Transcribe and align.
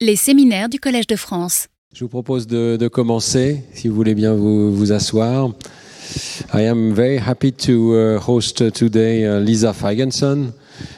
Les 0.00 0.14
séminaires 0.14 0.68
du 0.68 0.78
Collège 0.78 1.08
de 1.08 1.16
France. 1.16 1.66
Je 1.92 2.04
vous 2.04 2.08
propose 2.08 2.46
de, 2.46 2.86
commencer, 2.86 3.64
si 3.74 3.88
vous 3.88 3.96
voulez 3.96 4.14
bien 4.14 4.32
vous, 4.32 4.92
asseoir. 4.92 5.50
I 6.54 6.68
am 6.68 6.94
very 6.94 7.18
happy 7.18 7.50
to 7.50 7.96
uh, 7.96 8.20
host 8.20 8.62
uh, 8.62 8.70
today 8.70 9.26
uh, 9.26 9.40
Lisa 9.40 9.72
Feigenson, 9.72 10.52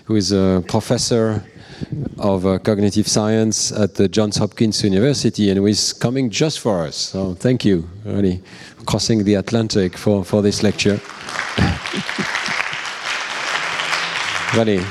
who 0.07 0.17
is 0.17 0.35
a 0.35 0.63
professor 0.69 1.43
of 2.19 2.45
uh, 2.45 2.59
cognitive 2.59 3.09
science 3.09 3.73
at 3.73 3.95
the 3.95 4.07
Johns 4.07 4.37
Hopkins 4.37 4.85
University 4.85 5.49
and 5.49 5.59
who 5.59 5.67
is 5.67 5.95
coming 5.95 6.29
just 6.29 6.61
for 6.61 6.87
us. 6.87 6.97
So 6.97 7.33
thank 7.33 7.65
you, 7.65 7.89
really, 8.05 8.43
crossing 8.85 9.25
the 9.25 9.37
Atlantic 9.37 9.97
for, 9.97 10.27
for 10.27 10.43
this 10.43 10.63
lecture. 10.63 11.01
really. 14.55 14.85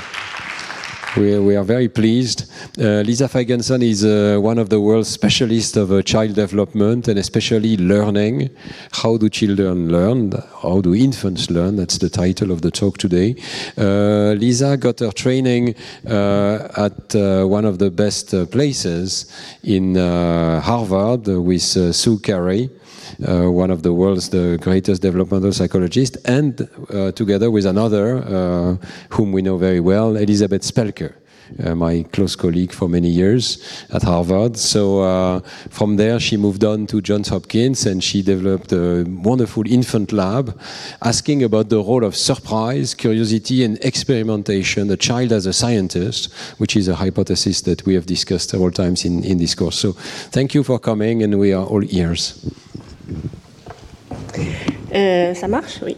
We, 1.18 1.40
we 1.40 1.56
are 1.56 1.64
very 1.64 1.90
pleased. 1.90 2.44
Uh, 2.78 3.02
Lisa 3.02 3.28
Feigenson 3.28 3.82
is 3.82 4.06
uh, 4.06 4.40
one 4.40 4.60
of 4.60 4.70
the 4.70 4.80
world's 4.80 5.10
specialists 5.10 5.76
of 5.76 5.92
uh, 5.92 6.04
child 6.04 6.36
development 6.36 7.08
and 7.08 7.18
especially 7.18 7.78
learning. 7.78 8.52
How 8.92 9.18
do 9.18 9.28
children 9.28 9.92
learn? 9.92 10.32
How 10.62 10.82
do 10.82 10.94
infants 10.94 11.50
learn? 11.50 11.78
That's 11.78 11.98
the 11.98 12.10
title 12.10 12.52
of 12.52 12.62
the 12.62 12.70
talk 12.70 13.00
today. 13.00 13.36
Uh, 13.76 14.34
Lisa 14.34 14.78
got 14.78 15.00
her 15.00 15.12
training 15.12 15.74
uh, 16.08 16.68
at 16.78 17.16
uh, 17.16 17.46
one 17.46 17.66
of 17.66 17.80
the 17.80 17.90
best 17.90 18.30
places 18.52 19.26
in 19.64 19.96
Harvard 19.96 21.26
with 21.28 21.62
Sue 21.96 22.20
Carey. 22.20 22.70
Uh, 23.28 23.52
one 23.52 23.70
of 23.70 23.84
the 23.84 23.94
world's 23.94 24.30
the 24.30 24.58
greatest 24.62 25.02
developmental 25.02 25.52
psychologists, 25.52 26.18
and 26.24 26.70
uh, 26.94 27.12
together 27.12 27.52
with 27.52 27.66
another 27.66 28.18
uh, 28.20 28.78
whom 29.10 29.32
we 29.34 29.42
know 29.42 29.58
very 29.58 29.82
well, 29.82 30.16
Elizabeth 30.16 30.62
Spelke. 30.62 31.14
Uh, 31.64 31.74
my 31.74 32.04
close 32.14 32.36
colleague 32.36 32.72
for 32.72 32.88
many 32.88 33.10
years 33.10 33.58
at 33.92 34.04
Harvard. 34.04 34.56
So 34.56 35.02
uh, 35.02 35.40
from 35.72 35.98
there, 35.98 36.20
she 36.20 36.38
moved 36.38 36.64
on 36.64 36.86
to 36.88 37.02
Johns 37.02 37.30
Hopkins 37.30 37.88
and 37.88 38.04
she 38.04 38.22
developed 38.22 38.72
a 38.72 39.04
wonderful 39.08 39.64
infant 39.68 40.12
lab 40.12 40.58
asking 41.02 41.44
about 41.44 41.70
the 41.70 41.78
role 41.78 42.04
of 42.04 42.16
surprise, 42.16 42.94
curiosity, 42.94 43.64
and 43.64 43.84
experimentation, 43.84 44.90
the 44.90 44.98
child 44.98 45.32
as 45.32 45.48
a 45.48 45.54
scientist, 45.54 46.32
which 46.60 46.76
is 46.76 46.88
a 46.88 46.96
hypothesis 46.96 47.62
that 47.62 47.84
we 47.84 47.96
have 47.96 48.06
discussed 48.06 48.52
several 48.52 48.72
times 48.72 49.04
in, 49.04 49.24
in 49.24 49.40
this 49.40 49.56
course. 49.56 49.80
So 49.80 49.94
thank 50.32 50.54
you 50.54 50.64
for 50.64 50.78
coming 50.78 51.24
and 51.24 51.40
we 51.40 51.52
are 51.52 51.66
all 51.66 51.84
ears. 51.84 52.46
Euh, 54.96 55.34
ça 55.34 55.48
marche, 55.48 55.80
oui. 55.86 55.96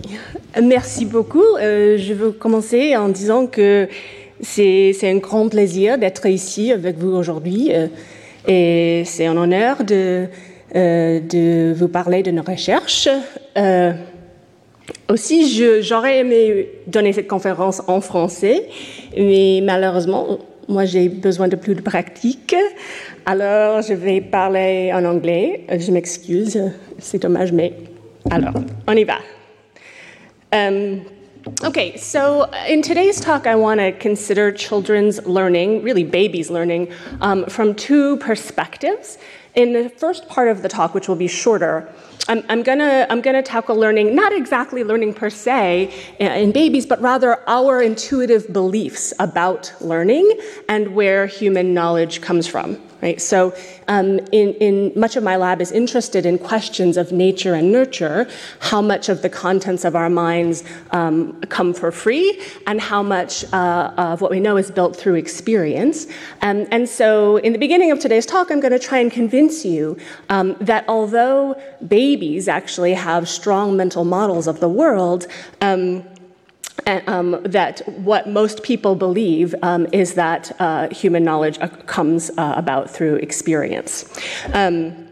Merci 0.62 1.06
beaucoup. 1.06 1.56
Euh, 1.60 1.98
je 1.98 2.14
veux 2.14 2.32
commencer 2.32 2.96
en 2.96 3.10
disant 3.10 3.48
que 3.48 3.88
c'est 4.42 4.96
un 5.04 5.18
grand 5.18 5.48
plaisir 5.50 5.98
d'être 5.98 6.26
ici 6.26 6.72
avec 6.72 6.98
vous 6.98 7.16
aujourd'hui 7.16 7.70
euh, 7.72 7.88
et 8.48 9.04
c'est 9.06 9.28
un 9.28 9.38
honneur 9.38 9.84
de, 9.84 10.26
de 10.74 11.74
vous 11.74 11.88
parler 11.88 12.24
de 12.24 12.32
nos 12.32 12.42
recherches. 12.42 13.08
Aussi, 15.10 15.64
j'aurais 15.82 16.20
aimé 16.20 16.68
donner 16.88 17.14
cette 17.14 17.28
conférence 17.28 17.82
en 17.88 18.02
français, 18.02 18.68
mais 19.16 19.62
malheureusement, 19.64 20.40
moi 20.68 20.86
j'ai 20.86 21.08
besoin 21.10 21.48
de 21.48 21.56
plus 21.56 21.76
de 21.76 21.82
pratique. 21.82 22.56
Alors, 23.26 23.84
je 23.84 23.94
vais 23.94 24.20
parler 24.20 24.92
en 24.94 25.06
anglais. 25.06 25.66
Je 25.70 25.92
m'excuse, 25.92 26.60
c'est 26.98 27.22
dommage, 27.22 27.52
mais 27.52 27.74
alors, 28.32 28.54
on 28.88 28.98
y 28.98 29.04
va. 29.04 29.20
Um, 30.52 31.06
okay, 31.64 31.96
so 31.98 32.50
in 32.68 32.82
today's 32.82 33.22
talk, 33.22 33.46
I 33.46 33.54
want 33.54 33.80
to 33.80 33.92
consider 33.92 34.52
children's 34.52 35.24
learning, 35.28 35.84
really 35.84 36.04
babies' 36.04 36.50
learning, 36.50 36.92
um, 37.22 37.46
from 37.46 37.76
two 37.76 38.18
perspectives. 38.18 39.20
In 39.54 39.74
the 39.74 39.90
first 39.90 40.28
part 40.28 40.48
of 40.48 40.64
the 40.64 40.70
talk, 40.70 40.96
which 40.96 41.08
will 41.08 41.16
be 41.16 41.28
shorter, 41.28 41.88
I'm, 42.28 42.44
I'm, 42.50 42.64
gonna 42.64 43.06
I'm 43.10 43.22
gonna 43.22 43.44
tackle 43.44 43.76
learning, 43.76 44.16
not 44.16 44.34
exactly 44.34 44.84
learning 44.84 45.14
per 45.14 45.30
se 45.30 45.94
uh, 46.20 46.24
in 46.24 46.52
babies, 46.52 46.86
but 46.88 47.00
rather 47.02 47.38
our 47.48 47.82
intuitive 47.82 48.52
beliefs 48.52 49.14
about 49.20 49.74
learning 49.80 50.40
and 50.70 50.96
where 50.96 51.28
human 51.28 51.74
knowledge 51.74 52.22
comes 52.22 52.48
from 52.48 52.82
right? 53.02 53.20
So, 53.20 53.54
um, 53.88 54.20
in, 54.32 54.54
in 54.56 54.92
much 54.96 55.16
of 55.16 55.24
my 55.24 55.36
lab 55.36 55.62
is 55.62 55.72
interested 55.72 56.26
in 56.26 56.38
questions 56.38 56.98
of 56.98 57.12
nature 57.12 57.54
and 57.54 57.72
nurture, 57.72 58.28
how 58.60 58.82
much 58.82 59.10
of 59.10 59.22
the 59.22 59.30
contents 59.30 59.84
of 59.84 59.96
our 59.96 60.10
minds 60.10 60.64
um, 60.92 61.40
come 61.42 61.74
for 61.74 61.92
free, 61.92 62.42
and 62.68 62.80
how 62.80 63.02
much 63.02 63.44
uh, 63.54 63.94
of 63.98 64.22
what 64.22 64.32
we 64.32 64.40
know 64.40 64.58
is 64.58 64.72
built 64.72 64.96
through 64.96 65.16
experience. 65.16 66.06
Um, 66.42 66.68
and 66.72 66.88
so, 66.88 67.38
in 67.38 67.54
the 67.54 67.60
beginning 67.60 67.92
of 67.92 68.00
today's 68.00 68.26
talk, 68.26 68.52
I'm 68.52 68.60
going 68.60 68.72
to 68.72 68.80
try 68.80 69.00
and 69.00 69.12
convince 69.12 69.66
you 69.66 69.98
um, 70.30 70.56
that 70.62 70.86
although 70.88 71.60
babies 71.88 72.48
actually 72.48 72.94
have 72.94 73.28
strong 73.28 73.76
mental 73.76 74.06
models 74.06 74.48
of 74.48 74.60
the 74.60 74.70
world, 74.70 75.28
um, 75.62 76.04
um, 76.86 77.42
that 77.44 77.88
what 77.88 78.28
most 78.28 78.64
people 78.64 78.96
believe 78.96 79.56
um, 79.62 79.88
is 79.92 80.14
that 80.16 80.52
uh, 80.60 80.90
human 80.90 81.24
knowledge 81.24 81.58
uh, 81.60 81.68
comes 81.68 82.30
uh, 82.38 82.54
about 82.58 82.90
through 82.90 83.16
experience. 83.16 84.06
Um, 84.54 85.08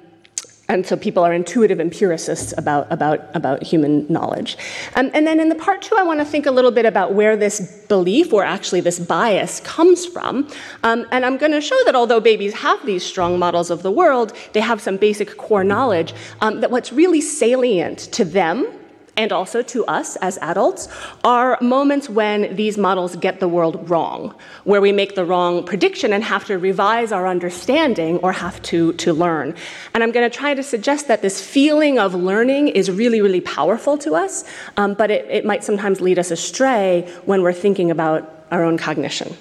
and 0.70 0.86
so 0.86 0.96
people 0.96 1.24
are 1.24 1.34
intuitive 1.34 1.80
empiricists 1.80 2.54
about, 2.56 2.92
about, 2.92 3.36
about 3.36 3.64
human 3.64 4.06
knowledge. 4.08 4.56
Um, 4.96 5.10
and 5.16 5.26
then 5.26 5.40
in 5.40 5.50
the 5.50 5.56
part 5.56 5.82
two, 5.82 5.96
I 5.96 6.04
want 6.04 6.20
to 6.20 6.26
think 6.26 6.46
a 6.46 6.52
little 6.52 6.70
bit 6.70 6.86
about 6.86 7.16
where 7.16 7.36
this 7.36 7.84
belief, 7.88 8.32
or 8.32 8.44
actually 8.44 8.82
this 8.82 9.00
bias, 9.00 9.62
comes 9.62 10.06
from. 10.06 10.48
Um, 10.84 11.08
and 11.12 11.26
I'm 11.26 11.38
going 11.38 11.54
to 11.54 11.62
show 11.62 11.78
that 11.86 11.96
although 11.96 12.20
babies 12.20 12.54
have 12.54 12.86
these 12.86 13.04
strong 13.04 13.40
models 13.40 13.72
of 13.72 13.82
the 13.82 13.92
world, 13.92 14.34
they 14.54 14.60
have 14.60 14.80
some 14.80 14.98
basic 14.98 15.38
core 15.38 15.64
knowledge, 15.64 16.14
um, 16.40 16.62
that 16.62 16.70
what's 16.70 16.94
really 16.94 17.20
salient 17.20 17.98
to 18.14 18.24
them 18.24 18.72
and 19.20 19.34
also 19.34 19.62
to 19.62 19.86
us 19.86 20.16
as 20.18 20.38
adults, 20.42 20.88
are 21.26 21.58
moments 21.62 22.08
when 22.08 22.56
these 22.56 22.78
models 22.78 23.18
get 23.18 23.42
the 23.42 23.50
world 23.50 23.90
wrong, 23.90 24.34
where 24.64 24.80
we 24.80 24.94
make 24.94 25.16
the 25.16 25.26
wrong 25.26 25.66
prediction 25.66 26.14
and 26.14 26.24
have 26.24 26.46
to 26.46 26.58
revise 26.58 27.12
our 27.12 27.28
understanding 27.28 28.18
or 28.20 28.32
have 28.32 28.62
to, 28.62 28.94
to 28.94 29.12
learn. 29.12 29.54
And 29.94 30.04
I'm 30.04 30.14
going 30.14 30.30
to 30.30 30.36
try 30.36 30.54
to 30.54 30.64
suggest 30.64 31.10
that 31.10 31.22
this 31.22 31.46
feeling 31.46 32.00
of 32.00 32.16
learning 32.16 32.70
is 32.70 32.90
really, 32.90 33.20
really 33.22 33.42
powerful 33.42 33.98
to 33.98 34.16
us, 34.16 34.46
um, 34.78 34.94
but 34.94 35.12
it, 35.12 35.26
it 35.30 35.44
might 35.44 35.66
sometimes 35.66 36.00
lead 36.00 36.18
us 36.18 36.32
astray 36.32 37.06
when 37.26 37.42
we're 37.42 37.52
thinking 37.52 37.92
about 37.92 38.46
our 38.52 38.64
own 38.64 38.78
cognition. 38.78 39.36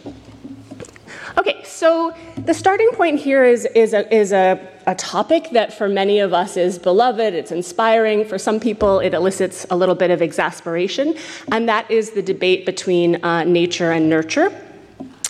Okay, 1.39 1.63
so 1.63 2.13
the 2.37 2.53
starting 2.53 2.91
point 2.95 3.21
here 3.21 3.45
is, 3.45 3.65
is, 3.67 3.95
a, 3.95 4.13
is 4.13 4.33
a, 4.33 4.59
a 4.89 4.97
topic 4.97 5.51
that 5.53 5.73
for 5.73 5.89
many 5.89 6.19
of 6.19 6.35
us 6.35 6.57
is 6.57 6.81
beloved, 6.81 7.33
it's 7.33 7.53
inspiring. 7.53 8.25
For 8.25 8.39
some 8.39 8.59
people, 8.59 8.99
it 8.99 9.15
elicits 9.15 9.65
a 9.71 9.77
little 9.77 9.95
bit 9.95 10.11
of 10.11 10.21
exasperation, 10.21 11.15
and 11.53 11.69
that 11.69 11.89
is 11.93 12.11
the 12.11 12.23
debate 12.23 12.67
between 12.67 13.25
uh, 13.25 13.45
nature 13.45 13.93
and 13.93 14.11
nurture. 14.11 14.51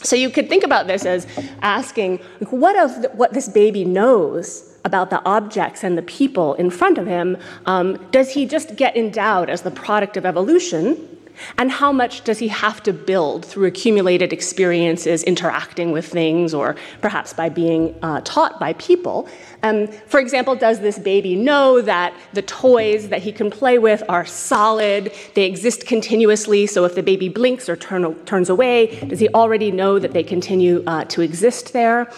So 0.02 0.16
you 0.16 0.30
could 0.30 0.48
think 0.48 0.64
about 0.64 0.86
this 0.86 1.04
as 1.04 1.26
asking, 1.60 2.20
what 2.48 2.78
of 2.78 3.02
the, 3.02 3.08
what 3.10 3.34
this 3.34 3.50
baby 3.50 3.84
knows 3.84 4.78
about 4.86 5.10
the 5.10 5.22
objects 5.26 5.84
and 5.84 5.98
the 5.98 6.02
people 6.02 6.54
in 6.54 6.70
front 6.70 6.96
of 6.96 7.06
him, 7.06 7.36
um, 7.66 7.98
does 8.12 8.30
he 8.30 8.46
just 8.46 8.76
get 8.76 8.96
endowed 8.96 9.50
as 9.50 9.60
the 9.60 9.70
product 9.70 10.16
of 10.16 10.24
evolution? 10.24 11.17
And 11.56 11.70
how 11.70 11.92
much 11.92 12.24
does 12.24 12.38
he 12.38 12.48
have 12.48 12.82
to 12.84 12.92
build 12.92 13.44
through 13.44 13.66
accumulated 13.66 14.32
experiences 14.32 15.22
interacting 15.24 15.92
with 15.92 16.06
things 16.06 16.54
or 16.54 16.76
perhaps 17.00 17.32
by 17.32 17.48
being 17.48 17.94
uh, 18.02 18.20
taught 18.24 18.58
by 18.58 18.72
people? 18.74 19.28
Um, 19.62 19.88
for 20.06 20.20
example, 20.20 20.54
does 20.54 20.80
this 20.80 20.98
baby 20.98 21.34
know 21.34 21.80
that 21.80 22.14
the 22.32 22.42
toys 22.42 23.08
that 23.08 23.22
he 23.22 23.32
can 23.32 23.50
play 23.50 23.78
with 23.78 24.02
are 24.08 24.24
solid, 24.24 25.12
they 25.34 25.44
exist 25.44 25.86
continuously, 25.86 26.66
so 26.66 26.84
if 26.84 26.94
the 26.94 27.02
baby 27.02 27.28
blinks 27.28 27.68
or 27.68 27.76
turn, 27.76 28.14
turns 28.24 28.48
away, 28.48 29.00
does 29.00 29.18
he 29.18 29.28
already 29.30 29.70
know 29.70 29.98
that 29.98 30.12
they 30.12 30.22
continue 30.22 30.82
uh, 30.86 31.04
to 31.06 31.22
exist 31.22 31.72
there? 31.72 32.10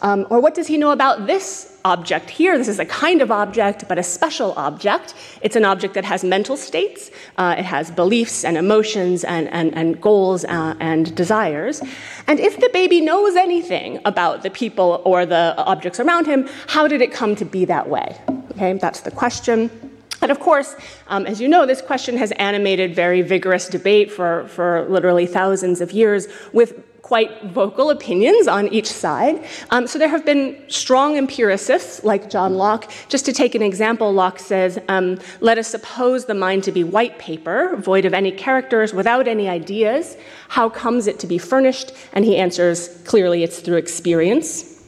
Um, 0.00 0.26
or 0.30 0.40
what 0.40 0.54
does 0.54 0.66
he 0.66 0.76
know 0.76 0.90
about 0.90 1.26
this 1.26 1.77
object 1.92 2.28
here? 2.30 2.52
This 2.58 2.68
is 2.68 2.78
a 2.78 2.84
kind 3.04 3.20
of 3.22 3.30
object, 3.30 3.78
but 3.88 3.96
a 3.98 4.02
special 4.02 4.50
object. 4.68 5.14
It's 5.44 5.56
an 5.56 5.64
object 5.64 5.92
that 5.94 6.04
has 6.04 6.20
mental 6.22 6.56
states, 6.56 7.10
uh, 7.36 7.54
it 7.58 7.64
has 7.64 7.90
beliefs 8.02 8.44
and 8.44 8.56
emotions 8.56 9.24
and, 9.24 9.48
and, 9.58 9.68
and 9.80 9.88
goals 10.08 10.44
uh, 10.44 10.74
and 10.90 11.02
desires. 11.22 11.76
And 12.28 12.38
if 12.48 12.54
the 12.64 12.70
baby 12.80 13.00
knows 13.00 13.34
anything 13.36 14.00
about 14.04 14.42
the 14.42 14.50
people 14.50 14.90
or 15.04 15.26
the 15.26 15.44
objects 15.72 15.98
around 16.00 16.26
him, 16.26 16.48
how 16.74 16.84
did 16.88 17.00
it 17.00 17.10
come 17.20 17.34
to 17.36 17.44
be 17.44 17.64
that 17.64 17.88
way? 17.88 18.08
Okay, 18.52 18.72
that's 18.74 19.00
the 19.00 19.10
question. 19.10 19.70
And 20.20 20.30
of 20.32 20.40
course, 20.40 20.74
um, 21.06 21.26
as 21.26 21.40
you 21.40 21.48
know, 21.48 21.64
this 21.64 21.80
question 21.80 22.16
has 22.16 22.32
animated 22.32 22.94
very 22.94 23.22
vigorous 23.22 23.68
debate 23.68 24.10
for, 24.10 24.48
for 24.48 24.86
literally 24.88 25.26
thousands 25.26 25.80
of 25.80 25.92
years 25.92 26.26
with 26.52 26.87
quite 27.08 27.42
vocal 27.44 27.88
opinions 27.88 28.46
on 28.46 28.68
each 28.68 28.92
side. 29.04 29.42
Um, 29.70 29.86
so 29.86 29.98
there 29.98 30.10
have 30.10 30.26
been 30.26 30.62
strong 30.68 31.16
empiricists 31.16 32.04
like 32.04 32.28
John 32.28 32.56
Locke. 32.56 32.92
Just 33.08 33.24
to 33.24 33.32
take 33.32 33.54
an 33.54 33.62
example, 33.62 34.12
Locke 34.12 34.38
says, 34.38 34.78
um, 34.88 35.18
Let 35.40 35.56
us 35.56 35.68
suppose 35.68 36.26
the 36.26 36.34
mind 36.34 36.64
to 36.64 36.72
be 36.72 36.84
white 36.84 37.18
paper, 37.18 37.76
void 37.76 38.04
of 38.04 38.12
any 38.12 38.30
characters, 38.30 38.92
without 38.92 39.26
any 39.26 39.48
ideas. 39.48 40.18
How 40.48 40.68
comes 40.68 41.06
it 41.06 41.18
to 41.20 41.26
be 41.26 41.38
furnished? 41.38 41.92
And 42.12 42.26
he 42.26 42.36
answers, 42.36 42.88
Clearly, 43.06 43.42
it's 43.42 43.60
through 43.60 43.78
experience. 43.78 44.78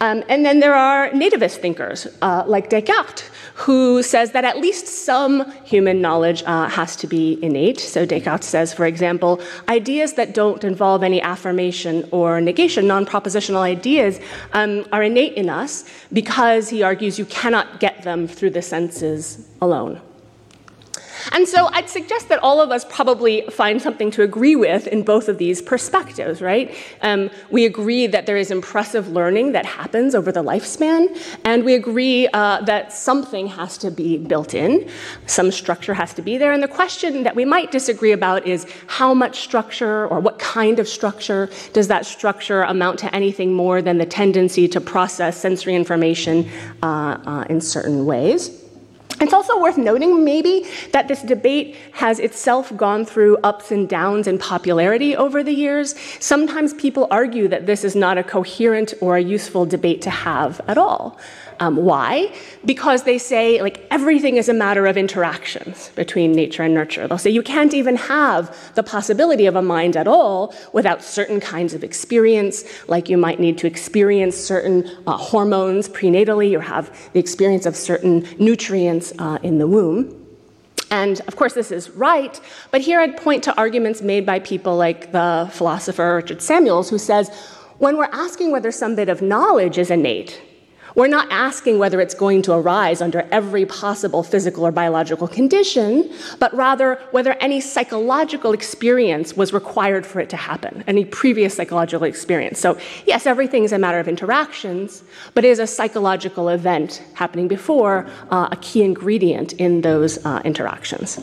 Um, 0.00 0.22
and 0.28 0.46
then 0.46 0.60
there 0.60 0.74
are 0.74 1.10
nativist 1.10 1.56
thinkers 1.56 2.06
uh, 2.22 2.44
like 2.46 2.70
Descartes, 2.70 3.30
who 3.54 4.02
says 4.02 4.32
that 4.32 4.44
at 4.44 4.58
least 4.58 4.86
some 4.86 5.50
human 5.62 6.00
knowledge 6.00 6.42
uh, 6.44 6.68
has 6.68 6.96
to 6.96 7.06
be 7.06 7.38
innate. 7.42 7.80
So 7.80 8.06
Descartes 8.06 8.44
says, 8.44 8.72
for 8.72 8.86
example, 8.86 9.40
ideas 9.68 10.14
that 10.14 10.34
don't 10.34 10.64
involve 10.64 11.02
any 11.02 11.20
affirmation 11.20 12.08
or 12.10 12.40
negation, 12.40 12.86
non 12.86 13.04
propositional 13.06 13.60
ideas, 13.60 14.20
um, 14.52 14.86
are 14.92 15.02
innate 15.02 15.34
in 15.34 15.48
us 15.48 15.84
because 16.12 16.68
he 16.68 16.82
argues 16.82 17.18
you 17.18 17.26
cannot 17.26 17.80
get 17.80 18.02
them 18.02 18.26
through 18.26 18.50
the 18.50 18.62
senses 18.62 19.48
alone. 19.60 20.00
And 21.32 21.46
so 21.46 21.68
I'd 21.72 21.88
suggest 21.88 22.28
that 22.28 22.38
all 22.42 22.60
of 22.60 22.70
us 22.70 22.84
probably 22.84 23.42
find 23.50 23.80
something 23.80 24.10
to 24.12 24.22
agree 24.22 24.56
with 24.56 24.86
in 24.86 25.02
both 25.02 25.28
of 25.28 25.38
these 25.38 25.62
perspectives, 25.62 26.40
right? 26.40 26.74
Um, 27.02 27.30
we 27.50 27.64
agree 27.64 28.06
that 28.06 28.26
there 28.26 28.36
is 28.36 28.50
impressive 28.50 29.08
learning 29.08 29.52
that 29.52 29.66
happens 29.66 30.14
over 30.14 30.32
the 30.32 30.42
lifespan, 30.42 31.16
and 31.44 31.64
we 31.64 31.74
agree 31.74 32.28
uh, 32.32 32.62
that 32.62 32.92
something 32.92 33.46
has 33.48 33.78
to 33.78 33.90
be 33.90 34.18
built 34.18 34.54
in, 34.54 34.88
some 35.26 35.50
structure 35.50 35.94
has 35.94 36.14
to 36.14 36.22
be 36.22 36.38
there. 36.38 36.52
And 36.52 36.62
the 36.62 36.68
question 36.68 37.22
that 37.22 37.36
we 37.36 37.44
might 37.44 37.70
disagree 37.70 38.12
about 38.12 38.46
is 38.46 38.66
how 38.86 39.14
much 39.14 39.40
structure 39.40 40.06
or 40.06 40.20
what 40.20 40.38
kind 40.38 40.78
of 40.78 40.88
structure 40.88 41.50
does 41.72 41.88
that 41.88 42.06
structure 42.06 42.62
amount 42.62 42.98
to 43.00 43.14
anything 43.14 43.52
more 43.52 43.82
than 43.82 43.98
the 43.98 44.06
tendency 44.06 44.68
to 44.68 44.80
process 44.80 45.36
sensory 45.36 45.74
information 45.74 46.48
uh, 46.82 47.18
uh, 47.26 47.44
in 47.48 47.60
certain 47.60 48.06
ways? 48.06 48.61
It's 49.20 49.32
also 49.32 49.60
worth 49.60 49.78
noting, 49.78 50.24
maybe, 50.24 50.66
that 50.92 51.08
this 51.08 51.22
debate 51.22 51.76
has 51.92 52.18
itself 52.18 52.76
gone 52.76 53.04
through 53.04 53.36
ups 53.38 53.70
and 53.70 53.88
downs 53.88 54.26
in 54.26 54.38
popularity 54.38 55.16
over 55.16 55.42
the 55.42 55.52
years. 55.52 55.94
Sometimes 56.18 56.74
people 56.74 57.06
argue 57.10 57.48
that 57.48 57.66
this 57.66 57.84
is 57.84 57.94
not 57.94 58.18
a 58.18 58.24
coherent 58.24 58.94
or 59.00 59.16
a 59.16 59.22
useful 59.22 59.64
debate 59.66 60.02
to 60.02 60.10
have 60.10 60.60
at 60.66 60.78
all. 60.78 61.18
Um, 61.60 61.76
why? 61.76 62.34
Because 62.64 63.04
they 63.04 63.18
say 63.18 63.62
like 63.62 63.86
everything 63.90 64.36
is 64.36 64.48
a 64.48 64.54
matter 64.54 64.86
of 64.86 64.96
interactions 64.96 65.90
between 65.90 66.32
nature 66.32 66.62
and 66.64 66.74
nurture. 66.74 67.06
They'll 67.06 67.18
say 67.18 67.30
you 67.30 67.42
can't 67.42 67.74
even 67.74 67.96
have 67.96 68.74
the 68.74 68.82
possibility 68.82 69.46
of 69.46 69.54
a 69.54 69.62
mind 69.62 69.96
at 69.96 70.08
all 70.08 70.54
without 70.72 71.04
certain 71.04 71.38
kinds 71.38 71.72
of 71.72 71.84
experience, 71.84 72.64
like 72.88 73.08
you 73.08 73.16
might 73.16 73.38
need 73.38 73.58
to 73.58 73.66
experience 73.66 74.36
certain 74.36 74.90
uh, 75.06 75.16
hormones 75.16 75.88
prenatally 75.88 76.56
or 76.56 76.60
have 76.60 76.90
the 77.12 77.20
experience 77.20 77.64
of 77.64 77.76
certain 77.76 78.26
nutrients 78.38 79.01
uh, 79.18 79.38
in 79.42 79.58
the 79.58 79.66
womb. 79.66 80.18
And 80.90 81.20
of 81.26 81.34
course, 81.36 81.54
this 81.54 81.72
is 81.72 81.88
right, 81.90 82.38
but 82.70 82.82
here 82.82 83.00
I'd 83.00 83.16
point 83.16 83.42
to 83.44 83.56
arguments 83.56 84.02
made 84.02 84.26
by 84.26 84.38
people 84.40 84.76
like 84.76 85.10
the 85.10 85.48
philosopher 85.50 86.16
Richard 86.16 86.42
Samuels, 86.42 86.90
who 86.90 86.98
says, 86.98 87.30
when 87.78 87.96
we're 87.96 88.14
asking 88.26 88.52
whether 88.52 88.70
some 88.70 88.94
bit 88.94 89.08
of 89.08 89.22
knowledge 89.22 89.78
is 89.78 89.90
innate, 89.90 90.40
we're 90.94 91.08
not 91.08 91.30
asking 91.30 91.78
whether 91.78 92.00
it's 92.00 92.14
going 92.14 92.42
to 92.42 92.52
arise 92.52 93.00
under 93.00 93.26
every 93.30 93.66
possible 93.66 94.22
physical 94.22 94.66
or 94.66 94.72
biological 94.72 95.28
condition, 95.28 96.10
but 96.38 96.54
rather 96.54 97.00
whether 97.10 97.32
any 97.34 97.60
psychological 97.60 98.52
experience 98.52 99.36
was 99.36 99.52
required 99.52 100.06
for 100.06 100.20
it 100.20 100.30
to 100.30 100.36
happen, 100.36 100.84
any 100.86 101.04
previous 101.04 101.54
psychological 101.54 102.04
experience. 102.04 102.58
So, 102.58 102.78
yes, 103.06 103.26
everything 103.26 103.64
is 103.64 103.72
a 103.72 103.78
matter 103.78 103.98
of 103.98 104.08
interactions, 104.08 105.02
but 105.34 105.44
is 105.44 105.58
a 105.58 105.66
psychological 105.66 106.48
event 106.48 107.02
happening 107.14 107.48
before 107.48 108.06
uh, 108.30 108.48
a 108.50 108.56
key 108.56 108.82
ingredient 108.82 109.54
in 109.54 109.80
those 109.80 110.24
uh, 110.24 110.40
interactions. 110.44 111.18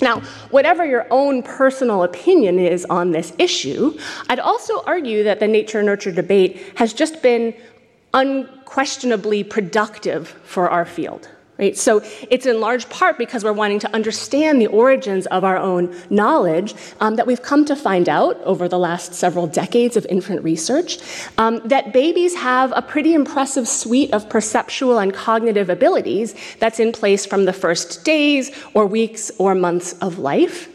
Now, 0.00 0.20
whatever 0.50 0.84
your 0.84 1.06
own 1.10 1.42
personal 1.42 2.02
opinion 2.02 2.58
is 2.58 2.84
on 2.86 3.12
this 3.12 3.32
issue, 3.38 3.96
I'd 4.28 4.40
also 4.40 4.82
argue 4.84 5.24
that 5.24 5.40
the 5.40 5.48
nature 5.48 5.82
nurture 5.82 6.12
debate 6.12 6.60
has 6.76 6.92
just 6.92 7.22
been 7.22 7.54
unquestionably 8.14 9.44
productive 9.44 10.28
for 10.44 10.70
our 10.70 10.86
field. 10.86 11.28
Right? 11.56 11.76
So 11.78 12.02
it's 12.30 12.46
in 12.46 12.60
large 12.60 12.88
part 12.88 13.16
because 13.16 13.44
we're 13.44 13.52
wanting 13.52 13.78
to 13.80 13.94
understand 13.94 14.60
the 14.60 14.66
origins 14.66 15.26
of 15.26 15.44
our 15.44 15.56
own 15.56 15.94
knowledge 16.10 16.74
um, 16.98 17.14
that 17.14 17.28
we've 17.28 17.42
come 17.42 17.64
to 17.66 17.76
find 17.76 18.08
out 18.08 18.40
over 18.42 18.66
the 18.66 18.78
last 18.78 19.14
several 19.14 19.46
decades 19.46 19.96
of 19.96 20.04
infant 20.06 20.42
research 20.42 20.98
um, 21.38 21.60
that 21.66 21.92
babies 21.92 22.34
have 22.34 22.72
a 22.74 22.82
pretty 22.82 23.14
impressive 23.14 23.68
suite 23.68 24.12
of 24.12 24.28
perceptual 24.28 24.98
and 24.98 25.14
cognitive 25.14 25.70
abilities 25.70 26.34
that's 26.58 26.80
in 26.80 26.90
place 26.90 27.24
from 27.24 27.44
the 27.44 27.52
first 27.52 28.04
days 28.04 28.50
or 28.74 28.84
weeks 28.84 29.30
or 29.38 29.54
months 29.54 29.92
of 30.00 30.18
life. 30.18 30.73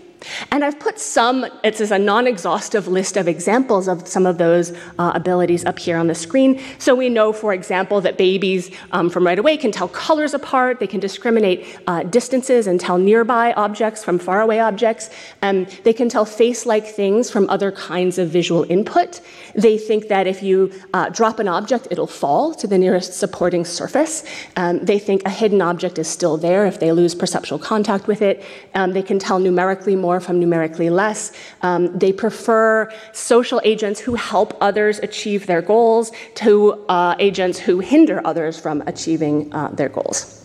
And 0.52 0.64
I've 0.64 0.80
put 0.80 1.00
some, 1.00 1.46
it's 1.64 1.80
a 1.80 2.00
non 2.00 2.28
exhaustive 2.28 2.88
list 2.88 3.18
of 3.18 3.28
examples 3.28 3.88
of 3.88 4.08
some 4.08 4.26
of 4.26 4.38
those 4.38 4.72
uh, 4.98 5.12
abilities 5.16 5.66
up 5.66 5.80
here 5.80 5.98
on 5.98 6.08
the 6.08 6.16
screen. 6.16 6.62
So 6.78 6.96
we 6.96 7.10
know, 7.10 7.32
for 7.34 7.54
example, 7.54 8.02
that 8.02 8.18
babies 8.18 8.72
um, 8.92 9.10
from 9.10 9.26
right 9.26 9.40
away 9.40 9.58
can 9.58 9.72
tell 9.72 9.88
colors 9.88 10.34
apart, 10.34 10.80
they 10.80 10.88
can 10.88 11.00
discriminate 11.00 11.80
uh, 11.88 12.04
distances 12.04 12.68
and 12.68 12.80
tell 12.80 12.98
nearby 12.98 13.54
objects 13.54 14.04
from 14.04 14.20
faraway 14.20 14.60
objects. 14.60 15.10
Um, 15.42 15.68
they 15.84 15.94
can 15.94 16.10
tell 16.10 16.26
face 16.26 16.66
like 16.66 16.86
things 16.86 17.30
from 17.30 17.50
other 17.50 17.72
kinds 17.72 18.18
of 18.18 18.30
visual 18.30 18.66
input. 18.70 19.22
They 19.56 19.78
think 19.78 20.08
that 20.08 20.28
if 20.28 20.44
you 20.44 20.72
uh, 20.94 21.10
drop 21.10 21.40
an 21.40 21.48
object, 21.48 21.88
it'll 21.92 22.08
fall 22.08 22.54
to 22.56 22.68
the 22.68 22.78
nearest 22.78 23.14
supporting 23.14 23.66
surface. 23.66 24.24
Um, 24.56 24.80
they 24.80 25.00
think 25.00 25.24
a 25.26 25.30
hidden 25.30 25.62
object 25.62 25.98
is 25.98 26.08
still 26.08 26.38
there 26.38 26.66
if 26.66 26.80
they 26.80 26.92
lose 26.92 27.16
perceptual 27.16 27.60
contact 27.60 28.08
with 28.08 28.22
it. 28.22 28.44
Um, 28.74 28.94
they 28.94 29.04
can 29.04 29.20
tell 29.20 29.40
numerically 29.40 29.96
more 29.96 30.09
more 30.10 30.20
from 30.20 30.40
numerically 30.40 30.90
less. 30.90 31.32
Um, 31.62 31.82
they 32.04 32.12
prefer 32.26 32.92
social 33.14 33.62
agents 33.64 34.00
who 34.06 34.16
help 34.16 34.50
others 34.60 34.96
achieve 35.10 35.46
their 35.46 35.62
goals 35.62 36.12
to 36.44 36.50
uh, 36.90 37.16
agents 37.20 37.58
who 37.60 37.80
hinder 37.80 38.18
others 38.26 38.60
from 38.60 38.82
achieving 38.94 39.36
uh, 39.54 39.70
their 39.80 39.90
goals. 39.90 40.39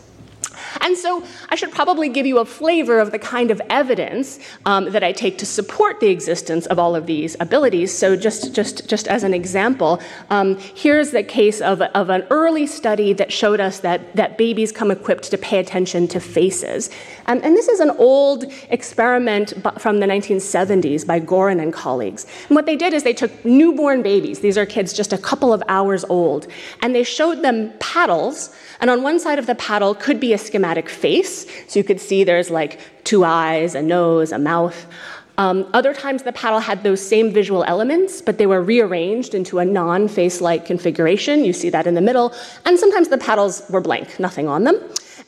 And 0.81 0.97
so 0.97 1.25
I 1.49 1.55
should 1.55 1.71
probably 1.71 2.09
give 2.09 2.27
you 2.27 2.39
a 2.39 2.45
flavor 2.45 2.99
of 2.99 3.11
the 3.11 3.19
kind 3.19 3.51
of 3.51 3.61
evidence 3.71 4.39
um, 4.67 4.91
that 4.93 5.03
I 5.03 5.13
take 5.13 5.39
to 5.39 5.47
support 5.47 6.01
the 6.01 6.09
existence 6.09 6.67
of 6.67 6.79
all 6.79 6.97
of 6.97 7.07
these 7.07 7.37
abilities. 7.41 7.97
So 7.97 8.17
just, 8.17 8.55
just, 8.55 8.89
just 8.89 9.09
as 9.09 9.23
an 9.23 9.35
example, 9.35 10.01
um, 10.31 10.59
here's 10.59 11.11
the 11.11 11.23
case 11.23 11.61
of, 11.61 11.81
of 11.83 12.11
an 12.11 12.27
early 12.31 12.67
study 12.67 13.13
that 13.15 13.33
showed 13.33 13.61
us 13.61 13.81
that, 13.81 14.15
that 14.17 14.39
babies 14.39 14.73
come 14.73 14.91
equipped 14.91 15.31
to 15.31 15.39
pay 15.39 15.59
attention 15.59 16.09
to 16.09 16.21
faces. 16.21 16.91
Um, 17.27 17.41
and 17.43 17.57
this 17.57 17.69
is 17.69 17.81
an 17.81 17.91
old 17.91 18.45
experiment 18.71 19.53
from 19.79 20.01
the 20.01 20.07
1970s 20.07 21.07
by 21.07 21.19
Goren 21.19 21.61
and 21.61 21.73
colleagues. 21.73 22.27
And 22.49 22.57
what 22.57 22.67
they 22.67 22.77
did 22.77 22.93
is 22.93 23.03
they 23.03 23.13
took 23.13 23.45
newborn 23.45 24.03
babies, 24.03 24.41
these 24.41 24.59
are 24.59 24.67
kids 24.67 24.93
just 24.93 25.13
a 25.13 25.19
couple 25.19 25.53
of 25.53 25.63
hours 25.69 26.05
old, 26.09 26.47
and 26.83 26.95
they 26.95 27.05
showed 27.05 27.43
them 27.43 27.73
paddles 27.79 28.55
and 28.81 28.91
on 28.91 29.03
one 29.03 29.19
side 29.19 29.39
of 29.39 29.47
the 29.47 29.55
paddle 29.55 29.95
could 29.95 30.21
be 30.21 30.33
a 30.33 30.39
schematic 30.39 30.64
face. 30.89 31.47
So 31.69 31.79
you 31.79 31.85
could 31.85 32.01
see 32.01 32.25
there's 32.25 32.51
like 32.51 32.81
two 33.05 33.25
eyes, 33.25 33.75
a 33.75 33.83
nose, 33.83 34.33
a 34.33 34.39
mouth. 34.39 34.87
Um, 35.37 35.69
other 35.73 35.93
times 35.93 36.23
the 36.23 36.33
paddle 36.33 36.61
had 36.61 36.83
those 36.85 37.05
same 37.05 37.33
visual 37.33 37.65
elements, 37.65 38.23
but 38.23 38.39
they 38.39 38.47
were 38.47 38.63
rearranged 38.63 39.35
into 39.35 39.59
a 39.59 39.65
non 39.65 40.09
face 40.09 40.41
like 40.41 40.65
configuration. 40.65 41.45
You 41.45 41.53
see 41.53 41.71
that 41.71 41.87
in 41.87 41.95
the 41.95 42.01
middle. 42.01 42.33
And 42.65 42.79
sometimes 42.79 43.09
the 43.09 43.19
paddles 43.19 43.63
were 43.69 43.81
blank, 43.81 44.21
nothing 44.21 44.49
on 44.49 44.65
them. 44.65 44.77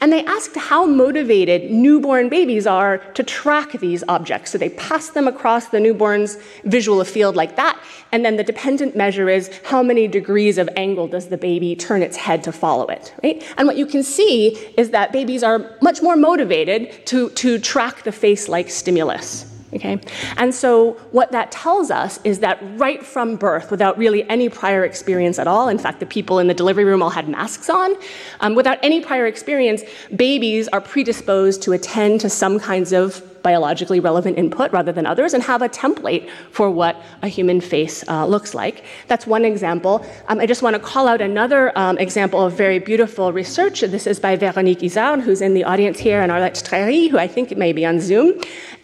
And 0.00 0.12
they 0.12 0.24
asked 0.24 0.56
how 0.56 0.84
motivated 0.84 1.70
newborn 1.70 2.28
babies 2.28 2.66
are 2.66 2.98
to 3.14 3.22
track 3.22 3.72
these 3.72 4.04
objects. 4.08 4.50
So 4.50 4.58
they 4.58 4.68
pass 4.70 5.08
them 5.08 5.26
across 5.26 5.68
the 5.68 5.80
newborn's 5.80 6.36
visual 6.64 7.02
field 7.04 7.34
like 7.34 7.56
that. 7.56 7.80
And 8.12 8.24
then 8.24 8.36
the 8.36 8.44
dependent 8.44 8.94
measure 8.94 9.28
is 9.28 9.50
how 9.64 9.82
many 9.82 10.06
degrees 10.06 10.58
of 10.58 10.68
angle 10.76 11.08
does 11.08 11.28
the 11.28 11.38
baby 11.38 11.74
turn 11.74 12.02
its 12.02 12.16
head 12.16 12.44
to 12.44 12.52
follow 12.52 12.86
it, 12.86 13.14
right? 13.24 13.42
And 13.56 13.66
what 13.66 13.76
you 13.76 13.86
can 13.86 14.02
see 14.02 14.48
is 14.76 14.90
that 14.90 15.12
babies 15.12 15.42
are 15.42 15.76
much 15.80 16.02
more 16.02 16.16
motivated 16.16 17.06
to, 17.06 17.30
to 17.30 17.58
track 17.58 18.02
the 18.02 18.12
face 18.12 18.48
like 18.48 18.68
stimulus. 18.70 19.55
Okay? 19.76 20.00
And 20.37 20.54
so, 20.54 20.92
what 21.12 21.33
that 21.33 21.52
tells 21.52 21.90
us 21.90 22.18
is 22.25 22.40
that 22.40 22.59
right 22.76 23.04
from 23.04 23.37
birth, 23.37 23.71
without 23.71 23.97
really 23.99 24.28
any 24.28 24.49
prior 24.49 24.85
experience 24.85 25.38
at 25.38 25.47
all, 25.47 25.68
in 25.68 25.78
fact, 25.78 26.00
the 26.00 26.06
people 26.06 26.38
in 26.38 26.47
the 26.47 26.54
delivery 26.54 26.85
room 26.85 27.02
all 27.02 27.11
had 27.11 27.28
masks 27.28 27.71
on, 27.71 27.95
um, 28.40 28.54
without 28.54 28.78
any 28.83 29.00
prior 29.00 29.26
experience, 29.26 29.83
babies 30.14 30.68
are 30.68 30.80
predisposed 30.80 31.62
to 31.62 31.73
attend 31.73 32.21
to 32.23 32.30
some 32.30 32.59
kinds 32.59 32.92
of 32.92 33.23
biologically 33.50 34.00
relevant 34.00 34.34
input 34.42 34.68
rather 34.78 34.92
than 34.96 35.06
others 35.12 35.30
and 35.34 35.42
have 35.52 35.62
a 35.68 35.70
template 35.82 36.24
for 36.56 36.68
what 36.80 36.94
a 37.22 37.28
human 37.36 37.60
face 37.60 37.96
uh, 38.08 38.26
looks 38.34 38.50
like. 38.62 38.76
That's 39.10 39.26
one 39.36 39.44
example. 39.52 39.94
Um, 40.28 40.40
I 40.44 40.46
just 40.52 40.62
want 40.64 40.74
to 40.78 40.82
call 40.92 41.06
out 41.12 41.20
another 41.20 41.62
um, 41.82 41.96
example 42.06 42.40
of 42.46 42.50
very 42.66 42.80
beautiful 42.90 43.26
research. 43.32 43.76
This 43.96 44.06
is 44.12 44.18
by 44.26 44.36
Véronique 44.36 44.82
Izard, 44.88 45.20
who's 45.20 45.40
in 45.40 45.52
the 45.58 45.64
audience 45.72 45.98
here, 46.08 46.20
and 46.22 46.32
Arlette 46.32 46.58
Streri, 46.62 47.08
who 47.10 47.18
I 47.26 47.28
think 47.34 47.56
may 47.56 47.72
be 47.72 47.84
on 47.90 48.00
Zoom. 48.00 48.28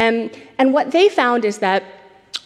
Um, 0.04 0.30
and 0.58 0.72
what 0.76 0.92
they 0.92 1.08
found 1.08 1.44
is 1.44 1.58
that 1.58 1.82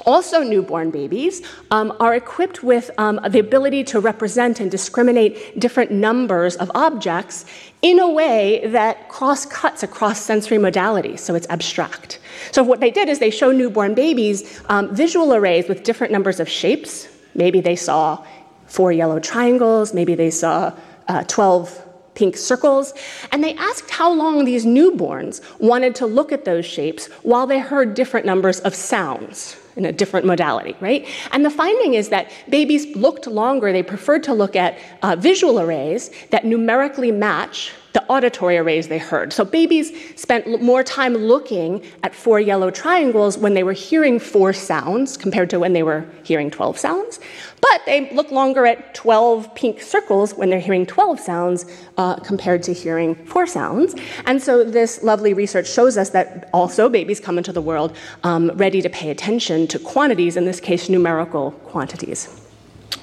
also, 0.07 0.43
newborn 0.43 0.93
babies 0.93 1.43
um, 1.73 1.93
are 1.99 2.15
equipped 2.15 2.63
with 2.63 2.93
um, 2.97 3.19
the 3.29 3.41
ability 3.41 3.83
to 3.85 3.99
represent 3.99 4.61
and 4.61 4.71
discriminate 4.71 5.59
different 5.59 5.91
numbers 5.91 6.55
of 6.57 6.71
objects 6.77 7.45
in 7.83 7.99
a 7.99 8.09
way 8.09 8.67
that 8.69 9.09
cross 9.09 9.45
cuts 9.47 9.83
across 9.83 10.21
sensory 10.21 10.59
modalities, 10.59 11.19
so 11.19 11.35
it's 11.35 11.49
abstract. 11.49 12.21
So, 12.53 12.63
what 12.63 12.79
they 12.79 12.93
did 12.93 13.09
is 13.09 13.19
they 13.19 13.31
show 13.31 13.51
newborn 13.51 13.95
babies 13.95 14.63
um, 14.69 14.95
visual 14.95 15.35
arrays 15.35 15.67
with 15.67 15.83
different 15.83 16.13
numbers 16.13 16.39
of 16.39 16.49
shapes. 16.49 17.09
Maybe 17.35 17.61
they 17.61 17.77
saw 17.77 18.25
four 18.67 18.93
yellow 18.93 19.19
triangles, 19.19 19.93
maybe 19.93 20.15
they 20.15 20.31
saw 20.31 20.73
uh, 21.09 21.25
12 21.25 21.85
pink 22.15 22.37
circles, 22.37 22.95
and 23.33 23.43
they 23.43 23.55
asked 23.55 23.91
how 23.91 24.13
long 24.13 24.45
these 24.45 24.65
newborns 24.65 25.41
wanted 25.59 25.97
to 25.97 26.07
look 26.07 26.31
at 26.31 26.45
those 26.45 26.65
shapes 26.65 27.07
while 27.23 27.49
they 27.49 27.59
heard 27.59 27.95
different 27.95 28.25
numbers 28.25 28.61
of 28.61 28.73
sounds 28.73 29.57
in 29.77 29.85
a 29.85 29.93
different 29.93 30.27
modality, 30.27 30.75
right? 30.81 31.07
And 31.33 31.45
the 31.45 31.51
finding 31.51 31.95
is 31.95 32.09
that 32.09 32.31
babies 32.49 32.97
looked 32.97 33.27
longer, 33.27 33.73
they 33.73 33.83
preferred 33.83 34.23
to 34.25 34.35
look 34.35 34.57
at 34.57 34.79
uh, 35.03 35.17
visual 35.17 35.61
arrays 35.61 36.11
that 36.31 36.45
numerically 36.45 37.13
match 37.13 37.73
the 37.97 38.07
auditory 38.11 38.59
arrays 38.59 38.89
they 38.89 38.99
heard. 38.99 39.33
So 39.33 39.43
babies 39.43 39.91
spent 40.21 40.61
more 40.61 40.83
time 40.83 41.15
looking 41.15 41.83
at 42.03 42.15
four 42.15 42.39
yellow 42.39 42.71
triangles 42.71 43.39
when 43.39 43.55
they 43.55 43.63
were 43.63 43.73
hearing 43.73 44.19
four 44.19 44.53
sounds 44.53 45.17
compared 45.17 45.49
to 45.49 45.59
when 45.59 45.73
they 45.73 45.83
were 45.83 46.05
hearing 46.23 46.51
12 46.51 46.77
sounds. 46.77 47.21
But 47.63 47.81
they 47.87 48.11
look 48.15 48.31
longer 48.31 48.67
at 48.67 48.95
12 48.95 49.55
pink 49.55 49.81
circles 49.81 50.35
when 50.35 50.51
they're 50.51 50.61
hearing 50.61 50.85
12 50.85 51.19
sounds 51.19 51.65
uh, 51.97 52.17
compared 52.17 52.63
to 52.65 52.75
hearing 52.75 53.15
four 53.15 53.47
sounds. 53.47 53.95
And 54.27 54.43
so 54.43 54.63
this 54.63 55.03
lovely 55.03 55.33
research 55.33 55.67
shows 55.67 55.97
us 55.97 56.11
that 56.11 56.51
also 56.53 56.91
babies 56.91 57.19
come 57.19 57.39
into 57.39 57.51
the 57.51 57.63
world 57.63 57.97
um, 58.25 58.51
ready 58.57 58.83
to 58.83 58.91
pay 58.91 59.09
attention 59.09 59.67
to 59.69 59.79
quantities, 59.79 60.37
in 60.37 60.45
this 60.45 60.61
case, 60.61 60.91
numerical 60.91 61.53
quantities. 61.65 62.46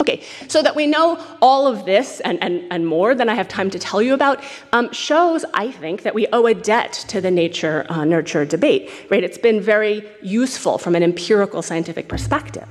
Okay, 0.02 0.24
so 0.48 0.62
that 0.62 0.75
we 0.75 0.86
know 0.86 1.24
all 1.42 1.66
of 1.66 1.86
this 1.86 2.20
and, 2.22 2.42
and, 2.44 2.66
and 2.72 2.86
more 2.86 3.16
than 3.16 3.30
I 3.30 3.36
have 3.36 3.48
time 3.48 3.70
to 3.70 3.80
tell 3.80 4.02
you 4.02 4.13
about 4.13 4.44
um, 4.74 4.92
shows, 4.92 5.46
I 5.54 5.72
think, 5.72 6.04
that 6.04 6.13
we 6.13 6.28
owe 6.34 6.46
a 6.46 6.54
debt 6.54 7.06
to 7.08 7.22
the 7.22 7.32
nature 7.32 7.86
uh, 7.90 8.04
nurture 8.04 8.44
debate, 8.44 8.92
right? 9.10 9.24
It's 9.24 9.38
been 9.38 9.62
very 9.62 10.06
useful 10.22 10.78
from 10.78 10.96
an 10.96 11.04
empirical 11.04 11.62
scientific 11.62 12.10
perspective. 12.10 12.68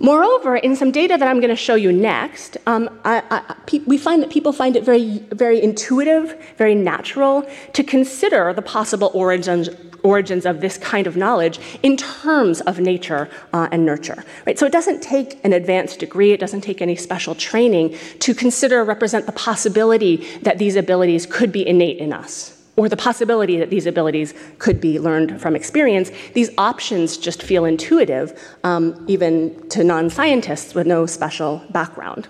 Moreover, 0.00 0.56
in 0.56 0.76
some 0.76 0.92
data 0.92 1.16
that 1.18 1.26
I'm 1.26 1.40
going 1.40 1.50
to 1.50 1.56
show 1.56 1.74
you 1.74 1.90
next, 1.90 2.56
um, 2.66 2.88
I, 3.04 3.22
I, 3.30 3.54
pe- 3.66 3.80
we 3.80 3.98
find 3.98 4.22
that 4.22 4.30
people 4.30 4.52
find 4.52 4.76
it 4.76 4.84
very, 4.84 5.18
very 5.32 5.60
intuitive, 5.60 6.36
very 6.56 6.76
natural 6.76 7.48
to 7.72 7.82
consider 7.82 8.52
the 8.52 8.62
possible 8.62 9.10
origins, 9.12 9.68
origins 10.04 10.46
of 10.46 10.60
this 10.60 10.78
kind 10.78 11.08
of 11.08 11.16
knowledge 11.16 11.58
in 11.82 11.96
terms 11.96 12.60
of 12.60 12.78
nature 12.78 13.28
uh, 13.52 13.68
and 13.72 13.84
nurture. 13.84 14.22
Right? 14.46 14.56
So 14.56 14.66
it 14.66 14.72
doesn't 14.72 15.02
take 15.02 15.44
an 15.44 15.52
advanced 15.52 15.98
degree, 15.98 16.30
it 16.30 16.38
doesn't 16.38 16.60
take 16.60 16.80
any 16.80 16.94
special 16.94 17.34
training 17.34 17.96
to 18.20 18.34
consider 18.34 18.84
represent 18.84 19.26
the 19.26 19.32
possibility 19.32 20.24
that 20.42 20.58
these 20.58 20.76
abilities 20.76 21.26
could 21.26 21.50
be 21.50 21.66
innate 21.66 21.98
in 21.98 22.12
us 22.12 22.57
or 22.78 22.88
the 22.88 22.96
possibility 22.96 23.58
that 23.58 23.70
these 23.70 23.86
abilities 23.86 24.32
could 24.58 24.80
be 24.80 25.00
learned 25.00 25.40
from 25.40 25.56
experience, 25.56 26.12
these 26.32 26.48
options 26.56 27.18
just 27.18 27.42
feel 27.42 27.64
intuitive, 27.64 28.40
um, 28.62 29.04
even 29.08 29.68
to 29.68 29.82
non 29.82 30.08
scientists 30.08 30.74
with 30.74 30.86
no 30.86 31.04
special 31.04 31.60
background. 31.70 32.28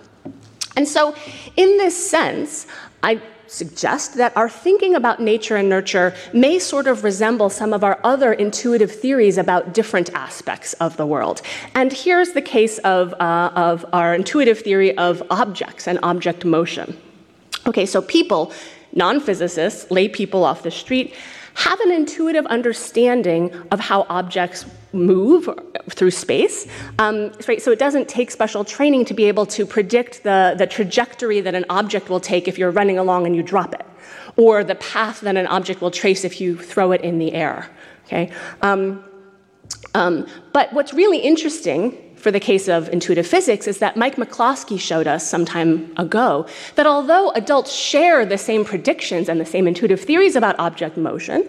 And 0.74 0.88
so, 0.88 1.14
in 1.56 1.76
this 1.76 1.94
sense, 2.10 2.66
I 3.02 3.20
suggest 3.46 4.14
that 4.16 4.34
our 4.36 4.48
thinking 4.48 4.94
about 4.94 5.20
nature 5.20 5.56
and 5.56 5.68
nurture 5.68 6.14
may 6.32 6.58
sort 6.58 6.86
of 6.86 7.04
resemble 7.04 7.50
some 7.50 7.74
of 7.74 7.84
our 7.84 8.00
other 8.02 8.32
intuitive 8.32 8.90
theories 8.90 9.36
about 9.36 9.74
different 9.74 10.10
aspects 10.14 10.72
of 10.74 10.96
the 10.96 11.06
world. 11.06 11.42
And 11.74 11.92
here's 11.92 12.32
the 12.32 12.42
case 12.42 12.78
of, 12.78 13.12
uh, 13.14 13.50
of 13.54 13.84
our 13.92 14.14
intuitive 14.14 14.60
theory 14.60 14.96
of 14.96 15.22
objects 15.30 15.86
and 15.86 15.98
object 16.02 16.46
motion. 16.46 16.96
Okay, 17.66 17.84
so 17.84 18.00
people 18.00 18.52
non 18.92 19.20
physicists, 19.20 19.90
lay 19.90 20.08
people 20.08 20.44
off 20.44 20.62
the 20.62 20.70
street, 20.70 21.14
have 21.54 21.80
an 21.80 21.90
intuitive 21.90 22.46
understanding 22.46 23.52
of 23.72 23.80
how 23.80 24.06
objects 24.08 24.64
move 24.92 25.48
through 25.90 26.10
space. 26.10 26.66
Um, 26.98 27.32
right, 27.48 27.60
so 27.60 27.72
it 27.72 27.78
doesn't 27.78 28.08
take 28.08 28.30
special 28.30 28.64
training 28.64 29.04
to 29.06 29.14
be 29.14 29.24
able 29.24 29.44
to 29.46 29.66
predict 29.66 30.22
the, 30.22 30.54
the 30.56 30.66
trajectory 30.66 31.40
that 31.40 31.54
an 31.54 31.64
object 31.68 32.08
will 32.08 32.20
take 32.20 32.48
if 32.48 32.58
you're 32.58 32.70
running 32.70 32.98
along 32.98 33.26
and 33.26 33.34
you 33.34 33.42
drop 33.42 33.74
it, 33.74 33.84
or 34.36 34.62
the 34.64 34.76
path 34.76 35.20
that 35.22 35.36
an 35.36 35.46
object 35.48 35.80
will 35.80 35.90
trace 35.90 36.24
if 36.24 36.40
you 36.40 36.56
throw 36.56 36.92
it 36.92 37.00
in 37.02 37.18
the 37.18 37.34
air. 37.34 37.68
Okay? 38.06 38.30
Um, 38.62 39.04
um, 39.94 40.26
but 40.52 40.72
what's 40.72 40.94
really 40.94 41.18
interesting 41.18 42.07
for 42.18 42.30
the 42.30 42.40
case 42.40 42.68
of 42.68 42.88
intuitive 42.88 43.26
physics 43.26 43.66
is 43.66 43.78
that 43.78 43.96
Mike 43.96 44.16
McCloskey 44.16 44.78
showed 44.78 45.06
us 45.06 45.28
some 45.28 45.44
time 45.44 45.92
ago 45.96 46.46
that 46.74 46.86
although 46.86 47.30
adults 47.30 47.72
share 47.72 48.26
the 48.26 48.38
same 48.38 48.64
predictions 48.64 49.28
and 49.28 49.40
the 49.40 49.46
same 49.46 49.68
intuitive 49.68 50.00
theories 50.00 50.36
about 50.36 50.58
object 50.58 50.96
motion, 50.96 51.48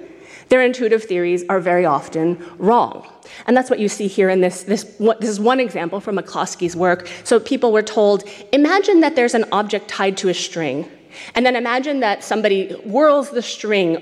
their 0.49 0.61
intuitive 0.61 1.03
theories 1.03 1.43
are 1.49 1.59
very 1.59 1.85
often 1.85 2.43
wrong. 2.57 3.07
And 3.45 3.55
that's 3.55 3.69
what 3.69 3.79
you 3.79 3.88
see 3.88 4.07
here 4.07 4.29
in 4.29 4.41
this. 4.41 4.63
This, 4.63 4.83
this 5.19 5.29
is 5.29 5.39
one 5.39 5.59
example 5.59 5.99
from 5.99 6.17
McCloskey's 6.17 6.75
work. 6.75 7.07
So 7.23 7.39
people 7.39 7.71
were 7.71 7.83
told 7.83 8.23
imagine 8.51 9.01
that 9.01 9.15
there's 9.15 9.35
an 9.35 9.45
object 9.51 9.88
tied 9.88 10.17
to 10.17 10.29
a 10.29 10.33
string. 10.33 10.89
And 11.35 11.45
then 11.45 11.55
imagine 11.55 11.99
that 12.01 12.23
somebody 12.23 12.73
whirls 12.83 13.31
the 13.31 13.41
string 13.41 13.97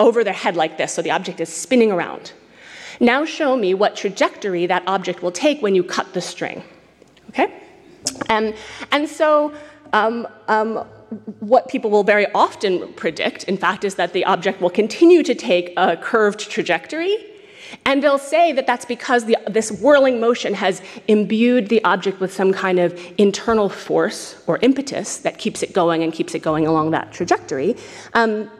over 0.00 0.24
their 0.24 0.32
head 0.32 0.56
like 0.56 0.78
this, 0.78 0.92
so 0.92 1.02
the 1.02 1.10
object 1.10 1.40
is 1.40 1.48
spinning 1.48 1.90
around. 1.90 2.32
Now 3.00 3.24
show 3.24 3.56
me 3.56 3.74
what 3.74 3.96
trajectory 3.96 4.66
that 4.66 4.82
object 4.86 5.22
will 5.22 5.32
take 5.32 5.62
when 5.62 5.74
you 5.74 5.82
cut 5.82 6.12
the 6.14 6.20
string. 6.20 6.62
Okay? 7.30 7.52
Um, 8.30 8.54
and 8.92 9.08
so, 9.08 9.52
um, 9.92 10.26
um, 10.48 10.86
what 11.40 11.68
people 11.68 11.90
will 11.90 12.04
very 12.04 12.26
often 12.32 12.92
predict, 12.94 13.44
in 13.44 13.56
fact, 13.56 13.84
is 13.84 13.94
that 13.94 14.12
the 14.12 14.24
object 14.24 14.60
will 14.60 14.70
continue 14.70 15.22
to 15.22 15.34
take 15.34 15.72
a 15.76 15.96
curved 15.96 16.50
trajectory. 16.50 17.16
And 17.84 18.02
they'll 18.02 18.18
say 18.18 18.52
that 18.52 18.66
that's 18.66 18.84
because 18.84 19.24
the, 19.24 19.36
this 19.48 19.72
whirling 19.72 20.20
motion 20.20 20.54
has 20.54 20.82
imbued 21.08 21.68
the 21.68 21.82
object 21.84 22.20
with 22.20 22.32
some 22.32 22.52
kind 22.52 22.78
of 22.78 22.98
internal 23.18 23.68
force 23.68 24.40
or 24.46 24.58
impetus 24.62 25.18
that 25.18 25.38
keeps 25.38 25.62
it 25.62 25.72
going 25.72 26.02
and 26.02 26.12
keeps 26.12 26.34
it 26.34 26.42
going 26.42 26.66
along 26.66 26.92
that 26.92 27.12
trajectory. 27.12 27.76
Um, 28.14 28.50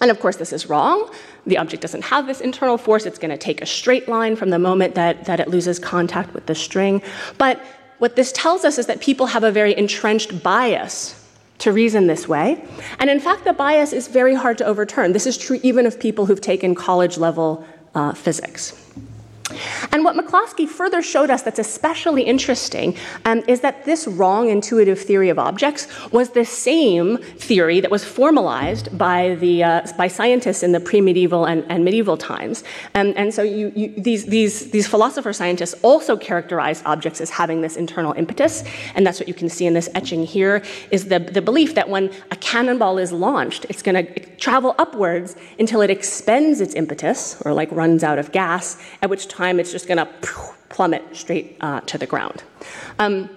and 0.00 0.10
of 0.10 0.20
course, 0.20 0.36
this 0.36 0.52
is 0.52 0.68
wrong. 0.68 1.10
The 1.46 1.58
object 1.58 1.82
doesn't 1.82 2.04
have 2.04 2.26
this 2.26 2.40
internal 2.40 2.78
force. 2.78 3.06
It's 3.06 3.18
going 3.18 3.30
to 3.30 3.36
take 3.36 3.60
a 3.60 3.66
straight 3.66 4.08
line 4.08 4.36
from 4.36 4.50
the 4.50 4.58
moment 4.58 4.94
that, 4.94 5.26
that 5.26 5.40
it 5.40 5.48
loses 5.48 5.78
contact 5.78 6.32
with 6.34 6.46
the 6.46 6.54
string. 6.54 7.02
But 7.38 7.60
what 7.98 8.16
this 8.16 8.32
tells 8.32 8.64
us 8.64 8.78
is 8.78 8.86
that 8.86 9.00
people 9.00 9.26
have 9.26 9.44
a 9.44 9.50
very 9.50 9.76
entrenched 9.76 10.42
bias 10.42 11.20
to 11.58 11.72
reason 11.72 12.06
this 12.06 12.26
way. 12.28 12.64
And 12.98 13.08
in 13.08 13.20
fact, 13.20 13.44
the 13.44 13.52
bias 13.52 13.92
is 13.92 14.08
very 14.08 14.34
hard 14.34 14.58
to 14.58 14.66
overturn. 14.66 15.12
This 15.12 15.26
is 15.26 15.38
true 15.38 15.60
even 15.62 15.86
of 15.86 16.00
people 16.00 16.26
who've 16.26 16.40
taken 16.40 16.74
college 16.74 17.16
level 17.16 17.64
uh, 17.94 18.12
physics. 18.12 18.80
And 19.92 20.04
what 20.04 20.16
McCloskey 20.16 20.68
further 20.68 21.02
showed 21.02 21.30
us 21.30 21.42
that's 21.42 21.58
especially 21.58 22.22
interesting 22.22 22.96
um, 23.24 23.42
is 23.46 23.60
that 23.60 23.84
this 23.84 24.06
wrong 24.06 24.48
intuitive 24.48 25.00
theory 25.00 25.28
of 25.28 25.38
objects 25.38 25.86
was 26.10 26.30
the 26.30 26.44
same 26.44 27.18
theory 27.18 27.80
that 27.80 27.90
was 27.90 28.04
formalized 28.04 28.96
by, 28.96 29.34
the, 29.36 29.62
uh, 29.62 29.86
by 29.98 30.08
scientists 30.08 30.62
in 30.62 30.72
the 30.72 30.80
pre-medieval 30.80 31.44
and, 31.44 31.64
and 31.68 31.84
medieval 31.84 32.16
times. 32.16 32.64
And, 32.94 33.16
and 33.16 33.32
so 33.32 33.42
you, 33.42 33.72
you, 33.74 33.94
these, 33.96 34.26
these, 34.26 34.70
these 34.70 34.86
philosopher 34.86 35.32
scientists 35.32 35.74
also 35.82 36.16
characterized 36.16 36.82
objects 36.86 37.20
as 37.20 37.30
having 37.30 37.60
this 37.60 37.76
internal 37.76 38.12
impetus. 38.12 38.64
And 38.94 39.06
that's 39.06 39.20
what 39.20 39.28
you 39.28 39.34
can 39.34 39.48
see 39.48 39.66
in 39.66 39.74
this 39.74 39.88
etching 39.94 40.24
here, 40.24 40.62
is 40.90 41.06
the, 41.06 41.18
the 41.18 41.42
belief 41.42 41.74
that 41.74 41.88
when 41.88 42.12
a 42.30 42.36
cannonball 42.36 42.98
is 42.98 43.12
launched, 43.12 43.66
it's 43.68 43.82
going 43.82 44.06
to 44.06 44.20
travel 44.36 44.74
upwards 44.78 45.36
until 45.58 45.80
it 45.80 45.90
expends 45.90 46.60
its 46.60 46.74
impetus, 46.74 47.40
or 47.44 47.52
like 47.52 47.70
runs 47.72 48.02
out 48.02 48.18
of 48.18 48.32
gas, 48.32 48.76
at 49.02 49.10
which 49.10 49.28
time 49.28 49.43
it's 49.52 49.72
just 49.72 49.86
going 49.86 49.98
to 49.98 50.08
plummet 50.68 51.02
straight 51.12 51.56
uh, 51.60 51.80
to 51.82 51.98
the 51.98 52.06
ground. 52.06 52.42
Um, 52.98 53.28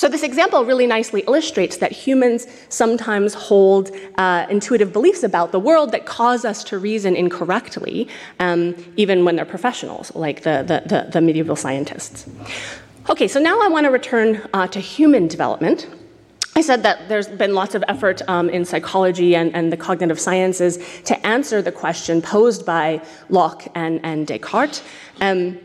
so, 0.00 0.08
this 0.08 0.22
example 0.22 0.64
really 0.64 0.86
nicely 0.86 1.20
illustrates 1.26 1.76
that 1.76 1.92
humans 1.92 2.46
sometimes 2.70 3.34
hold 3.34 3.90
uh, 4.16 4.46
intuitive 4.48 4.94
beliefs 4.94 5.22
about 5.22 5.52
the 5.52 5.60
world 5.60 5.92
that 5.92 6.06
cause 6.06 6.46
us 6.46 6.64
to 6.64 6.78
reason 6.78 7.14
incorrectly, 7.14 8.08
um, 8.38 8.74
even 8.96 9.26
when 9.26 9.36
they're 9.36 9.44
professionals, 9.44 10.10
like 10.14 10.42
the, 10.42 10.64
the, 10.66 10.88
the, 10.88 11.10
the, 11.10 11.20
medieval 11.20 11.54
scientists. 11.54 12.26
Okay, 13.10 13.28
so 13.28 13.38
now 13.38 13.60
I 13.60 13.68
want 13.68 13.84
to 13.84 13.90
return 13.90 14.48
uh, 14.54 14.66
to 14.68 14.80
human 14.80 15.28
development. 15.28 15.86
I 16.56 16.62
said 16.62 16.82
that 16.82 17.08
there's 17.08 17.28
been 17.28 17.54
lots 17.54 17.74
of 17.74 17.84
effort 17.86 18.22
um, 18.28 18.50
in 18.50 18.64
psychology 18.64 19.36
and, 19.36 19.54
and, 19.54 19.72
the 19.72 19.76
cognitive 19.76 20.18
sciences 20.18 20.78
to 21.04 21.26
answer 21.26 21.62
the 21.62 21.70
question 21.70 22.20
posed 22.20 22.66
by 22.66 23.02
Locke 23.28 23.68
and, 23.74 24.00
and 24.04 24.26
Descartes 24.26 24.82
um, 25.20 25.58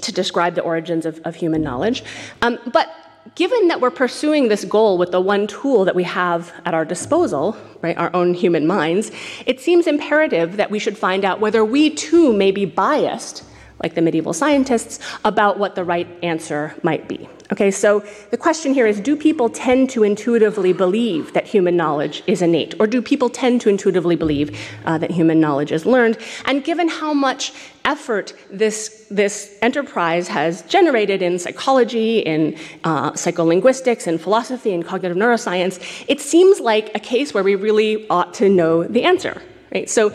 to 0.00 0.12
describe 0.12 0.54
the 0.54 0.62
origins 0.62 1.04
of, 1.04 1.20
of 1.24 1.34
human 1.34 1.62
knowledge. 1.62 2.04
Um, 2.42 2.58
but 2.72 2.94
given 3.34 3.68
that 3.68 3.80
we're 3.80 3.90
pursuing 3.90 4.48
this 4.48 4.64
goal 4.64 4.98
with 4.98 5.10
the 5.10 5.20
one 5.20 5.46
tool 5.46 5.84
that 5.84 5.94
we 5.94 6.04
have 6.04 6.52
at 6.64 6.74
our 6.74 6.84
disposal, 6.84 7.56
right, 7.82 7.96
our 7.96 8.14
own 8.14 8.34
human 8.34 8.66
minds, 8.66 9.10
it 9.46 9.60
seems 9.60 9.86
imperative 9.86 10.56
that 10.56 10.70
we 10.70 10.78
should 10.78 10.96
find 10.96 11.24
out 11.24 11.40
whether 11.40 11.64
we 11.64 11.90
too 11.90 12.32
may 12.32 12.50
be 12.50 12.64
biased 12.64 13.44
like 13.82 13.94
the 13.94 14.02
medieval 14.02 14.32
scientists, 14.32 14.98
about 15.24 15.58
what 15.58 15.74
the 15.74 15.84
right 15.84 16.08
answer 16.22 16.74
might 16.82 17.08
be. 17.08 17.28
Okay, 17.52 17.72
so 17.72 18.04
the 18.30 18.36
question 18.36 18.74
here 18.74 18.86
is 18.86 19.00
do 19.00 19.16
people 19.16 19.48
tend 19.48 19.90
to 19.90 20.04
intuitively 20.04 20.72
believe 20.72 21.32
that 21.32 21.48
human 21.48 21.76
knowledge 21.76 22.22
is 22.28 22.42
innate? 22.42 22.74
Or 22.78 22.86
do 22.86 23.02
people 23.02 23.28
tend 23.28 23.60
to 23.62 23.68
intuitively 23.68 24.14
believe 24.14 24.56
uh, 24.84 24.98
that 24.98 25.10
human 25.10 25.40
knowledge 25.40 25.72
is 25.72 25.84
learned? 25.84 26.16
And 26.44 26.62
given 26.62 26.88
how 26.88 27.12
much 27.12 27.52
effort 27.84 28.34
this, 28.52 29.06
this 29.10 29.58
enterprise 29.62 30.28
has 30.28 30.62
generated 30.62 31.22
in 31.22 31.40
psychology, 31.40 32.20
in 32.20 32.56
uh, 32.84 33.10
psycholinguistics, 33.12 34.06
in 34.06 34.18
philosophy, 34.18 34.70
in 34.72 34.84
cognitive 34.84 35.16
neuroscience, 35.16 36.04
it 36.06 36.20
seems 36.20 36.60
like 36.60 36.94
a 36.94 37.00
case 37.00 37.34
where 37.34 37.42
we 37.42 37.56
really 37.56 38.08
ought 38.10 38.32
to 38.34 38.48
know 38.48 38.84
the 38.84 39.02
answer. 39.02 39.42
Right? 39.74 39.88
So 39.88 40.12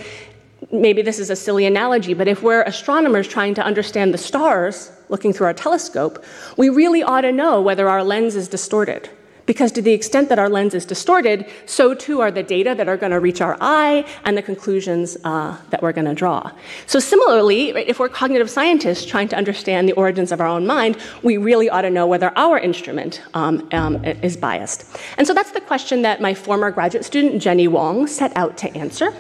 maybe 0.82 1.02
this 1.02 1.20
is 1.20 1.30
a 1.30 1.36
silly 1.36 1.66
analogy, 1.66 2.14
but 2.14 2.28
if 2.28 2.44
we're 2.44 2.64
astronomers 2.64 3.28
trying 3.28 3.54
to 3.56 3.64
understand 3.64 4.14
the 4.14 4.18
stars 4.18 4.92
looking 5.10 5.34
through 5.34 5.48
our 5.48 5.54
telescope, 5.54 6.24
we 6.58 6.70
really 6.70 7.04
ought 7.04 7.22
to 7.22 7.32
know 7.32 7.62
whether 7.62 7.90
our 7.90 8.04
lens 8.04 8.36
is 8.36 8.48
distorted. 8.48 9.10
Because 9.46 9.72
to 9.74 9.82
the 9.82 9.92
extent 9.92 10.30
that 10.30 10.40
our 10.40 10.50
lens 10.50 10.74
is 10.74 10.86
distorted, 10.86 11.46
so 11.68 11.94
too 11.94 12.20
are 12.20 12.32
the 12.32 12.42
data 12.42 12.74
that 12.76 12.88
are 12.88 12.98
going 12.98 13.12
to 13.12 13.20
reach 13.20 13.42
our 13.42 13.58
eye 13.62 14.04
and 14.24 14.36
the 14.36 14.42
conclusions 14.42 15.18
uh, 15.24 15.56
that 15.70 15.84
we're 15.84 15.92
going 15.92 16.06
to 16.06 16.16
draw. 16.16 16.52
So, 16.88 17.00
similarly, 17.00 17.72
right, 17.72 17.88
if 17.88 18.00
we're 18.00 18.10
cognitive 18.10 18.50
scientists 18.50 19.06
trying 19.06 19.28
to 19.28 19.36
understand 19.36 19.88
the 19.88 19.94
origins 19.94 20.32
of 20.32 20.42
our 20.42 20.48
own 20.48 20.66
mind, 20.66 20.98
we 21.22 21.38
really 21.38 21.70
ought 21.70 21.84
to 21.84 21.92
know 21.92 22.08
whether 22.08 22.36
our 22.36 22.58
instrument 22.58 23.22
um, 23.36 23.68
um, 23.72 24.04
is 24.04 24.36
biased. 24.36 24.86
And 25.18 25.28
so 25.28 25.34
that's 25.34 25.52
the 25.52 25.62
question 25.62 26.02
that 26.02 26.22
my 26.22 26.34
former 26.34 26.72
graduate 26.72 27.06
student, 27.06 27.40
Jenny 27.40 27.68
Wang, 27.68 28.08
set 28.08 28.36
out 28.36 28.58
to 28.58 28.76
answer. 28.76 29.14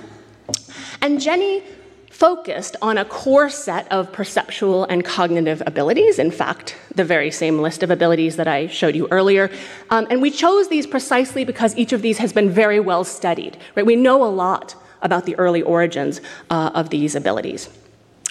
And 1.01 1.19
Jenny 1.19 1.63
focused 2.09 2.77
on 2.81 2.97
a 2.97 3.03
core 3.03 3.49
set 3.49 3.91
of 3.91 4.11
perceptual 4.13 4.85
and 4.85 5.03
cognitive 5.03 5.61
abilities. 5.65 6.17
In 6.17 6.31
fact, 6.31 6.77
the 6.95 7.03
very 7.03 7.29
same 7.29 7.59
list 7.59 7.83
of 7.83 7.91
abilities 7.91 8.37
that 8.37 8.47
I 8.47 8.67
showed 8.67 8.95
you 8.95 9.07
earlier. 9.11 9.51
Um, 9.89 10.07
and 10.09 10.21
we 10.21 10.31
chose 10.31 10.69
these 10.69 10.87
precisely 10.87 11.43
because 11.43 11.75
each 11.75 11.91
of 11.91 12.01
these 12.01 12.17
has 12.19 12.31
been 12.31 12.49
very 12.49 12.79
well 12.79 13.03
studied. 13.03 13.57
Right? 13.75 13.85
We 13.85 13.97
know 13.97 14.23
a 14.23 14.31
lot 14.31 14.75
about 15.01 15.25
the 15.25 15.35
early 15.35 15.61
origins 15.61 16.21
uh, 16.49 16.71
of 16.73 16.89
these 16.89 17.15
abilities. 17.15 17.69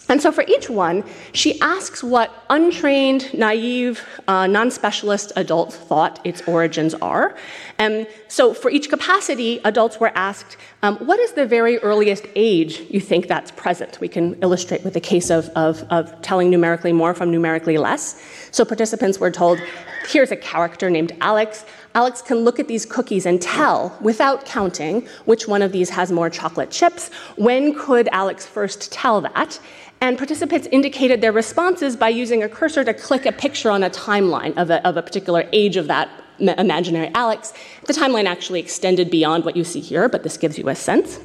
And 0.08 0.20
so 0.20 0.30
for 0.30 0.44
each 0.46 0.68
one, 0.68 1.04
she 1.32 1.58
asks 1.60 2.02
what 2.02 2.44
untrained, 2.50 3.32
naive, 3.32 4.06
uh, 4.28 4.46
non 4.46 4.70
specialist 4.70 5.32
adults 5.36 5.76
thought 5.76 6.20
its 6.24 6.42
origins 6.46 6.94
are. 6.94 7.36
And 7.78 8.06
so 8.28 8.52
for 8.52 8.70
each 8.70 8.90
capacity, 8.90 9.60
adults 9.64 9.98
were 9.98 10.12
asked, 10.14 10.56
um, 10.82 10.96
What 10.98 11.18
is 11.20 11.32
the 11.32 11.46
very 11.46 11.78
earliest 11.78 12.26
age 12.34 12.80
you 12.90 13.00
think 13.00 13.28
that's 13.28 13.50
present? 13.52 13.98
We 14.00 14.08
can 14.08 14.34
illustrate 14.42 14.84
with 14.84 14.94
the 14.94 15.00
case 15.00 15.30
of, 15.30 15.48
of, 15.50 15.84
of 15.90 16.20
telling 16.20 16.50
numerically 16.50 16.92
more 16.92 17.14
from 17.14 17.30
numerically 17.30 17.78
less. 17.78 18.22
So 18.50 18.64
participants 18.64 19.18
were 19.18 19.30
told, 19.30 19.58
Here's 20.06 20.30
a 20.30 20.36
character 20.36 20.90
named 20.90 21.12
Alex. 21.22 21.64
Alex 21.94 22.20
can 22.20 22.38
look 22.38 22.58
at 22.58 22.66
these 22.66 22.84
cookies 22.84 23.24
and 23.24 23.40
tell, 23.40 23.96
without 24.00 24.44
counting, 24.44 25.06
which 25.26 25.46
one 25.46 25.62
of 25.62 25.70
these 25.70 25.88
has 25.90 26.10
more 26.10 26.28
chocolate 26.28 26.70
chips. 26.70 27.08
When 27.36 27.72
could 27.78 28.08
Alex 28.08 28.44
first 28.44 28.92
tell 28.92 29.20
that? 29.20 29.60
And 30.04 30.18
participants 30.18 30.68
indicated 30.70 31.22
their 31.22 31.32
responses 31.32 31.96
by 31.96 32.10
using 32.10 32.42
a 32.42 32.48
cursor 32.48 32.84
to 32.84 32.92
click 32.92 33.24
a 33.24 33.32
picture 33.32 33.70
on 33.70 33.82
a 33.82 33.88
timeline 33.88 34.54
of 34.58 34.68
a, 34.68 34.86
of 34.86 34.98
a 34.98 35.02
particular 35.02 35.48
age 35.50 35.78
of 35.78 35.86
that 35.86 36.10
imaginary 36.38 37.10
Alex. 37.14 37.54
The 37.86 37.94
timeline 37.94 38.26
actually 38.26 38.60
extended 38.60 39.10
beyond 39.10 39.46
what 39.46 39.56
you 39.56 39.64
see 39.64 39.80
here, 39.80 40.10
but 40.10 40.22
this 40.22 40.36
gives 40.36 40.58
you 40.58 40.68
a 40.68 40.74
sense. 40.74 41.20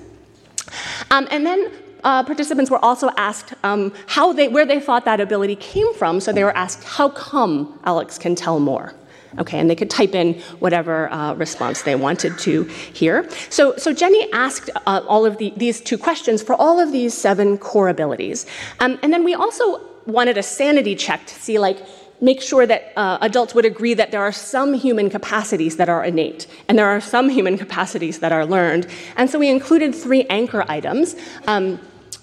Um, 1.11 1.27
and 1.29 1.45
then 1.45 1.73
uh, 2.05 2.23
participants 2.23 2.71
were 2.71 2.79
also 2.85 3.09
asked 3.17 3.53
um, 3.65 3.91
how 4.07 4.31
they, 4.31 4.47
where 4.47 4.65
they 4.65 4.79
thought 4.79 5.03
that 5.03 5.19
ability 5.19 5.57
came 5.57 5.93
from. 5.95 6.21
So 6.21 6.31
they 6.31 6.45
were 6.45 6.55
asked, 6.55 6.85
how 6.85 7.09
come 7.09 7.77
Alex 7.83 8.17
can 8.17 8.33
tell 8.33 8.61
more? 8.61 8.93
Okay, 9.37 9.59
and 9.59 9.69
they 9.69 9.75
could 9.75 9.89
type 9.89 10.15
in 10.15 10.33
whatever 10.59 11.11
uh, 11.11 11.33
response 11.35 11.83
they 11.83 11.95
wanted 11.95 12.37
to 12.39 12.63
hear. 12.63 13.29
So, 13.49 13.75
so 13.77 13.93
Jenny 13.93 14.31
asked 14.33 14.71
uh, 14.75 15.01
all 15.07 15.25
of 15.25 15.37
the, 15.37 15.53
these 15.55 15.81
two 15.81 15.97
questions 15.97 16.41
for 16.41 16.55
all 16.55 16.79
of 16.79 16.91
these 16.91 17.13
seven 17.13 17.57
core 17.57 17.89
abilities. 17.89 18.47
Um, 18.79 18.97
and 19.03 19.13
then 19.13 19.23
we 19.23 19.35
also 19.35 19.81
wanted 20.07 20.37
a 20.37 20.43
sanity 20.43 20.95
check 20.95 21.27
to 21.27 21.35
see, 21.35 21.59
like, 21.59 21.77
make 22.21 22.41
sure 22.41 22.65
that 22.65 22.91
uh, 22.97 23.17
adults 23.21 23.53
would 23.55 23.65
agree 23.65 23.93
that 23.93 24.11
there 24.11 24.21
are 24.21 24.31
some 24.31 24.73
human 24.73 25.09
capacities 25.09 25.77
that 25.77 25.87
are 25.87 26.03
innate 26.03 26.47
and 26.67 26.77
there 26.77 26.87
are 26.87 26.99
some 26.99 27.29
human 27.29 27.57
capacities 27.57 28.19
that 28.19 28.31
are 28.31 28.45
learned. 28.45 28.87
And 29.15 29.29
so 29.29 29.39
we 29.39 29.49
included 29.49 29.95
three 29.95 30.25
anchor 30.25 30.65
items. 30.67 31.15
Um, 31.47 31.79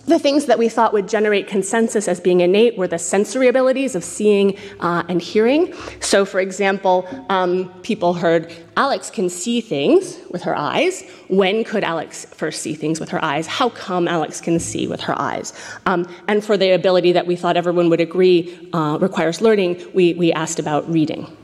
the 0.06 0.18
things 0.18 0.46
that 0.46 0.58
we 0.58 0.68
thought 0.68 0.92
would 0.92 1.08
generate 1.08 1.48
consensus 1.48 2.06
as 2.08 2.20
being 2.20 2.40
innate 2.40 2.76
were 2.78 2.86
the 2.86 2.98
sensory 2.98 3.48
abilities 3.48 3.94
of 3.94 4.04
seeing 4.04 4.56
uh, 4.80 5.02
and 5.08 5.20
hearing. 5.20 5.74
So, 6.00 6.24
for 6.24 6.40
example, 6.40 7.08
um, 7.28 7.72
people 7.82 8.14
heard 8.14 8.52
Alex 8.76 9.10
can 9.10 9.28
see 9.28 9.60
things 9.60 10.18
with 10.30 10.42
her 10.42 10.56
eyes. 10.56 11.02
When 11.28 11.64
could 11.64 11.82
Alex 11.82 12.24
first 12.26 12.62
see 12.62 12.74
things 12.74 13.00
with 13.00 13.08
her 13.10 13.24
eyes? 13.24 13.46
How 13.46 13.68
come 13.68 14.06
Alex 14.06 14.40
can 14.40 14.60
see 14.60 14.86
with 14.86 15.00
her 15.02 15.20
eyes? 15.20 15.52
Um, 15.86 16.08
and 16.28 16.44
for 16.44 16.56
the 16.56 16.70
ability 16.70 17.12
that 17.12 17.26
we 17.26 17.34
thought 17.34 17.56
everyone 17.56 17.90
would 17.90 18.00
agree 18.00 18.70
uh, 18.72 18.98
requires 19.00 19.40
learning, 19.40 19.82
we, 19.92 20.14
we 20.14 20.32
asked 20.32 20.58
about 20.58 20.88
reading. 20.88 21.36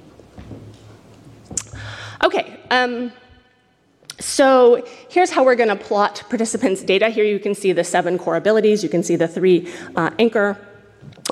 Okay. 2.22 2.60
Um, 2.70 3.12
so 4.22 4.86
here's 5.08 5.30
how 5.30 5.44
we're 5.44 5.56
going 5.56 5.68
to 5.68 5.76
plot 5.76 6.22
participants' 6.28 6.82
data. 6.82 7.08
Here 7.08 7.24
you 7.24 7.38
can 7.38 7.54
see 7.54 7.72
the 7.72 7.84
seven 7.84 8.18
core 8.18 8.36
abilities. 8.36 8.82
You 8.82 8.88
can 8.88 9.02
see 9.02 9.16
the 9.16 9.28
three 9.28 9.68
uh, 9.96 10.10
anchor 10.18 10.58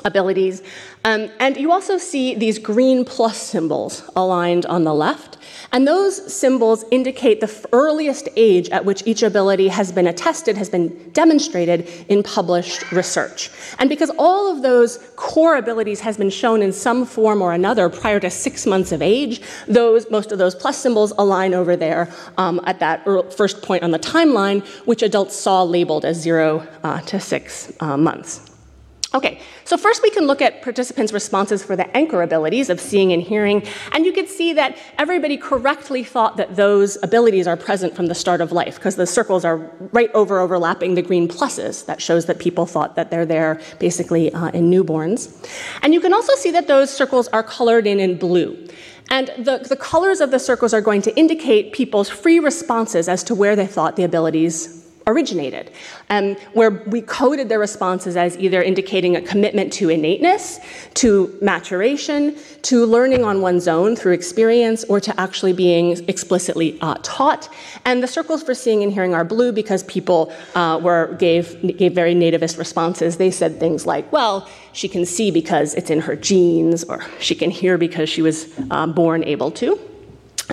abilities. 0.05 0.61
Um, 1.03 1.29
and 1.39 1.57
you 1.57 1.71
also 1.71 1.97
see 1.97 2.35
these 2.35 2.59
green 2.59 3.05
plus 3.05 3.37
symbols 3.37 4.09
aligned 4.15 4.65
on 4.65 4.83
the 4.83 4.93
left. 4.93 5.37
And 5.71 5.87
those 5.87 6.33
symbols 6.33 6.83
indicate 6.91 7.39
the 7.39 7.67
earliest 7.71 8.27
age 8.35 8.69
at 8.69 8.83
which 8.83 9.03
each 9.05 9.23
ability 9.23 9.69
has 9.69 9.91
been 9.91 10.07
attested, 10.07 10.57
has 10.57 10.69
been 10.69 11.11
demonstrated 11.11 11.87
in 12.09 12.23
published 12.23 12.91
research. 12.91 13.49
And 13.79 13.89
because 13.89 14.11
all 14.17 14.51
of 14.51 14.61
those 14.61 14.97
core 15.15 15.55
abilities 15.55 16.01
has 16.01 16.17
been 16.17 16.29
shown 16.29 16.61
in 16.61 16.73
some 16.73 17.05
form 17.05 17.41
or 17.41 17.53
another 17.53 17.89
prior 17.89 18.19
to 18.19 18.29
six 18.29 18.65
months 18.65 18.91
of 18.91 19.01
age, 19.01 19.41
those, 19.67 20.09
most 20.11 20.31
of 20.31 20.39
those 20.39 20.55
plus 20.55 20.77
symbols 20.77 21.13
align 21.17 21.53
over 21.53 21.75
there 21.75 22.09
um, 22.37 22.59
at 22.65 22.79
that 22.79 23.05
first 23.33 23.61
point 23.61 23.83
on 23.83 23.91
the 23.91 23.99
timeline, 23.99 24.65
which 24.85 25.03
adults 25.03 25.35
saw 25.35 25.63
labeled 25.63 26.05
as 26.05 26.19
zero 26.19 26.67
uh, 26.83 26.99
to 27.01 27.19
six 27.19 27.71
uh, 27.79 27.95
months. 27.95 28.50
Okay, 29.13 29.41
so 29.65 29.75
first 29.75 30.01
we 30.01 30.09
can 30.09 30.25
look 30.25 30.41
at 30.41 30.61
participants' 30.61 31.11
responses 31.11 31.61
for 31.61 31.75
the 31.75 31.85
anchor 31.97 32.21
abilities 32.21 32.69
of 32.69 32.79
seeing 32.79 33.11
and 33.11 33.21
hearing, 33.21 33.61
and 33.91 34.05
you 34.05 34.13
can 34.13 34.25
see 34.25 34.53
that 34.53 34.77
everybody 34.97 35.35
correctly 35.35 36.01
thought 36.01 36.37
that 36.37 36.55
those 36.55 36.97
abilities 37.03 37.45
are 37.45 37.57
present 37.57 37.93
from 37.93 38.07
the 38.07 38.15
start 38.15 38.39
of 38.39 38.53
life, 38.53 38.75
because 38.75 38.95
the 38.95 39.05
circles 39.05 39.43
are 39.43 39.57
right 39.91 40.09
over 40.13 40.39
overlapping 40.39 40.95
the 40.95 41.01
green 41.01 41.27
pluses. 41.27 41.85
That 41.87 42.01
shows 42.01 42.25
that 42.27 42.39
people 42.39 42.65
thought 42.65 42.95
that 42.95 43.11
they're 43.11 43.25
there 43.25 43.59
basically 43.79 44.31
uh, 44.33 44.47
in 44.51 44.71
newborns. 44.71 45.29
And 45.81 45.93
you 45.93 45.99
can 45.99 46.13
also 46.13 46.35
see 46.35 46.51
that 46.51 46.67
those 46.67 46.89
circles 46.89 47.27
are 47.29 47.43
colored 47.43 47.85
in 47.87 47.99
in 47.99 48.17
blue. 48.17 48.65
And 49.09 49.27
the, 49.37 49.57
the 49.67 49.75
colors 49.75 50.21
of 50.21 50.31
the 50.31 50.39
circles 50.39 50.73
are 50.73 50.79
going 50.79 51.01
to 51.01 51.13
indicate 51.17 51.73
people's 51.73 52.07
free 52.07 52.39
responses 52.39 53.09
as 53.09 53.25
to 53.25 53.35
where 53.35 53.57
they 53.57 53.67
thought 53.67 53.97
the 53.97 54.05
abilities 54.05 54.80
originated, 55.11 55.71
um, 56.09 56.35
where 56.53 56.71
we 56.71 57.01
coded 57.01 57.49
their 57.49 57.59
responses 57.59 58.17
as 58.17 58.37
either 58.37 58.61
indicating 58.61 59.15
a 59.15 59.21
commitment 59.21 59.71
to 59.73 59.89
innateness, 59.89 60.59
to 60.95 61.37
maturation, 61.41 62.35
to 62.63 62.85
learning 62.85 63.23
on 63.23 63.41
one's 63.41 63.67
own 63.67 63.95
through 63.95 64.13
experience, 64.13 64.83
or 64.85 64.99
to 64.99 65.19
actually 65.19 65.53
being 65.53 65.91
explicitly 66.07 66.79
uh, 66.81 66.95
taught. 67.03 67.49
And 67.85 68.01
the 68.01 68.07
circles 68.07 68.41
for 68.43 68.53
seeing 68.53 68.83
and 68.83 68.91
hearing 68.91 69.13
are 69.13 69.23
blue 69.23 69.51
because 69.51 69.83
people 69.83 70.33
uh, 70.55 70.79
were 70.81 71.15
gave 71.19 71.77
gave 71.77 71.93
very 71.93 72.15
nativist 72.15 72.57
responses. 72.57 73.17
They 73.17 73.31
said 73.31 73.59
things 73.59 73.85
like, 73.85 74.11
"Well, 74.11 74.47
she 74.73 74.87
can 74.87 75.05
see 75.05 75.31
because 75.31 75.75
it's 75.75 75.89
in 75.89 76.01
her 76.01 76.15
genes," 76.15 76.83
or 76.83 77.03
"She 77.19 77.35
can 77.35 77.51
hear 77.51 77.77
because 77.77 78.09
she 78.09 78.21
was 78.21 78.47
uh, 78.71 78.87
born 78.87 79.23
able 79.23 79.51
to." 79.51 79.90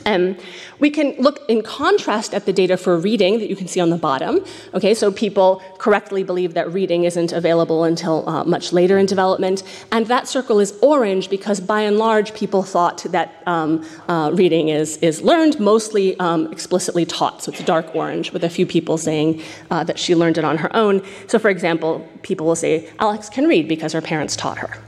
Um, 0.09 0.37
we 0.79 0.91
can 0.91 1.15
look 1.19 1.45
in 1.49 1.63
contrast 1.63 2.33
at 2.33 2.47
the 2.47 2.53
data 2.53 2.77
for 2.79 2.99
reading 2.99 3.39
that 3.41 3.49
you 3.51 3.57
can 3.57 3.69
see 3.69 3.81
on 3.81 3.91
the 3.91 3.97
bottom. 3.97 4.43
Okay, 4.73 4.95
so 4.95 5.13
people 5.13 5.63
correctly 5.79 6.23
believe 6.23 6.55
that 6.55 6.73
reading 6.73 7.05
isn't 7.05 7.33
available 7.33 7.85
until 7.85 8.27
uh, 8.29 8.43
much 8.45 8.73
later 8.73 8.97
in 8.97 9.07
development, 9.07 9.63
and 9.93 10.07
that 10.07 10.27
circle 10.27 10.61
is 10.61 10.73
orange 10.81 11.29
because 11.29 11.61
by 11.61 11.83
and 11.83 11.99
large 11.99 12.33
people 12.33 12.63
thought 12.63 13.03
that 13.11 13.43
um, 13.47 13.87
uh, 14.09 14.31
reading 14.33 14.71
is, 14.71 14.97
is 14.99 15.21
learned, 15.21 15.61
mostly 15.61 16.19
um, 16.21 16.51
explicitly 16.51 17.05
taught. 17.05 17.43
So 17.43 17.53
it's 17.53 17.63
dark 17.65 17.95
orange, 17.95 18.33
with 18.33 18.45
a 18.45 18.51
few 18.51 18.67
people 18.67 18.97
saying 18.97 19.43
uh, 19.71 19.85
that 19.85 19.99
she 19.99 20.15
learned 20.15 20.39
it 20.39 20.45
on 20.45 20.57
her 20.59 20.75
own. 20.75 21.03
So, 21.27 21.39
for 21.39 21.51
example, 21.51 22.09
people 22.23 22.47
will 22.47 22.57
say, 22.57 22.89
Alex 22.99 23.29
can 23.29 23.47
read 23.47 23.69
because 23.69 23.93
her 23.93 24.01
parents 24.01 24.37
taught 24.37 24.59
her. 24.59 24.88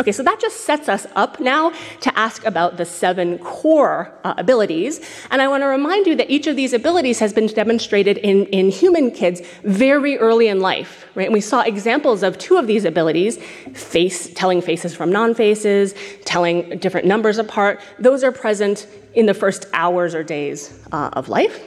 Okay, 0.00 0.10
so 0.10 0.22
that 0.24 0.40
just 0.40 0.62
sets 0.62 0.88
us 0.88 1.06
up 1.14 1.38
now 1.38 1.70
to 2.00 2.18
ask 2.18 2.44
about 2.44 2.76
the 2.76 2.84
seven 2.84 3.38
core 3.38 4.12
uh, 4.24 4.34
abilities. 4.36 5.00
And 5.30 5.40
I 5.40 5.46
want 5.48 5.62
to 5.62 5.66
remind 5.66 6.06
you 6.06 6.16
that 6.16 6.28
each 6.28 6.48
of 6.48 6.56
these 6.56 6.72
abilities 6.72 7.20
has 7.20 7.32
been 7.32 7.46
demonstrated 7.46 8.18
in, 8.18 8.46
in 8.46 8.70
human 8.70 9.12
kids 9.12 9.42
very 9.62 10.18
early 10.18 10.48
in 10.48 10.60
life, 10.60 11.06
right? 11.14 11.26
And 11.26 11.32
we 11.32 11.40
saw 11.40 11.62
examples 11.62 12.24
of 12.24 12.36
two 12.36 12.56
of 12.56 12.66
these 12.66 12.84
abilities 12.84 13.38
face, 13.74 14.32
telling 14.34 14.60
faces 14.60 14.94
from 14.94 15.10
non 15.12 15.34
faces, 15.34 15.94
telling 16.24 16.78
different 16.78 17.06
numbers 17.06 17.38
apart. 17.38 17.80
Those 17.98 18.24
are 18.24 18.32
present 18.32 18.88
in 19.14 19.26
the 19.26 19.34
first 19.34 19.66
hours 19.72 20.14
or 20.14 20.24
days 20.24 20.78
uh, 20.92 21.10
of 21.12 21.28
life. 21.28 21.62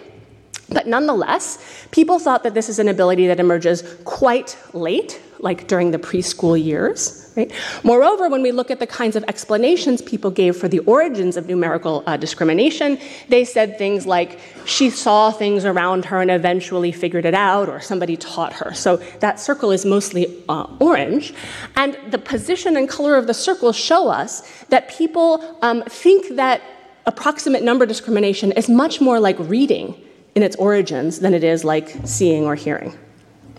But 0.67 0.87
nonetheless, 0.87 1.87
people 1.91 2.19
thought 2.19 2.43
that 2.43 2.53
this 2.53 2.69
is 2.69 2.79
an 2.79 2.89
ability 2.89 3.27
that 3.27 3.39
emerges 3.39 3.81
quite 4.03 4.57
late, 4.73 5.19
like 5.39 5.67
during 5.67 5.91
the 5.91 5.97
preschool 5.97 6.61
years. 6.61 7.18
Right? 7.39 7.53
Moreover, 7.85 8.27
when 8.27 8.41
we 8.41 8.51
look 8.51 8.69
at 8.69 8.79
the 8.79 8.87
kinds 8.87 9.15
of 9.15 9.23
explanations 9.29 10.01
people 10.01 10.29
gave 10.29 10.57
for 10.57 10.67
the 10.67 10.79
origins 10.79 11.37
of 11.37 11.47
numerical 11.47 12.03
uh, 12.05 12.17
discrimination, 12.17 12.99
they 13.29 13.45
said 13.45 13.77
things 13.77 14.05
like 14.05 14.39
she 14.65 14.89
saw 14.89 15.31
things 15.31 15.63
around 15.63 16.03
her 16.03 16.19
and 16.19 16.29
eventually 16.29 16.91
figured 16.91 17.25
it 17.25 17.33
out, 17.33 17.69
or 17.69 17.79
somebody 17.79 18.17
taught 18.17 18.51
her. 18.51 18.73
So 18.73 18.97
that 19.21 19.39
circle 19.39 19.71
is 19.71 19.85
mostly 19.85 20.43
uh, 20.49 20.67
orange. 20.81 21.33
And 21.77 21.97
the 22.11 22.17
position 22.17 22.75
and 22.75 22.89
color 22.89 23.15
of 23.15 23.25
the 23.25 23.33
circle 23.33 23.71
show 23.71 24.09
us 24.09 24.65
that 24.65 24.89
people 24.89 25.57
um, 25.61 25.83
think 25.83 26.35
that 26.35 26.61
approximate 27.05 27.63
number 27.63 27.85
discrimination 27.85 28.51
is 28.51 28.67
much 28.67 28.99
more 28.99 29.17
like 29.17 29.37
reading 29.39 29.95
in 30.35 30.43
its 30.43 30.57
origins 30.57 31.19
than 31.19 31.33
it 31.33 31.45
is 31.45 31.63
like 31.63 31.87
seeing 32.03 32.43
or 32.43 32.55
hearing. 32.55 32.97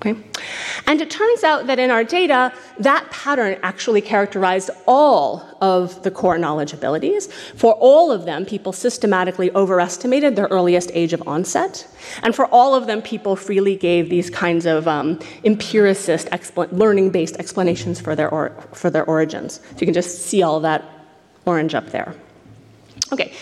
Okay? 0.00 0.18
And 0.86 1.00
it 1.02 1.10
turns 1.10 1.44
out 1.44 1.66
that 1.66 1.78
in 1.78 1.90
our 1.90 2.04
data, 2.04 2.52
that 2.78 3.10
pattern 3.10 3.58
actually 3.62 4.00
characterized 4.00 4.70
all 4.86 5.44
of 5.60 6.02
the 6.04 6.10
core 6.10 6.38
knowledge 6.38 6.72
abilities. 6.72 7.26
For 7.54 7.74
all 7.74 8.10
of 8.10 8.24
them, 8.24 8.46
people 8.46 8.72
systematically 8.72 9.50
overestimated 9.54 10.36
their 10.36 10.46
earliest 10.46 10.90
age 10.94 11.12
of 11.12 11.22
onset. 11.28 11.86
And 12.22 12.34
for 12.34 12.46
all 12.46 12.74
of 12.74 12.86
them, 12.86 13.02
people 13.02 13.36
freely 13.36 13.76
gave 13.76 14.08
these 14.08 14.30
kinds 14.30 14.64
of 14.64 14.88
um, 14.88 15.20
empiricist, 15.44 16.28
learning 16.72 17.10
based 17.10 17.36
explanations 17.36 18.00
for 18.00 18.16
their, 18.16 18.30
or- 18.30 18.52
for 18.72 18.88
their 18.88 19.04
origins. 19.04 19.60
So 19.72 19.80
you 19.80 19.86
can 19.86 19.94
just 19.94 20.22
see 20.22 20.42
all 20.42 20.60
that 20.60 20.82
orange 21.44 21.74
up 21.74 21.90
there. 21.90 22.14
Okay, 23.12 23.34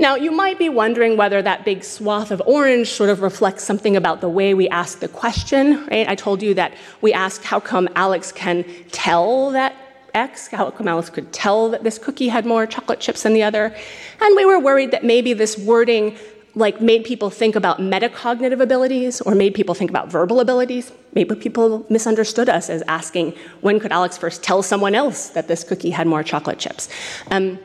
now, 0.00 0.14
you 0.14 0.30
might 0.30 0.58
be 0.58 0.70
wondering 0.70 1.18
whether 1.18 1.42
that 1.42 1.66
big 1.66 1.84
swath 1.84 2.30
of 2.30 2.40
orange 2.46 2.88
sort 2.88 3.10
of 3.10 3.20
reflects 3.20 3.64
something 3.64 3.96
about 3.96 4.22
the 4.22 4.30
way 4.30 4.54
we 4.54 4.66
ask 4.70 5.00
the 5.00 5.08
question, 5.08 5.86
right? 5.88 6.08
I 6.08 6.14
told 6.14 6.42
you 6.42 6.54
that 6.54 6.72
we 7.02 7.12
asked 7.12 7.44
how 7.44 7.60
come 7.60 7.86
Alex 7.94 8.32
can 8.32 8.64
tell 8.90 9.50
that 9.50 9.76
X, 10.14 10.48
how 10.48 10.70
come 10.70 10.88
Alex 10.88 11.10
could 11.10 11.32
tell 11.34 11.68
that 11.70 11.84
this 11.84 11.98
cookie 11.98 12.28
had 12.28 12.46
more 12.46 12.66
chocolate 12.66 12.98
chips 12.98 13.24
than 13.24 13.34
the 13.34 13.42
other? 13.42 13.76
And 14.22 14.36
we 14.36 14.46
were 14.46 14.58
worried 14.58 14.90
that 14.92 15.04
maybe 15.04 15.34
this 15.34 15.58
wording 15.58 16.16
like 16.54 16.80
made 16.80 17.04
people 17.04 17.28
think 17.28 17.54
about 17.54 17.78
metacognitive 17.78 18.60
abilities 18.60 19.20
or 19.20 19.34
made 19.34 19.54
people 19.54 19.74
think 19.74 19.90
about 19.90 20.10
verbal 20.10 20.40
abilities. 20.40 20.92
Maybe 21.14 21.34
people 21.34 21.84
misunderstood 21.90 22.48
us 22.48 22.70
as 22.70 22.82
asking, 22.88 23.34
when 23.60 23.78
could 23.78 23.92
Alex 23.92 24.16
first 24.16 24.42
tell 24.42 24.62
someone 24.62 24.94
else 24.94 25.28
that 25.28 25.46
this 25.46 25.62
cookie 25.62 25.90
had 25.90 26.06
more 26.06 26.22
chocolate 26.22 26.58
chips? 26.58 26.88
Um, 27.30 27.58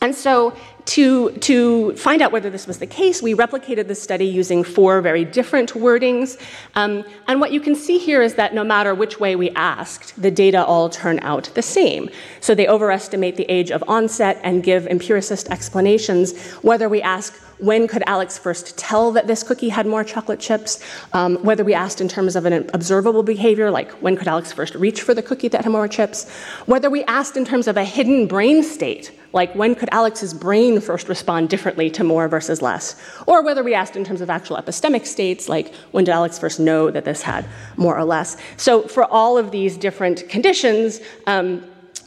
and 0.00 0.14
so 0.14 0.56
to, 0.88 1.32
to 1.32 1.94
find 1.96 2.22
out 2.22 2.32
whether 2.32 2.48
this 2.48 2.66
was 2.66 2.78
the 2.78 2.86
case, 2.86 3.20
we 3.20 3.34
replicated 3.34 3.88
the 3.88 3.94
study 3.94 4.24
using 4.24 4.64
four 4.64 5.02
very 5.02 5.22
different 5.22 5.74
wordings. 5.74 6.40
Um, 6.76 7.04
and 7.26 7.42
what 7.42 7.52
you 7.52 7.60
can 7.60 7.74
see 7.74 7.98
here 7.98 8.22
is 8.22 8.34
that 8.36 8.54
no 8.54 8.64
matter 8.64 8.94
which 8.94 9.20
way 9.20 9.36
we 9.36 9.50
asked, 9.50 10.20
the 10.20 10.30
data 10.30 10.64
all 10.64 10.88
turn 10.88 11.20
out 11.20 11.50
the 11.54 11.60
same. 11.60 12.08
So 12.40 12.54
they 12.54 12.66
overestimate 12.66 13.36
the 13.36 13.44
age 13.50 13.70
of 13.70 13.84
onset 13.86 14.40
and 14.42 14.62
give 14.62 14.86
empiricist 14.86 15.50
explanations, 15.50 16.34
whether 16.62 16.88
we 16.88 17.02
ask, 17.02 17.38
when 17.58 17.88
could 17.88 18.02
Alex 18.06 18.38
first 18.38 18.76
tell 18.78 19.12
that 19.12 19.26
this 19.26 19.42
cookie 19.42 19.68
had 19.68 19.86
more 19.86 20.04
chocolate 20.04 20.40
chips? 20.40 20.80
Um, 21.12 21.36
whether 21.44 21.64
we 21.64 21.74
asked 21.74 22.00
in 22.00 22.08
terms 22.08 22.36
of 22.36 22.46
an 22.46 22.68
observable 22.74 23.22
behavior, 23.22 23.70
like 23.70 23.90
when 24.02 24.16
could 24.16 24.28
Alex 24.28 24.52
first 24.52 24.74
reach 24.74 25.02
for 25.02 25.14
the 25.14 25.22
cookie 25.22 25.48
that 25.48 25.64
had 25.64 25.72
more 25.72 25.88
chips? 25.88 26.28
Whether 26.66 26.90
we 26.90 27.04
asked 27.04 27.36
in 27.36 27.44
terms 27.44 27.66
of 27.66 27.76
a 27.76 27.84
hidden 27.84 28.26
brain 28.26 28.62
state, 28.62 29.12
like 29.32 29.54
when 29.54 29.74
could 29.74 29.88
Alex's 29.92 30.32
brain 30.32 30.80
first 30.80 31.08
respond 31.08 31.48
differently 31.48 31.90
to 31.90 32.04
more 32.04 32.28
versus 32.28 32.62
less? 32.62 32.96
Or 33.26 33.42
whether 33.42 33.62
we 33.62 33.74
asked 33.74 33.96
in 33.96 34.04
terms 34.04 34.20
of 34.20 34.30
actual 34.30 34.56
epistemic 34.56 35.04
states, 35.04 35.48
like 35.48 35.74
when 35.90 36.04
did 36.04 36.12
Alex 36.12 36.38
first 36.38 36.60
know 36.60 36.90
that 36.90 37.04
this 37.04 37.22
had 37.22 37.46
more 37.76 37.96
or 37.98 38.04
less? 38.04 38.36
So 38.56 38.82
for 38.82 39.04
all 39.04 39.36
of 39.36 39.50
these 39.50 39.76
different 39.76 40.28
conditions, 40.28 41.00
um, 41.26 41.64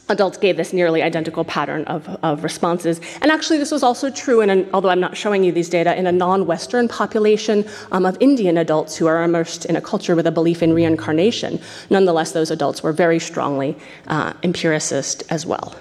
adults 0.08 0.38
gave 0.38 0.56
this 0.56 0.72
nearly 0.72 1.02
identical 1.02 1.44
pattern 1.44 1.84
of, 1.84 2.08
of 2.22 2.44
responses. 2.44 3.00
And 3.20 3.30
actually, 3.30 3.58
this 3.58 3.70
was 3.70 3.82
also 3.82 4.10
true, 4.10 4.40
in 4.40 4.50
an, 4.50 4.68
although 4.72 4.90
I'm 4.90 5.00
not 5.00 5.16
showing 5.16 5.44
you 5.44 5.52
these 5.52 5.68
data, 5.68 5.96
in 5.96 6.06
a 6.06 6.12
non 6.12 6.46
Western 6.46 6.88
population 6.88 7.64
um, 7.92 8.04
of 8.04 8.16
Indian 8.20 8.58
adults 8.58 8.96
who 8.96 9.06
are 9.06 9.22
immersed 9.22 9.64
in 9.64 9.76
a 9.76 9.80
culture 9.80 10.14
with 10.14 10.26
a 10.26 10.32
belief 10.32 10.62
in 10.62 10.72
reincarnation. 10.72 11.60
Nonetheless, 11.90 12.32
those 12.32 12.50
adults 12.50 12.82
were 12.82 12.92
very 12.92 13.18
strongly 13.18 13.76
uh, 14.08 14.32
empiricist 14.42 15.22
as 15.30 15.46
well. 15.46 15.74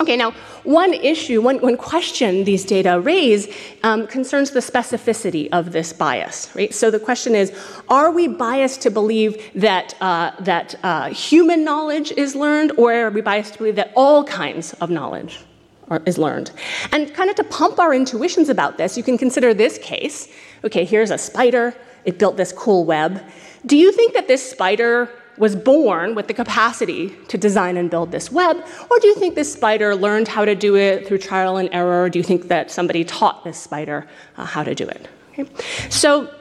Okay, 0.00 0.16
now 0.16 0.30
one 0.62 0.94
issue, 0.94 1.42
one, 1.42 1.58
one 1.58 1.76
question 1.76 2.44
these 2.44 2.64
data 2.64 3.00
raise 3.00 3.48
um, 3.82 4.06
concerns 4.06 4.52
the 4.52 4.60
specificity 4.60 5.48
of 5.50 5.72
this 5.72 5.92
bias, 5.92 6.54
right? 6.54 6.72
So 6.72 6.88
the 6.90 7.00
question 7.00 7.34
is, 7.34 7.52
are 7.88 8.12
we 8.12 8.28
biased 8.28 8.80
to 8.82 8.90
believe 8.92 9.50
that, 9.56 9.96
uh, 10.00 10.30
that 10.40 10.76
uh, 10.84 11.08
human 11.10 11.64
knowledge 11.64 12.12
is 12.12 12.36
learned, 12.36 12.72
or 12.78 12.94
are 12.94 13.10
we 13.10 13.22
biased 13.22 13.54
to 13.54 13.58
believe 13.58 13.74
that 13.74 13.92
all 13.96 14.22
kinds 14.22 14.72
of 14.74 14.88
knowledge 14.88 15.40
are, 15.88 16.00
is 16.06 16.16
learned? 16.16 16.52
And 16.92 17.12
kind 17.12 17.28
of 17.28 17.34
to 17.34 17.44
pump 17.44 17.80
our 17.80 17.92
intuitions 17.92 18.48
about 18.48 18.78
this, 18.78 18.96
you 18.96 19.02
can 19.02 19.18
consider 19.18 19.52
this 19.52 19.78
case. 19.78 20.28
Okay, 20.62 20.84
here's 20.84 21.10
a 21.10 21.18
spider, 21.18 21.74
it 22.04 22.20
built 22.20 22.36
this 22.36 22.52
cool 22.52 22.84
web. 22.84 23.20
Do 23.66 23.76
you 23.76 23.90
think 23.90 24.14
that 24.14 24.28
this 24.28 24.48
spider 24.48 25.10
was 25.38 25.56
born 25.56 26.14
with 26.14 26.28
the 26.28 26.34
capacity 26.34 27.10
to 27.28 27.38
design 27.38 27.76
and 27.76 27.90
build 27.90 28.12
this 28.12 28.30
web? 28.30 28.56
Or 28.90 28.98
do 28.98 29.06
you 29.06 29.14
think 29.14 29.34
this 29.34 29.52
spider 29.52 29.94
learned 29.94 30.28
how 30.28 30.44
to 30.44 30.54
do 30.54 30.76
it 30.76 31.06
through 31.06 31.18
trial 31.18 31.56
and 31.56 31.68
error? 31.72 32.04
Or 32.04 32.10
do 32.10 32.18
you 32.18 32.22
think 32.22 32.48
that 32.48 32.70
somebody 32.70 33.04
taught 33.04 33.44
this 33.44 33.58
spider 33.58 34.06
uh, 34.36 34.44
how 34.44 34.62
to 34.62 34.74
do 34.74 34.86
it? 34.86 35.08
Okay. 35.32 35.48
So 35.90 36.32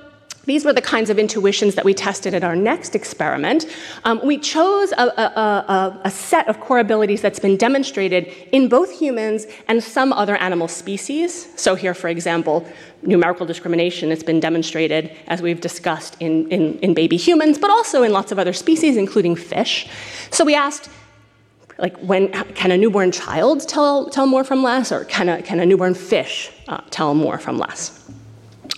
these 0.48 0.64
were 0.64 0.72
the 0.72 0.82
kinds 0.82 1.10
of 1.10 1.20
intuitions 1.20 1.76
that 1.76 1.84
we 1.84 1.94
tested 1.94 2.34
at 2.34 2.44
our 2.44 2.56
next 2.56 2.96
experiment. 2.96 3.66
Um, 4.06 4.22
we 4.24 4.38
chose 4.38 4.94
a, 4.94 5.04
a, 5.04 5.72
a, 5.74 6.02
a, 6.06 6.10
set 6.10 6.48
of 6.48 6.62
core 6.62 6.80
abilities 6.80 7.22
that's 7.22 7.38
been 7.38 7.58
demonstrated 7.58 8.34
in 8.54 8.70
both 8.70 8.98
humans 8.98 9.46
and 9.68 9.84
some 9.84 10.14
other 10.14 10.38
animal 10.38 10.70
species. 10.70 11.50
So, 11.60 11.76
here, 11.76 11.94
for 11.94 12.08
example, 12.08 12.66
numerical 13.02 13.46
discrimination 13.46 14.10
has 14.10 14.24
been 14.24 14.40
demonstrated, 14.40 15.12
as 15.28 15.42
we've 15.42 15.60
discussed, 15.60 16.16
in, 16.22 16.50
in, 16.50 16.80
in 16.80 16.94
baby 16.94 17.18
humans, 17.18 17.58
but 17.58 17.70
also 17.70 18.02
in 18.04 18.14
lots 18.14 18.32
of 18.32 18.40
other 18.40 18.54
species, 18.54 18.96
including 18.96 19.36
fish. 19.36 19.90
So, 20.32 20.46
we 20.46 20.56
asked 20.56 20.90
like 21.78 21.96
when 21.98 22.30
can 22.56 22.72
a 22.72 22.78
newborn 22.78 23.12
child 23.12 23.68
tell, 23.68 24.10
tell 24.10 24.26
more 24.26 24.44
from 24.44 24.64
less 24.64 24.92
or 24.92 25.04
can 25.06 25.30
a, 25.30 25.44
can 25.44 25.60
a 25.60 25.66
newborn 25.66 25.94
fish 25.94 26.50
uh, 26.70 26.82
tell 26.90 27.14
more 27.14 27.38
from 27.38 27.60
less 27.60 28.08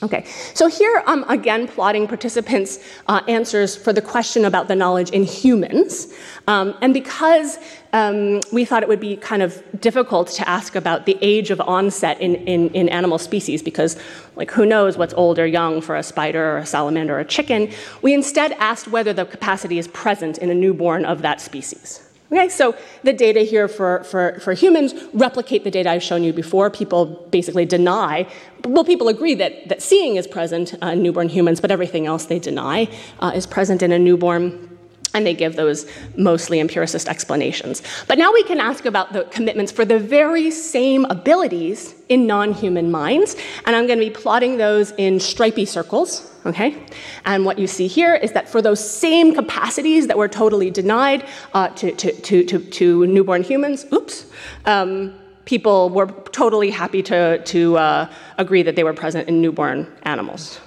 Okay, 0.01 0.23
so 0.53 0.67
here 0.67 1.03
I'm 1.05 1.29
again 1.29 1.67
plotting 1.67 2.07
participants' 2.07 2.79
uh, 3.09 3.21
answers 3.27 3.75
for 3.75 3.91
the 3.91 4.01
question 4.01 4.45
about 4.45 4.69
the 4.69 4.75
knowledge 4.75 5.09
in 5.09 5.25
humans. 5.25 6.13
Um, 6.47 6.73
and 6.81 6.93
because 6.93 7.57
um, 7.91 8.39
we 8.53 8.63
thought 8.63 8.81
it 8.81 8.88
would 8.88 9.01
be 9.01 9.17
kind 9.17 9.41
of 9.41 9.62
difficult 9.81 10.29
to 10.29 10.47
ask 10.47 10.75
about 10.75 11.05
the 11.05 11.17
age 11.21 11.51
of 11.51 11.59
onset 11.59 12.21
in, 12.21 12.35
in, 12.35 12.69
in, 12.69 12.88
animal 12.88 13.17
species, 13.17 13.62
because, 13.62 13.97
like, 14.38 14.51
who 14.51 14.65
knows 14.65 14.97
what's 14.97 15.13
old 15.15 15.38
or 15.38 15.45
young 15.45 15.81
for 15.81 15.97
a 15.97 16.03
spider 16.03 16.53
or 16.53 16.59
a 16.59 16.65
salamander 16.65 17.17
or 17.17 17.19
a 17.19 17.25
chicken, 17.25 17.69
we 18.01 18.13
instead 18.13 18.53
asked 18.53 18.88
whether 18.88 19.12
the 19.12 19.25
capacity 19.25 19.79
is 19.79 19.88
present 19.89 20.38
in 20.38 20.49
a 20.49 20.55
newborn 20.55 21.03
of 21.03 21.23
that 21.23 21.41
species. 21.41 22.08
Okay, 22.31 22.47
so 22.47 22.75
the 23.03 23.11
data 23.11 23.39
here 23.39 23.67
for, 23.67 24.03
for, 24.03 24.39
for 24.39 24.53
humans 24.53 24.93
replicate 25.13 25.63
the 25.63 25.71
data 25.71 25.89
I've 25.89 26.03
shown 26.03 26.23
you 26.23 26.31
before. 26.31 26.69
People 26.69 27.05
basically 27.31 27.65
deny, 27.65 28.27
well, 28.65 28.83
people 28.83 29.07
agree 29.07 29.33
that, 29.35 29.67
that 29.69 29.81
seeing 29.81 30.15
is 30.15 30.27
present 30.27 30.75
uh, 30.83 30.87
in 30.87 31.01
newborn 31.01 31.29
humans, 31.29 31.59
but 31.59 31.71
everything 31.71 32.05
else 32.05 32.25
they 32.25 32.37
deny 32.37 32.87
uh, 33.19 33.31
is 33.33 33.47
present 33.47 33.81
in 33.81 33.91
a 33.91 33.97
newborn 33.97 34.68
and 35.13 35.25
they 35.25 35.33
give 35.33 35.55
those 35.55 35.85
mostly 36.15 36.59
empiricist 36.59 37.07
explanations. 37.07 37.81
But 38.07 38.17
now 38.17 38.31
we 38.31 38.43
can 38.43 38.59
ask 38.59 38.85
about 38.85 39.13
the 39.13 39.23
commitments 39.25 39.71
for 39.71 39.85
the 39.85 39.99
very 39.99 40.51
same 40.51 41.05
abilities 41.05 41.95
in 42.09 42.27
non 42.27 42.53
human 42.53 42.91
minds, 42.91 43.35
and 43.65 43.75
I'm 43.75 43.87
going 43.87 43.99
to 43.99 44.05
be 44.05 44.11
plotting 44.11 44.57
those 44.57 44.91
in 44.91 45.19
stripy 45.19 45.65
circles, 45.65 46.31
okay? 46.45 46.83
And 47.25 47.45
what 47.45 47.59
you 47.59 47.67
see 47.67 47.87
here 47.87 48.15
is 48.15 48.31
that 48.33 48.49
for 48.49 48.61
those 48.61 48.79
same 48.87 49.33
capacities 49.33 50.07
that 50.07 50.17
were 50.17 50.27
totally 50.27 50.71
denied 50.71 51.25
uh, 51.53 51.69
to, 51.69 51.91
to, 51.91 52.11
to, 52.11 52.43
to, 52.45 52.59
to 52.59 53.07
newborn 53.07 53.43
humans, 53.43 53.85
oops, 53.93 54.25
um, 54.65 55.13
people 55.45 55.89
were 55.89 56.07
totally 56.31 56.69
happy 56.69 57.01
to, 57.03 57.43
to 57.43 57.77
uh, 57.77 58.11
agree 58.37 58.63
that 58.63 58.75
they 58.75 58.83
were 58.83 58.93
present 58.93 59.27
in 59.27 59.41
newborn 59.41 59.87
animals. 60.03 60.59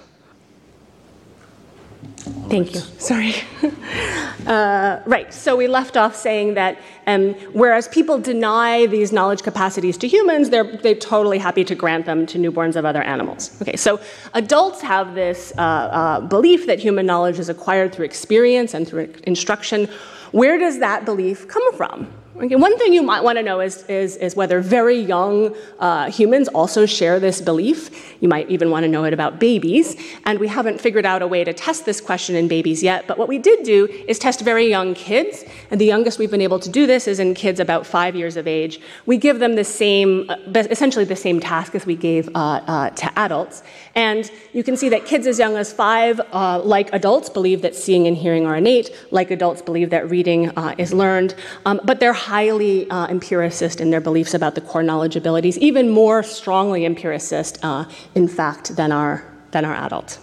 Thank 2.49 2.75
you. 2.75 2.81
Sorry. 2.99 3.35
uh, 4.47 5.01
right. 5.07 5.33
So 5.35 5.57
we 5.57 5.67
left 5.67 5.97
off 5.97 6.15
saying 6.15 6.55
that 6.55 6.79
um, 7.07 7.35
whereas 7.53 7.89
people 7.89 8.19
deny 8.19 8.87
these 8.87 9.13
knowledge 9.13 9.43
capacities 9.43 9.99
to 9.99 10.09
humans, 10.09 10.51
they're 10.51 10.77
they're 10.77 10.95
totally 10.95 11.39
happy 11.39 11.65
to 11.65 11.75
grant 11.75 12.07
them 12.07 12.27
to 12.27 12.39
newborns 12.39 12.77
of 12.77 12.85
other 12.85 13.03
animals. 13.03 13.61
Okay. 13.61 13.77
So 13.77 14.01
adults 14.35 14.81
have 14.83 15.15
this 15.15 15.53
uh, 15.59 15.61
uh, 15.61 16.21
belief 16.21 16.67
that 16.67 16.79
human 16.79 17.07
knowledge 17.07 17.41
is 17.41 17.49
acquired 17.49 17.93
through 17.93 18.05
experience 18.05 18.75
and 18.75 18.87
through 18.87 19.13
instruction. 19.25 19.89
Where 20.31 20.59
does 20.59 20.79
that 20.79 21.05
belief 21.05 21.49
come 21.49 21.75
from? 21.77 22.13
Okay, 22.35 22.57
one 22.57 22.79
thing 22.79 22.95
you 22.95 23.03
might 23.03 23.23
want 23.23 23.37
to 23.37 23.42
know 23.42 23.61
is, 23.61 23.85
is, 23.90 24.16
is 24.16 24.35
whether 24.35 24.62
very 24.62 24.99
young 24.99 25.55
uh, 25.79 26.11
humans 26.11 26.49
also 26.49 26.87
share 26.87 27.21
this 27.21 27.42
belief. 27.42 28.16
You 28.23 28.29
might 28.29 28.49
even 28.49 28.71
want 28.71 28.85
to 28.85 28.88
know 28.88 29.05
it 29.05 29.12
about 29.12 29.38
babies. 29.38 29.97
And 30.25 30.40
we 30.40 30.49
haven't 30.49 30.81
figured 30.81 31.05
out 31.05 31.21
a 31.21 31.27
way 31.27 31.45
to 31.45 31.53
test 31.53 31.85
this 31.85 32.01
question 32.01 32.35
in 32.35 32.49
babies 32.49 32.83
yet. 32.83 33.07
But 33.07 33.18
what 33.18 33.29
we 33.29 33.38
did 33.38 33.64
do 33.64 33.85
is 34.09 34.18
test 34.18 34.40
very 34.40 34.66
young 34.66 34.95
kids. 34.95 35.45
And 35.71 35.79
the 35.79 35.85
youngest 35.85 36.18
we've 36.18 36.31
been 36.31 36.40
able 36.40 36.59
to 36.61 36.71
do 36.71 36.87
this 36.87 37.07
is 37.07 37.21
in 37.21 37.35
kids 37.35 37.61
about 37.61 37.87
five 37.87 38.16
years 38.16 38.38
of 38.38 38.47
age. 38.47 38.81
We 39.05 39.18
give 39.18 39.38
them 39.38 39.55
the 39.55 39.64
same, 39.64 40.31
uh, 40.31 40.37
essentially 40.55 41.05
the 41.05 41.16
same 41.16 41.38
task 41.38 41.75
as 41.75 41.85
we 41.85 41.97
gave 41.97 42.31
uh, 42.35 42.62
uh, 42.66 42.90
to 42.90 43.18
adults. 43.18 43.62
And 43.95 44.31
you 44.55 44.64
can 44.64 44.79
see 44.79 44.88
that 44.88 45.05
kids 45.05 45.27
as 45.27 45.38
young 45.38 45.59
as 45.59 45.71
five, 45.71 46.18
uh, 46.33 46.62
like 46.64 46.90
adults, 46.95 47.29
believe 47.29 47.61
that 47.61 47.75
seeing 47.75 48.07
and 48.07 48.16
hearing 48.16 48.47
are 48.47 48.57
innate, 48.57 48.88
like 49.11 49.31
adults 49.31 49.61
believe 49.61 49.90
that 49.90 50.09
reading 50.09 50.49
uh, 50.57 50.75
is 50.79 50.95
learned. 50.95 51.35
Um, 51.66 51.79
but 51.85 52.01
they're 52.01 52.22
highly 52.31 52.89
uh, 52.91 53.07
empiricist 53.09 53.81
in 53.81 53.91
their 53.91 54.01
beliefs 54.01 54.35
about 54.35 54.55
the 54.55 54.61
core 54.61 54.83
knowledge 54.83 55.17
abilities, 55.17 55.59
even 55.59 55.91
more 55.91 56.23
strongly 56.23 56.85
empiricist, 56.85 57.59
uh, 57.65 57.85
in 58.15 58.29
fact, 58.29 58.77
than 58.77 58.93
our, 58.93 59.25
than 59.51 59.65
our 59.65 59.75
adults. 59.75 60.19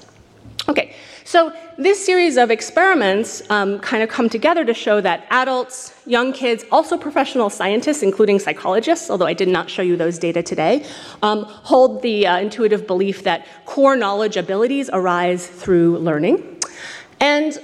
Okay, 0.70 0.96
so 1.26 1.52
this 1.78 1.98
series 2.06 2.38
of 2.38 2.52
experiments 2.52 3.42
um, 3.50 3.80
kind 3.80 4.02
of 4.02 4.10
come 4.10 4.30
together 4.30 4.64
to 4.66 4.74
show 4.74 5.02
that 5.02 5.26
adults, 5.30 5.94
young 6.06 6.32
kids, 6.32 6.64
also 6.72 6.98
professional 6.98 7.50
scientists, 7.50 8.02
including 8.02 8.40
psychologists, 8.40 9.10
although 9.10 9.28
I 9.28 9.34
did 9.34 9.50
not 9.50 9.70
show 9.70 9.82
you 9.82 9.96
those 9.98 10.18
data 10.20 10.42
today, 10.42 10.86
um, 11.22 11.44
hold 11.72 12.02
the 12.02 12.28
uh, 12.28 12.40
intuitive 12.40 12.88
belief 12.88 13.24
that 13.24 13.46
core 13.66 13.96
knowledge 13.96 14.38
abilities 14.38 14.90
arise 14.94 15.48
through 15.48 15.98
learning. 15.98 16.38
And 17.20 17.60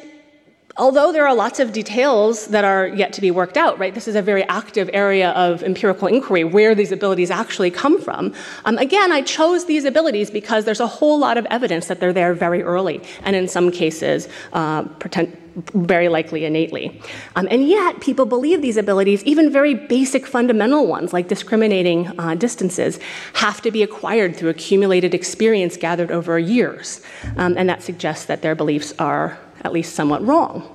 although 0.78 1.12
there 1.12 1.26
are 1.26 1.34
lots 1.34 1.60
of 1.60 1.72
details 1.72 2.48
that 2.48 2.66
are 2.66 2.88
yet 2.88 3.14
to 3.14 3.22
be 3.22 3.32
worked 3.32 3.56
out, 3.56 3.80
right? 3.80 3.94
This 3.94 4.08
is 4.08 4.16
a 4.16 4.22
very 4.22 4.44
active 4.44 4.90
area 4.92 5.32
of 5.32 5.64
empirical 5.64 6.08
inquiry 6.08 6.44
where 6.44 6.76
these 6.76 6.92
abilities 6.92 7.32
actually 7.32 7.72
come 7.72 8.02
from. 8.02 8.34
Um, 8.66 8.78
again, 8.78 9.12
I 9.12 9.22
chose 9.22 9.66
these 9.66 9.86
abilities 9.86 10.30
because 10.30 10.66
there's 10.66 10.82
a 10.82 10.88
whole 10.88 11.18
lot 11.18 11.38
of 11.38 11.46
evidence 11.50 11.88
that 11.88 12.00
they're 12.00 12.14
there 12.14 12.34
very 12.34 12.62
early, 12.62 13.02
and 13.24 13.36
in 13.36 13.48
some 13.48 13.72
cases, 13.72 14.28
uh, 14.52 14.84
pretend, 15.00 15.38
very 15.74 16.10
likely 16.10 16.44
innately. 16.44 17.02
Um, 17.38 17.48
and 17.50 17.70
yet, 17.70 18.02
people 18.02 18.26
believe 18.26 18.62
these 18.62 18.76
abilities, 18.76 19.24
even 19.24 19.50
very 19.50 19.74
basic 19.74 20.28
fundamental 20.28 20.86
ones 20.86 21.14
like 21.14 21.30
discriminating 21.30 22.20
uh, 22.20 22.36
distances, 22.36 23.00
have 23.36 23.62
to 23.62 23.72
be 23.72 23.82
acquired 23.82 24.36
through 24.36 24.50
accumulated 24.50 25.14
experience 25.14 25.78
gathered 25.78 26.12
over 26.12 26.38
years. 26.38 27.00
Um, 27.38 27.58
and 27.58 27.70
that 27.70 27.84
suggests 27.84 28.26
that 28.26 28.42
their 28.42 28.56
beliefs 28.56 28.94
are 29.00 29.40
at 29.66 29.74
least 29.74 29.96
somewhat 29.96 30.26
wrong. 30.26 30.72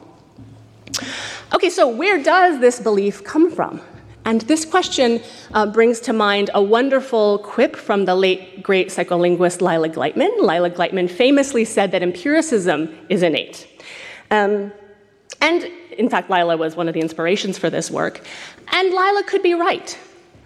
Okay, 1.55 1.71
so 1.71 1.89
where 1.89 2.23
does 2.23 2.61
this 2.61 2.81
belief 2.81 3.25
come 3.25 3.51
from? 3.51 3.81
And 4.25 4.43
this 4.43 4.65
question 4.65 5.23
uh, 5.55 5.67
brings 5.67 6.01
to 6.01 6.13
mind 6.13 6.51
a 6.53 6.63
wonderful 6.63 7.39
quip 7.39 7.75
from 7.75 8.05
the 8.05 8.15
late 8.15 8.63
great 8.63 8.89
psycholinguist 8.89 9.63
Lila 9.63 9.89
Gleitman. 9.89 10.31
Lila 10.41 10.71
Gleitman 10.71 11.09
famously 11.09 11.65
said 11.65 11.93
that 11.93 12.03
empiricism 12.03 12.95
is 13.09 13.23
innate. 13.23 13.67
Um, 14.31 14.73
and 15.41 15.65
in 15.97 16.11
fact, 16.11 16.29
Lila 16.31 16.57
was 16.57 16.77
one 16.77 16.87
of 16.89 16.95
the 16.95 17.01
inspirations 17.01 17.57
for 17.59 17.71
this 17.71 17.91
work. 17.91 18.21
And 18.73 18.91
Lila 18.91 19.23
could 19.27 19.43
be 19.43 19.55
right. 19.55 19.99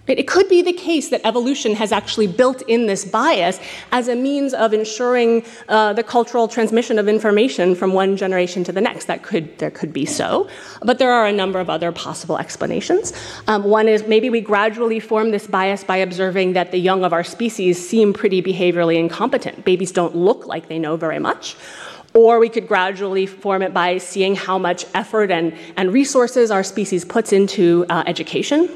It 0.07 0.29
could 0.29 0.51
be 0.51 0.61
the 0.61 0.73
case 0.73 1.09
that 1.09 1.23
evolution 1.25 1.75
has 1.77 1.91
actually 1.91 2.27
built 2.27 2.61
in 2.63 2.87
this 2.87 3.07
bias 3.07 3.59
as 3.91 4.09
a 4.09 4.15
means 4.15 4.53
of 4.53 4.75
ensuring 4.75 5.45
uh, 5.69 5.95
the 5.95 6.03
cultural 6.03 6.47
transmission 6.47 6.99
of 6.99 7.09
information 7.09 7.75
from 7.75 7.95
one 7.95 8.17
generation 8.17 8.65
to 8.65 8.73
the 8.73 8.83
next. 8.83 9.07
That 9.07 9.23
could 9.23 9.57
there 9.59 9.71
could 9.71 9.95
be 9.95 10.05
so, 10.05 10.49
but 10.83 10.99
there 10.99 11.11
are 11.11 11.27
a 11.27 11.33
number 11.33 11.59
of 11.59 11.71
other 11.71 11.91
possible 11.91 12.37
explanations. 12.37 13.15
Um, 13.47 13.65
one 13.65 13.89
is 13.89 14.07
maybe 14.07 14.29
we 14.29 14.43
gradually 14.43 15.01
form 15.01 15.31
this 15.31 15.47
bias 15.47 15.85
by 15.85 15.97
observing 15.97 16.53
that 16.53 16.71
the 16.71 16.79
young 16.79 17.03
of 17.03 17.15
our 17.15 17.25
species 17.25 17.89
seem 17.89 18.13
pretty 18.13 18.43
behaviorally 18.43 18.99
incompetent. 18.99 19.65
Babies 19.65 19.91
don't 19.91 20.15
look 20.15 20.47
like 20.47 20.69
they 20.69 20.79
know 20.79 20.97
very 20.97 21.19
much. 21.19 21.57
Or 22.13 22.39
we 22.39 22.49
could 22.49 22.69
gradually 22.69 23.27
form 23.27 23.63
it 23.63 23.75
by 23.75 23.99
seeing 23.99 24.37
how 24.37 24.57
much 24.57 24.85
effort 24.95 25.33
and, 25.33 25.53
and 25.77 25.93
resources 25.93 26.53
our 26.53 26.63
species 26.63 27.05
puts 27.05 27.33
into 27.33 27.85
uh, 27.89 28.05
education. 28.07 28.69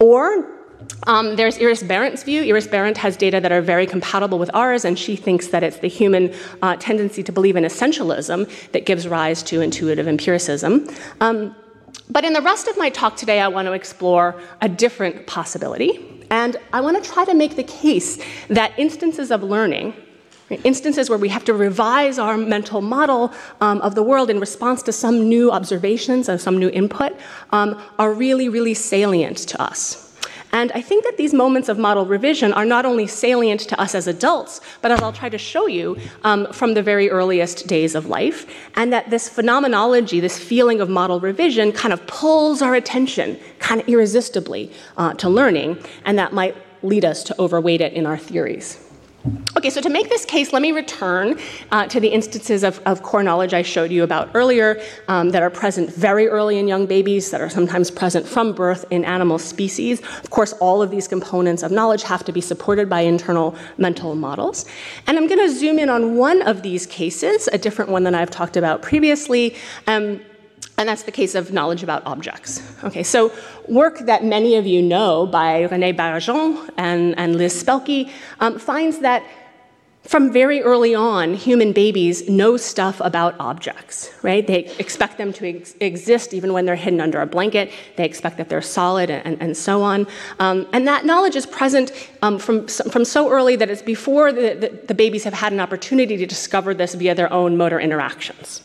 Or 0.00 0.61
um, 1.06 1.36
there's 1.36 1.58
Iris 1.58 1.82
Berent's 1.82 2.22
view. 2.22 2.42
Iris 2.42 2.66
Berendt 2.66 2.96
has 2.98 3.16
data 3.16 3.40
that 3.40 3.52
are 3.52 3.60
very 3.60 3.86
compatible 3.86 4.38
with 4.38 4.50
ours, 4.54 4.84
and 4.84 4.98
she 4.98 5.16
thinks 5.16 5.48
that 5.48 5.62
it's 5.62 5.78
the 5.78 5.88
human 5.88 6.34
uh, 6.62 6.76
tendency 6.76 7.22
to 7.22 7.32
believe 7.32 7.56
in 7.56 7.64
essentialism 7.64 8.48
that 8.72 8.86
gives 8.86 9.08
rise 9.08 9.42
to 9.44 9.60
intuitive 9.60 10.06
empiricism. 10.06 10.88
Um, 11.20 11.54
but 12.08 12.24
in 12.24 12.32
the 12.32 12.42
rest 12.42 12.68
of 12.68 12.76
my 12.76 12.90
talk 12.90 13.16
today, 13.16 13.40
I 13.40 13.48
want 13.48 13.66
to 13.66 13.72
explore 13.72 14.40
a 14.60 14.68
different 14.68 15.26
possibility. 15.26 16.24
And 16.30 16.56
I 16.72 16.80
want 16.80 17.02
to 17.02 17.10
try 17.10 17.24
to 17.24 17.34
make 17.34 17.56
the 17.56 17.64
case 17.64 18.22
that 18.48 18.72
instances 18.78 19.30
of 19.30 19.42
learning, 19.42 19.94
instances 20.64 21.08
where 21.08 21.18
we 21.18 21.28
have 21.28 21.44
to 21.44 21.54
revise 21.54 22.18
our 22.18 22.36
mental 22.36 22.80
model 22.80 23.32
um, 23.60 23.80
of 23.82 23.94
the 23.94 24.02
world 24.02 24.30
in 24.30 24.40
response 24.40 24.82
to 24.84 24.92
some 24.92 25.28
new 25.28 25.50
observations 25.50 26.28
and 26.28 26.40
some 26.40 26.58
new 26.58 26.70
input, 26.70 27.12
um, 27.50 27.80
are 27.98 28.12
really, 28.12 28.48
really 28.48 28.74
salient 28.74 29.38
to 29.38 29.60
us. 29.60 30.11
And 30.52 30.70
I 30.72 30.82
think 30.82 31.04
that 31.04 31.16
these 31.16 31.32
moments 31.32 31.70
of 31.70 31.78
model 31.78 32.04
revision 32.04 32.52
are 32.52 32.66
not 32.66 32.84
only 32.84 33.06
salient 33.06 33.60
to 33.60 33.80
us 33.80 33.94
as 33.94 34.06
adults, 34.06 34.60
but 34.82 34.90
as 34.90 35.00
I'll 35.00 35.12
try 35.12 35.30
to 35.30 35.38
show 35.38 35.66
you 35.66 35.96
um, 36.24 36.52
from 36.52 36.74
the 36.74 36.82
very 36.82 37.08
earliest 37.08 37.66
days 37.66 37.94
of 37.94 38.06
life, 38.06 38.46
and 38.76 38.92
that 38.92 39.08
this 39.08 39.28
phenomenology, 39.28 40.20
this 40.20 40.38
feeling 40.38 40.80
of 40.80 40.90
model 40.90 41.20
revision, 41.20 41.72
kind 41.72 41.94
of 41.94 42.06
pulls 42.06 42.60
our 42.60 42.74
attention 42.74 43.40
kind 43.60 43.80
of 43.80 43.88
irresistibly 43.88 44.70
uh, 44.98 45.14
to 45.14 45.30
learning, 45.30 45.78
and 46.04 46.18
that 46.18 46.34
might 46.34 46.54
lead 46.82 47.04
us 47.04 47.22
to 47.24 47.40
overweight 47.40 47.80
it 47.80 47.94
in 47.94 48.04
our 48.04 48.18
theories. 48.18 48.91
Okay, 49.56 49.70
so 49.70 49.80
to 49.80 49.88
make 49.88 50.08
this 50.08 50.24
case, 50.24 50.52
let 50.52 50.62
me 50.62 50.72
return 50.72 51.38
uh, 51.70 51.86
to 51.86 52.00
the 52.00 52.08
instances 52.08 52.64
of, 52.64 52.80
of, 52.80 53.04
core 53.04 53.22
knowledge 53.22 53.54
I 53.54 53.62
showed 53.62 53.92
you 53.92 54.02
about 54.02 54.30
earlier 54.34 54.82
um, 55.06 55.30
that 55.30 55.44
are 55.44 55.50
present 55.50 55.94
very 55.94 56.26
early 56.26 56.58
in 56.58 56.66
young 56.66 56.86
babies, 56.86 57.30
that 57.30 57.40
are 57.40 57.48
sometimes 57.48 57.88
present 57.88 58.26
from 58.26 58.52
birth 58.52 58.84
in 58.90 59.04
animal 59.04 59.38
species. 59.38 60.00
Of 60.00 60.30
course, 60.30 60.54
all 60.54 60.82
of 60.82 60.90
these 60.90 61.06
components 61.06 61.62
of 61.62 61.70
knowledge 61.70 62.02
have 62.02 62.24
to 62.24 62.32
be 62.32 62.40
supported 62.40 62.88
by 62.88 63.02
internal 63.02 63.54
mental 63.78 64.16
models. 64.16 64.64
And 65.06 65.16
I'm 65.16 65.28
going 65.28 65.46
to 65.46 65.54
zoom 65.54 65.78
in 65.78 65.88
on 65.88 66.16
one 66.16 66.42
of 66.42 66.62
these 66.62 66.84
cases, 66.84 67.48
a 67.52 67.58
different 67.58 67.92
one 67.92 68.02
than 68.02 68.16
I've 68.16 68.30
talked 68.30 68.56
about 68.56 68.82
previously. 68.82 69.54
Um, 69.86 70.20
and 70.78 70.88
that's 70.88 71.02
the 71.02 71.12
case 71.12 71.34
of 71.34 71.52
knowledge 71.52 71.82
about 71.82 72.04
objects. 72.06 72.62
Okay, 72.84 73.02
so 73.02 73.32
work 73.68 74.00
that 74.00 74.24
many 74.24 74.56
of 74.56 74.66
you 74.66 74.82
know 74.82 75.26
by 75.26 75.68
Renée 75.68 75.94
Baillargeon 75.96 76.70
and, 76.76 77.16
and 77.18 77.36
Liz 77.36 77.62
Spelke 77.62 78.10
um, 78.40 78.58
finds 78.58 79.00
that 79.00 79.22
from 80.04 80.32
very 80.32 80.60
early 80.62 80.96
on, 80.96 81.34
human 81.34 81.72
babies 81.72 82.28
know 82.28 82.56
stuff 82.56 83.00
about 83.00 83.36
objects, 83.38 84.12
right? 84.22 84.44
They 84.44 84.64
expect 84.80 85.16
them 85.16 85.32
to 85.34 85.48
ex- 85.48 85.76
exist 85.78 86.34
even 86.34 86.52
when 86.52 86.66
they're 86.66 86.74
hidden 86.74 87.00
under 87.00 87.20
a 87.20 87.26
blanket. 87.26 87.70
They 87.96 88.04
expect 88.04 88.36
that 88.38 88.48
they're 88.48 88.60
solid 88.62 89.10
and, 89.10 89.40
and 89.40 89.56
so 89.56 89.82
on. 89.82 90.08
Um, 90.40 90.66
and 90.72 90.88
that 90.88 91.04
knowledge 91.04 91.36
is 91.36 91.46
present 91.46 91.92
um, 92.20 92.40
from, 92.40 92.66
from 92.66 93.04
so 93.04 93.30
early 93.30 93.54
that 93.54 93.70
it's 93.70 93.82
before 93.82 94.32
the, 94.32 94.54
the, 94.54 94.86
the 94.88 94.94
babies 94.94 95.22
have 95.22 95.34
had 95.34 95.52
an 95.52 95.60
opportunity 95.60 96.16
to 96.16 96.26
discover 96.26 96.74
this 96.74 96.94
via 96.94 97.14
their 97.14 97.32
own 97.32 97.56
motor 97.56 97.78
interactions. 97.78 98.62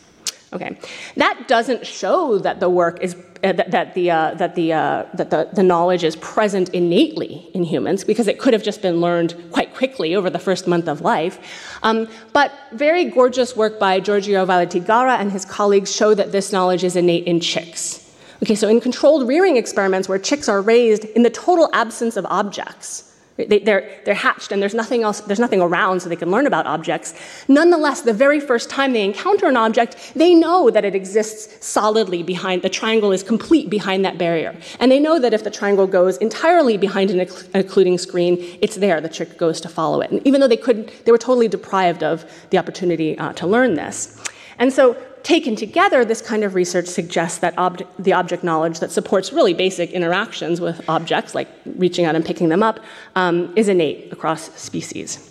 Okay, 0.50 0.78
that 1.16 1.46
doesn't 1.46 1.86
show 1.86 2.38
that 2.38 2.58
the 2.58 2.70
work 2.70 3.02
is 3.02 3.14
uh, 3.44 3.52
that, 3.52 3.70
that, 3.70 3.94
the 3.94 4.10
uh, 4.10 4.34
that 4.34 4.54
the 4.54 4.72
uh, 4.72 5.04
that 5.12 5.28
the, 5.28 5.48
the 5.52 5.62
knowledge 5.62 6.04
is 6.04 6.16
present 6.16 6.70
innately 6.70 7.50
in 7.52 7.62
humans 7.62 8.02
because 8.02 8.26
it 8.26 8.38
could 8.38 8.54
have 8.54 8.62
just 8.62 8.80
been 8.80 9.00
learned 9.00 9.36
quite 9.52 9.74
quickly 9.74 10.14
over 10.14 10.30
the 10.30 10.38
first 10.38 10.66
month 10.66 10.88
of 10.88 11.02
life. 11.02 11.38
Um, 11.82 12.08
but 12.32 12.50
very 12.72 13.04
gorgeous 13.04 13.54
work 13.56 13.78
by 13.78 14.00
Giorgio 14.00 14.46
Vallortigara 14.46 15.18
and 15.18 15.30
his 15.30 15.44
colleagues 15.44 15.94
show 15.94 16.14
that 16.14 16.32
this 16.32 16.50
knowledge 16.50 16.82
is 16.82 16.96
innate 16.96 17.24
in 17.24 17.40
chicks. 17.40 18.04
Okay, 18.42 18.54
so 18.54 18.68
in 18.68 18.80
controlled 18.80 19.28
rearing 19.28 19.56
experiments 19.56 20.08
where 20.08 20.18
chicks 20.18 20.48
are 20.48 20.62
raised 20.62 21.04
in 21.04 21.24
the 21.24 21.30
total 21.30 21.68
absence 21.74 22.16
of 22.16 22.24
objects, 22.26 23.07
they, 23.38 23.60
they're, 23.60 23.88
they're 24.04 24.14
hatched 24.14 24.50
and 24.50 24.60
there's 24.60 24.74
nothing 24.74 25.02
else, 25.02 25.20
there's 25.20 25.38
nothing 25.38 25.60
around 25.60 26.00
so 26.00 26.08
they 26.08 26.16
can 26.16 26.30
learn 26.30 26.46
about 26.46 26.66
objects. 26.66 27.14
Nonetheless, 27.46 28.02
the 28.02 28.12
very 28.12 28.40
first 28.40 28.68
time 28.68 28.92
they 28.92 29.04
encounter 29.04 29.46
an 29.46 29.56
object, 29.56 30.12
they 30.14 30.34
know 30.34 30.70
that 30.70 30.84
it 30.84 30.94
exists 30.94 31.64
solidly 31.64 32.22
behind, 32.22 32.62
the 32.62 32.68
triangle 32.68 33.12
is 33.12 33.22
complete 33.22 33.70
behind 33.70 34.04
that 34.04 34.18
barrier. 34.18 34.56
And 34.80 34.90
they 34.90 34.98
know 34.98 35.18
that 35.20 35.32
if 35.32 35.44
the 35.44 35.50
triangle 35.50 35.86
goes 35.86 36.16
entirely 36.18 36.76
behind 36.76 37.10
an 37.10 37.20
occluding 37.54 37.98
screen, 37.98 38.58
it's 38.60 38.76
there, 38.76 39.00
the 39.00 39.08
chick 39.08 39.38
goes 39.38 39.60
to 39.60 39.68
follow 39.68 40.00
it. 40.00 40.10
And 40.10 40.26
even 40.26 40.40
though 40.40 40.48
they 40.48 40.56
couldn't, 40.56 41.04
they 41.04 41.12
were 41.12 41.18
totally 41.18 41.48
deprived 41.48 42.02
of 42.02 42.28
the 42.50 42.58
opportunity 42.58 43.16
uh, 43.18 43.32
to 43.34 43.46
learn 43.46 43.74
this. 43.74 44.20
And 44.58 44.72
so, 44.72 44.96
taken 45.22 45.56
together, 45.56 46.04
this 46.04 46.22
kind 46.22 46.44
of 46.44 46.54
research 46.54 46.86
suggests 46.86 47.38
that 47.38 47.56
ob- 47.58 47.86
the 47.98 48.12
object 48.12 48.44
knowledge 48.44 48.80
that 48.80 48.90
supports 48.90 49.32
really 49.32 49.54
basic 49.54 49.90
interactions 49.90 50.60
with 50.60 50.86
objects, 50.88 51.34
like 51.34 51.48
reaching 51.76 52.04
out 52.04 52.14
and 52.14 52.24
picking 52.24 52.48
them 52.48 52.62
up, 52.62 52.80
um, 53.16 53.52
is 53.56 53.68
innate 53.68 54.12
across 54.12 54.50
species. 54.60 55.30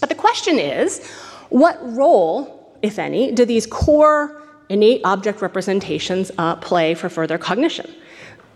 But 0.00 0.08
the 0.08 0.14
question 0.14 0.58
is 0.58 1.06
what 1.50 1.78
role, 1.82 2.78
if 2.82 2.98
any, 2.98 3.32
do 3.32 3.44
these 3.44 3.66
core 3.66 4.42
innate 4.68 5.00
object 5.04 5.42
representations 5.42 6.30
uh, 6.38 6.56
play 6.56 6.94
for 6.94 7.08
further 7.08 7.38
cognition? 7.38 7.92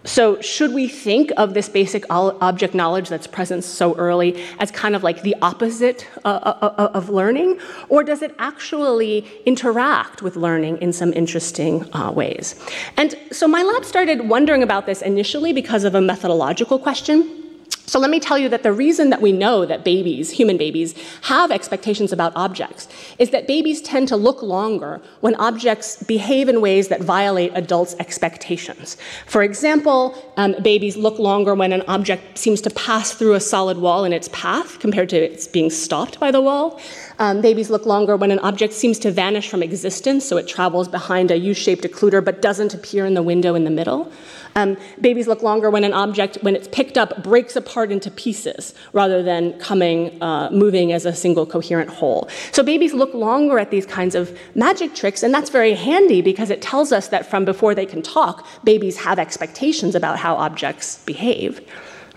So, 0.09 0.41
should 0.41 0.73
we 0.73 0.89
think 0.89 1.31
of 1.37 1.53
this 1.53 1.69
basic 1.69 2.07
object 2.09 2.75
knowledge 2.75 3.11
that's 3.11 3.27
present 3.27 3.63
so 3.63 3.95
early 3.97 4.43
as 4.59 4.71
kind 4.71 4.97
of 4.97 5.03
like 5.03 5.21
the 5.21 5.37
opposite 5.43 6.09
uh, 6.25 6.29
uh, 6.29 6.75
uh, 6.79 6.91
of 6.95 7.11
learning? 7.11 7.61
Or 7.91 8.03
does 8.03 8.23
it 8.23 8.35
actually 8.39 9.27
interact 9.45 10.23
with 10.23 10.35
learning 10.35 10.79
in 10.79 10.95
some 10.95 11.13
interesting 11.13 11.85
ways? 12.15 12.55
And 12.97 13.15
so, 13.31 13.47
my 13.47 13.63
lab 13.63 13.85
started 13.85 14.31
wondering 14.31 14.63
about 14.63 14.87
this 14.87 15.03
initially 15.03 15.53
because 15.53 15.85
of 15.85 15.95
a 15.95 16.01
methodological 16.01 16.79
question. 16.79 17.48
So 17.89 17.99
let 17.99 18.11
me 18.11 18.21
tell 18.21 18.37
you 18.37 18.51
that 18.51 18.65
the 18.65 18.73
reason 18.73 19.09
that 19.09 19.23
we 19.23 19.33
know 19.33 19.65
that 19.65 19.83
babies, 19.83 20.31
human 20.31 20.59
babies, 20.59 20.95
have 21.23 21.51
expectations 21.51 22.13
about 22.13 22.35
objects 22.37 22.87
is 23.19 23.31
that 23.31 23.47
babies 23.47 23.81
tend 23.81 24.09
to 24.09 24.17
look 24.17 24.43
longer 24.43 25.01
when 25.21 25.35
objects 25.37 26.03
behave 26.03 26.51
in 26.51 26.61
ways 26.61 26.89
that 26.89 27.01
violate 27.01 27.51
adults' 27.55 27.97
expectations. 27.99 28.99
For 29.27 29.43
example, 29.43 30.15
um, 30.37 30.55
babies 30.63 30.99
look 30.99 31.19
longer 31.19 31.55
when 31.55 31.73
an 31.73 31.83
object 31.89 32.37
seems 32.37 32.61
to 32.61 32.71
pass 32.71 33.13
through 33.13 33.33
a 33.33 33.41
solid 33.41 33.79
wall 33.79 34.05
in 34.05 34.13
its 34.13 34.29
path 34.35 34.81
compared 34.81 35.09
to 35.09 35.17
its 35.17 35.49
being 35.49 35.71
stopped 35.71 36.21
by 36.21 36.31
the 36.31 36.43
wall. 36.43 36.79
Um, 37.19 37.41
babies 37.41 37.71
look 37.71 37.87
longer 37.87 38.17
when 38.17 38.31
an 38.31 38.39
object 38.41 38.75
seems 38.75 38.99
to 38.99 39.11
vanish 39.11 39.49
from 39.49 39.63
existence, 39.63 40.27
so 40.27 40.37
it 40.37 40.47
travels 40.47 40.89
behind 40.89 41.31
a 41.31 41.39
U 41.39 41.55
shaped 41.55 41.85
occluder 41.85 42.23
but 42.23 42.43
doesn't 42.43 42.75
appear 42.75 43.07
in 43.07 43.15
the 43.15 43.23
window 43.23 43.55
in 43.55 43.65
the 43.65 43.71
middle. 43.71 44.13
Um, 44.57 44.77
babies 45.01 45.27
look 45.27 45.43
longer 45.43 45.71
when 45.71 45.85
an 45.85 45.93
object, 45.93 46.39
when 46.43 46.57
it's 46.57 46.69
picked 46.69 46.99
up, 46.99 47.23
breaks 47.23 47.57
apart 47.57 47.93
into 47.93 48.11
pieces 48.11 48.75
rather 48.93 49.23
than 49.23 49.59
coming, 49.59 50.21
uh, 50.23 50.51
moving 50.51 50.93
as 50.93 51.07
a 51.07 51.15
single 51.15 51.47
coherent 51.47 51.91
whole. 51.91 52.29
So 52.53 52.63
babies 52.63 52.93
look 52.93 53.15
longer 53.15 53.59
at 53.59 53.71
these 53.71 53.87
kinds 53.87 54.15
of 54.15 54.37
magic 54.55 54.95
tricks, 54.95 55.23
and 55.23 55.33
that's 55.33 55.51
very 55.51 55.75
handy 55.75 56.23
because 56.23 56.51
it 56.51 56.63
tells 56.63 56.93
us 56.93 57.09
that 57.09 57.27
from 57.27 57.45
before 57.45 57.75
they 57.75 57.87
can 57.87 58.03
talk, 58.03 58.47
babies 58.65 58.97
have 58.99 59.19
expectations 59.19 59.95
about 59.95 60.19
how 60.19 60.37
objects 60.37 60.99
behave. 61.05 61.61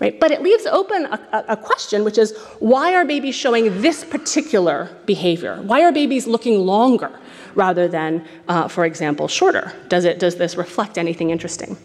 Right? 0.00 0.18
But 0.18 0.32
it 0.32 0.42
leaves 0.42 0.66
open 0.66 1.06
a, 1.06 1.44
a, 1.50 1.56
question, 1.56 2.02
which 2.02 2.18
is 2.18 2.36
why 2.58 2.92
are 2.92 3.04
babies 3.04 3.36
showing 3.36 3.82
this 3.82 4.04
particular 4.04 4.90
behavior? 5.06 5.62
Why 5.62 5.84
are 5.84 5.92
babies 5.92 6.26
looking 6.26 6.66
longer 6.66 7.12
rather 7.54 7.86
than, 7.86 8.26
uh, 8.48 8.66
for 8.66 8.84
example, 8.84 9.28
shorter? 9.28 9.72
Does, 9.88 10.04
it, 10.04 10.18
does 10.18 10.34
this 10.34 10.56
reflect 10.56 10.98
anything 10.98 11.30
interesting? 11.30 11.76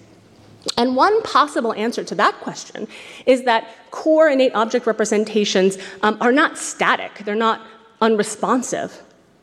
And 0.76 0.96
one 0.96 1.22
possible 1.22 1.74
answer 1.74 2.04
to 2.04 2.16
that 2.16 2.36
question 2.36 2.88
is 3.26 3.44
that 3.44 3.68
core 3.92 4.30
innate 4.30 4.54
object 4.56 4.86
representations 4.86 5.78
um, 6.02 6.18
are 6.22 6.32
not 6.32 6.58
static, 6.58 7.20
they're 7.26 7.36
not 7.36 7.62
unresponsive 8.02 9.02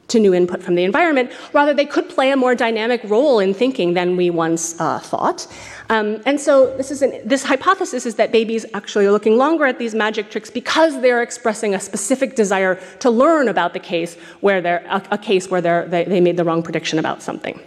to 0.08 0.20
new 0.20 0.34
input 0.34 0.62
from 0.62 0.74
the 0.74 0.84
environment. 0.84 1.32
Rather, 1.52 1.72
they 1.72 1.86
could 1.86 2.08
play 2.08 2.30
a 2.30 2.36
more 2.36 2.54
dynamic 2.54 3.02
role 3.04 3.38
in 3.38 3.54
thinking 3.54 3.94
than 3.94 4.16
we 4.16 4.30
once 4.30 4.78
uh, 4.80 4.98
thought. 4.98 5.46
Um, 5.88 6.22
and 6.26 6.40
so, 6.40 6.76
this, 6.76 6.90
is 6.90 7.02
an, 7.02 7.26
this 7.26 7.44
hypothesis 7.44 8.06
is 8.06 8.14
that 8.16 8.30
babies 8.30 8.66
actually 8.74 9.06
are 9.06 9.12
looking 9.12 9.36
longer 9.36 9.64
at 9.64 9.78
these 9.78 9.94
magic 9.94 10.30
tricks 10.30 10.50
because 10.50 11.00
they're 11.00 11.22
expressing 11.22 11.74
a 11.74 11.80
specific 11.80 12.36
desire 12.36 12.78
to 13.00 13.10
learn 13.10 13.48
about 13.48 13.72
the 13.72 13.80
case 13.80 14.14
where 14.40 14.60
they're 14.60 14.84
a, 14.88 15.02
a 15.12 15.18
case 15.18 15.50
where 15.50 15.60
they, 15.60 16.04
they 16.04 16.20
made 16.20 16.36
the 16.36 16.44
wrong 16.44 16.62
prediction 16.62 16.98
about 16.98 17.22
something. 17.22 17.60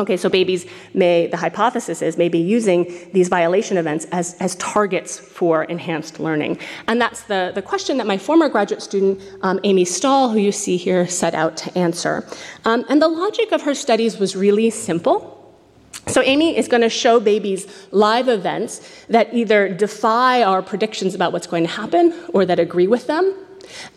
Okay, 0.00 0.16
so 0.16 0.30
babies 0.30 0.64
may, 0.94 1.26
the 1.26 1.36
hypothesis 1.36 2.00
is, 2.00 2.16
may 2.16 2.30
be 2.30 2.38
using 2.38 2.90
these 3.12 3.28
violation 3.28 3.76
events 3.76 4.06
as, 4.12 4.34
as 4.40 4.54
targets 4.56 5.18
for 5.18 5.64
enhanced 5.64 6.18
learning. 6.18 6.58
And 6.88 6.98
that's 6.98 7.24
the, 7.24 7.52
the 7.54 7.60
question 7.60 7.98
that 7.98 8.06
my 8.06 8.16
former 8.16 8.48
graduate 8.48 8.80
student, 8.80 9.20
um, 9.42 9.60
Aimee 9.62 9.84
Stahl, 9.84 10.30
who 10.30 10.38
you 10.38 10.52
see 10.52 10.78
here, 10.78 11.06
set 11.06 11.34
out 11.34 11.58
to 11.58 11.78
answer. 11.78 12.26
Um, 12.64 12.86
and 12.88 13.02
the 13.02 13.08
logic 13.08 13.52
of 13.52 13.60
her 13.62 13.74
studies 13.74 14.18
was 14.18 14.34
really 14.34 14.70
simple. 14.70 15.36
So, 16.06 16.22
Amy 16.22 16.56
is 16.56 16.66
going 16.66 16.80
to 16.80 16.88
show 16.88 17.20
babies 17.20 17.66
live 17.90 18.28
events 18.28 19.04
that 19.08 19.34
either 19.34 19.68
defy 19.68 20.42
our 20.42 20.62
predictions 20.62 21.14
about 21.14 21.32
what's 21.32 21.46
going 21.46 21.64
to 21.64 21.70
happen 21.70 22.14
or 22.32 22.46
that 22.46 22.58
agree 22.58 22.86
with 22.86 23.06
them. 23.06 23.34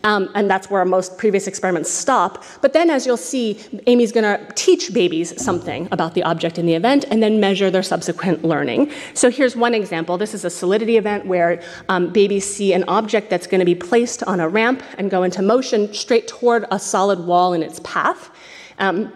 Um, 0.03 0.29
and 0.35 0.49
that's 0.49 0.69
where 0.69 0.83
most 0.85 1.17
previous 1.17 1.47
experiments 1.47 1.89
stop. 1.89 2.43
But 2.61 2.73
then, 2.73 2.89
as 2.89 3.05
you'll 3.05 3.17
see, 3.17 3.55
Aimee's 3.87 4.11
going 4.11 4.23
to 4.23 4.53
teach 4.55 4.93
babies 4.93 5.41
something 5.41 5.87
about 5.91 6.13
the 6.13 6.23
object 6.23 6.57
in 6.57 6.65
the 6.65 6.73
event 6.73 7.05
and 7.09 7.21
then 7.21 7.39
measure 7.39 7.69
their 7.69 7.83
subsequent 7.83 8.43
learning. 8.43 8.91
So 9.13 9.29
here's 9.29 9.55
one 9.55 9.73
example. 9.73 10.17
This 10.17 10.33
is 10.33 10.45
a 10.45 10.49
solidity 10.49 10.97
event 10.97 11.25
where 11.25 11.61
um, 11.89 12.11
babies 12.11 12.45
see 12.45 12.73
an 12.73 12.83
object 12.87 13.29
that's 13.29 13.47
going 13.47 13.59
to 13.59 13.65
be 13.65 13.75
placed 13.75 14.23
on 14.23 14.39
a 14.39 14.47
ramp 14.47 14.83
and 14.97 15.09
go 15.09 15.23
into 15.23 15.41
motion 15.41 15.93
straight 15.93 16.27
toward 16.27 16.65
a 16.71 16.79
solid 16.79 17.19
wall 17.19 17.53
in 17.53 17.63
its 17.63 17.79
path. 17.83 18.31
Um, 18.79 19.11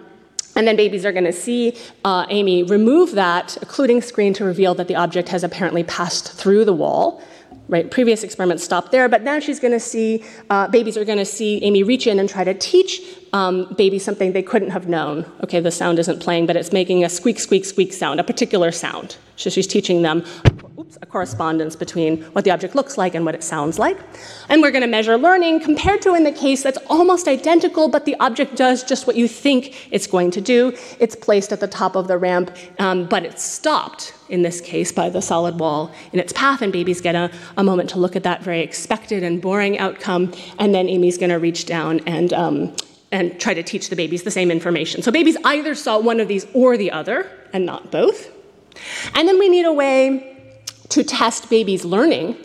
and 0.58 0.67
then 0.67 0.76
babies 0.76 1.06
are 1.06 1.12
going 1.12 1.26
to 1.26 1.34
see 1.34 1.78
uh, 2.04 2.26
Amy 2.30 2.63
remove 2.63 3.12
that 3.12 3.58
occluding 3.62 4.02
screen 4.02 4.34
to 4.34 4.43
reveal 4.43 4.74
that 4.74 4.88
the 4.88 4.96
object 4.96 5.30
has 5.30 5.43
apparently 5.43 5.84
passed 5.84 6.34
through 6.34 6.65
the 6.65 6.74
wall 6.74 7.22
right? 7.67 7.89
Previous 7.91 8.23
experiments 8.23 8.63
stopped 8.63 8.91
there, 8.91 9.10
but 9.10 9.23
now 9.23 9.39
she's 9.39 9.60
going 9.60 9.73
to 9.73 9.80
see, 9.80 10.23
uh, 10.49 10.67
babies 10.67 10.97
are 10.97 11.06
going 11.06 11.17
to 11.17 11.25
see 11.25 11.63
Aimee 11.63 11.84
reach 11.84 12.08
in 12.08 12.19
and 12.19 12.30
try 12.30 12.43
to 12.43 12.53
teach 12.53 13.01
um, 13.34 13.74
babies 13.78 14.04
something 14.04 14.34
they 14.34 14.44
couldn't 14.44 14.72
have 14.72 14.88
known. 14.88 15.26
Okay, 15.44 15.60
the 15.60 15.72
sound 15.72 16.00
isn't 16.00 16.20
playing, 16.20 16.46
but 16.46 16.56
it's 16.56 16.72
making 16.72 17.04
a 17.04 17.10
squeak, 17.10 17.40
squeak, 17.40 17.66
squeak 17.66 17.94
sound, 17.94 18.20
a 18.20 18.24
particular 18.24 18.72
sound. 18.72 19.18
So 19.36 19.50
she's 19.50 19.68
teaching 19.68 20.02
them 20.02 20.24
oops, 20.80 20.98
a 21.02 21.06
correspondence 21.06 21.76
between 21.76 22.24
what 22.34 22.44
the 22.44 22.52
object 22.52 22.76
looks 22.76 22.98
like 22.98 23.16
and 23.16 23.26
what 23.26 23.36
it 23.36 23.44
sounds 23.44 23.78
like. 23.78 23.98
And 24.50 24.62
we're 24.62 24.72
going 24.72 24.82
to 24.82 24.88
measure 24.88 25.18
learning 25.18 25.60
compared 25.62 26.02
to 26.04 26.13
in 26.13 26.24
the 26.24 26.32
case 26.32 26.63
that's 26.63 26.78
almost 26.88 27.28
identical, 27.28 27.90
but 27.90 28.06
the 28.06 28.16
object 28.20 28.56
does 28.56 28.84
just 28.84 29.08
what 29.08 29.16
you 29.16 29.28
think 29.28 29.88
it's 29.92 30.08
going 30.08 30.32
to 30.32 30.42
do. 30.42 30.76
It's 31.00 31.16
placed 31.16 31.52
at 31.52 31.60
the 31.60 31.68
top 31.68 31.96
of 31.96 32.08
the 32.08 32.18
ramp, 32.18 32.56
um, 32.80 33.08
but 33.08 33.26
it's 33.26 33.44
stopped 33.44 34.13
in 34.30 34.42
this 34.42 34.60
case 34.60 34.92
by 34.92 35.10
the 35.10 35.22
solid 35.22 35.60
wall 35.60 35.92
in 36.12 36.20
its 36.20 36.34
path, 36.34 36.62
and 36.62 36.74
babies 36.74 37.02
get 37.02 37.16
a, 37.16 37.32
a 37.58 37.63
moment 37.63 37.90
to 37.92 38.00
look 38.00 38.16
at 38.16 38.24
that 38.24 38.44
very 38.44 38.62
expected 38.62 39.24
and 39.24 39.42
boring 39.42 39.78
outcome. 39.80 40.34
And 40.60 40.74
then 40.74 40.88
Aimee's 40.88 41.18
going 41.18 41.30
to 41.30 41.40
reach 41.40 41.66
down 41.66 42.02
and 42.02 42.34
um, 42.34 42.76
and 43.12 43.39
try 43.39 43.54
to 43.54 43.63
teach 43.63 43.89
the 43.89 43.96
babies 43.96 44.24
the 44.24 44.32
same 44.32 44.52
information. 44.52 45.02
So 45.02 45.12
babies 45.12 45.38
either 45.43 45.76
saw 45.76 46.00
one 46.00 46.20
of 46.20 46.28
these 46.28 46.46
or 46.54 46.78
the 46.78 46.91
other, 46.91 47.30
and 47.54 47.65
not 47.65 47.91
both. 47.91 48.32
And 49.15 49.28
then 49.28 49.39
we 49.39 49.50
need 49.50 49.65
a 49.65 49.74
way 49.74 50.34
to 50.89 51.04
test 51.04 51.50
babies' 51.50 51.84
learning 51.84 52.36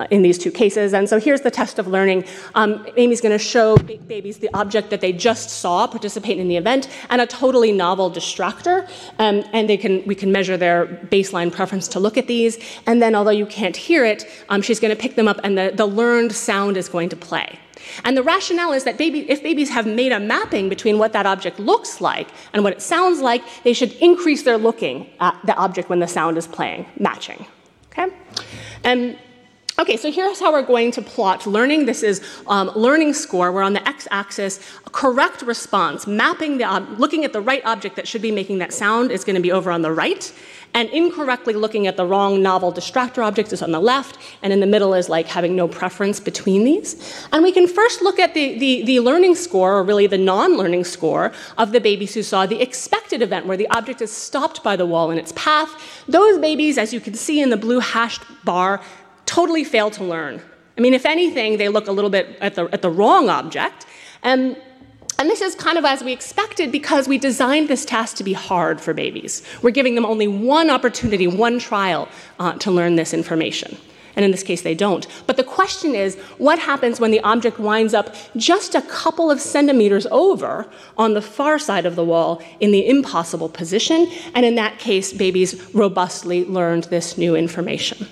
uh, 0.00 0.06
in 0.10 0.22
these 0.22 0.38
two 0.38 0.50
cases. 0.50 0.92
And 0.92 1.08
so 1.08 1.20
here's 1.20 1.42
the 1.42 1.50
test 1.50 1.78
of 1.78 1.86
learning. 1.86 2.24
Um, 2.54 2.84
Aimee's 2.96 3.20
going 3.20 3.32
to 3.32 3.38
show 3.38 3.76
babies 3.76 4.38
the 4.38 4.50
object 4.52 4.90
that 4.90 5.00
they 5.00 5.12
just 5.12 5.50
saw 5.50 5.86
participate 5.86 6.38
in 6.38 6.48
the 6.48 6.56
event 6.56 6.88
and 7.10 7.20
a 7.20 7.26
totally 7.26 7.70
novel 7.70 8.10
distractor. 8.10 8.88
Um, 9.18 9.44
and 9.52 9.68
they 9.68 9.76
can, 9.76 10.04
we 10.04 10.16
can 10.16 10.32
measure 10.32 10.56
their 10.56 10.86
baseline 10.86 11.52
preference 11.52 11.86
to 11.88 12.00
look 12.00 12.16
at 12.16 12.26
these. 12.26 12.58
And 12.86 13.00
then, 13.00 13.14
although 13.14 13.30
you 13.30 13.46
can't 13.46 13.76
hear 13.76 14.04
it, 14.04 14.24
um, 14.48 14.62
she's 14.62 14.80
going 14.80 14.94
to 14.94 15.00
pick 15.00 15.14
them 15.14 15.28
up 15.28 15.38
and 15.44 15.56
the, 15.56 15.72
the 15.74 15.86
learned 15.86 16.32
sound 16.32 16.76
is 16.76 16.88
going 16.88 17.08
to 17.10 17.16
play. 17.16 17.58
And 18.04 18.16
the 18.16 18.22
rationale 18.22 18.72
is 18.72 18.84
that 18.84 18.98
baby, 18.98 19.30
if 19.30 19.42
babies 19.42 19.70
have 19.70 19.86
made 19.86 20.12
a 20.12 20.20
mapping 20.20 20.68
between 20.68 20.98
what 20.98 21.12
that 21.12 21.26
object 21.26 21.58
looks 21.58 22.00
like 22.00 22.28
and 22.52 22.62
what 22.64 22.72
it 22.72 22.82
sounds 22.82 23.20
like, 23.20 23.42
they 23.62 23.72
should 23.72 23.92
increase 23.94 24.42
their 24.42 24.58
looking 24.58 25.10
at 25.20 25.38
the 25.44 25.54
object 25.56 25.88
when 25.88 26.00
the 26.00 26.08
sound 26.08 26.36
is 26.38 26.46
playing, 26.46 26.86
matching. 26.98 27.46
Okay? 27.90 28.12
And 28.82 29.18
Okay, 29.76 29.96
so 29.96 30.12
here's 30.12 30.38
how 30.38 30.52
we're 30.52 30.62
going 30.62 30.92
to 30.92 31.02
plot 31.02 31.48
learning. 31.48 31.84
This 31.84 32.04
is 32.04 32.22
um, 32.46 32.70
learning 32.76 33.12
score. 33.12 33.50
We're 33.50 33.62
on 33.62 33.72
the 33.72 33.86
x-axis. 33.88 34.60
Correct 34.92 35.42
response, 35.42 36.06
mapping 36.06 36.58
the 36.58 36.64
ob- 36.64 37.00
looking 37.00 37.24
at 37.24 37.32
the 37.32 37.40
right 37.40 37.64
object 37.64 37.96
that 37.96 38.06
should 38.06 38.22
be 38.22 38.30
making 38.30 38.58
that 38.58 38.72
sound 38.72 39.10
is 39.10 39.24
going 39.24 39.34
to 39.34 39.42
be 39.42 39.50
over 39.50 39.72
on 39.72 39.82
the 39.82 39.90
right, 39.90 40.32
and 40.74 40.88
incorrectly 40.90 41.54
looking 41.54 41.86
at 41.86 41.96
the 41.96 42.04
wrong 42.04 42.42
novel 42.42 42.72
distractor 42.72 43.24
object 43.24 43.52
is 43.52 43.62
on 43.62 43.70
the 43.70 43.80
left, 43.80 44.18
and 44.42 44.52
in 44.52 44.60
the 44.60 44.66
middle 44.66 44.92
is 44.92 45.08
like 45.08 45.26
having 45.26 45.54
no 45.54 45.68
preference 45.68 46.20
between 46.20 46.64
these. 46.64 47.26
And 47.32 47.42
we 47.42 47.52
can 47.52 47.66
first 47.66 48.02
look 48.02 48.18
at 48.18 48.34
the, 48.34 48.58
the, 48.58 48.82
the 48.84 49.00
learning 49.00 49.36
score, 49.36 49.78
or 49.78 49.84
really 49.84 50.08
the 50.08 50.18
non-learning 50.18 50.84
score, 50.84 51.32
of 51.56 51.72
the 51.72 51.80
babies 51.80 52.12
who 52.14 52.22
saw 52.22 52.44
the 52.44 52.60
expected 52.60 53.22
event 53.22 53.46
where 53.46 53.56
the 53.56 53.68
object 53.68 54.02
is 54.02 54.10
stopped 54.10 54.62
by 54.62 54.74
the 54.76 54.84
wall 54.84 55.10
in 55.10 55.18
its 55.18 55.32
path. 55.32 55.70
Those 56.08 56.38
babies, 56.38 56.76
as 56.76 56.92
you 56.92 57.00
can 57.00 57.14
see 57.14 57.40
in 57.40 57.50
the 57.50 57.56
blue 57.56 57.78
hashed 57.78 58.22
bar, 58.44 58.82
totally 59.26 59.64
fail 59.64 59.90
to 59.92 60.04
learn. 60.04 60.42
I 60.76 60.80
mean, 60.80 60.92
if 60.92 61.06
anything, 61.06 61.56
they 61.56 61.68
look 61.68 61.86
a 61.86 61.92
little 61.92 62.10
bit 62.10 62.36
at 62.40 62.56
the, 62.56 62.68
at 62.72 62.82
the 62.82 62.90
wrong 62.90 63.28
object. 63.28 63.86
And, 64.22 64.56
and 65.18 65.30
this 65.30 65.40
is 65.40 65.54
kind 65.54 65.78
of 65.78 65.84
as 65.84 66.02
we 66.02 66.12
expected 66.12 66.72
because 66.72 67.08
we 67.08 67.18
designed 67.18 67.68
this 67.68 67.84
task 67.84 68.16
to 68.16 68.24
be 68.24 68.32
hard 68.32 68.80
for 68.80 68.92
babies. 68.92 69.42
We're 69.62 69.70
giving 69.70 69.94
them 69.94 70.04
only 70.04 70.28
one 70.28 70.70
opportunity, 70.70 71.26
one 71.26 71.58
trial 71.58 72.08
uh, 72.38 72.54
to 72.58 72.70
learn 72.70 72.96
this 72.96 73.14
information. 73.14 73.76
and 74.16 74.24
in 74.24 74.30
this 74.30 74.42
case 74.42 74.62
they 74.62 74.74
don't. 74.74 75.06
But 75.26 75.36
the 75.36 75.44
question 75.44 75.94
is 75.94 76.16
what 76.38 76.58
happens 76.58 77.00
when 77.00 77.10
the 77.10 77.20
object 77.20 77.58
winds 77.58 77.94
up 77.94 78.14
just 78.36 78.74
a 78.74 78.82
couple 78.82 79.30
of 79.30 79.40
centimeters 79.40 80.06
over 80.10 80.66
on 80.96 81.14
the 81.14 81.22
far 81.22 81.58
side 81.58 81.86
of 81.86 81.96
the 81.96 82.04
wall 82.04 82.42
in 82.60 82.70
the 82.70 82.86
impossible 82.88 83.48
position? 83.48 84.08
And 84.34 84.46
in 84.46 84.54
that 84.54 84.78
case, 84.78 85.12
babies 85.12 85.74
robustly 85.74 86.44
learned 86.44 86.84
this 86.84 87.18
new 87.18 87.34
information. 87.34 88.06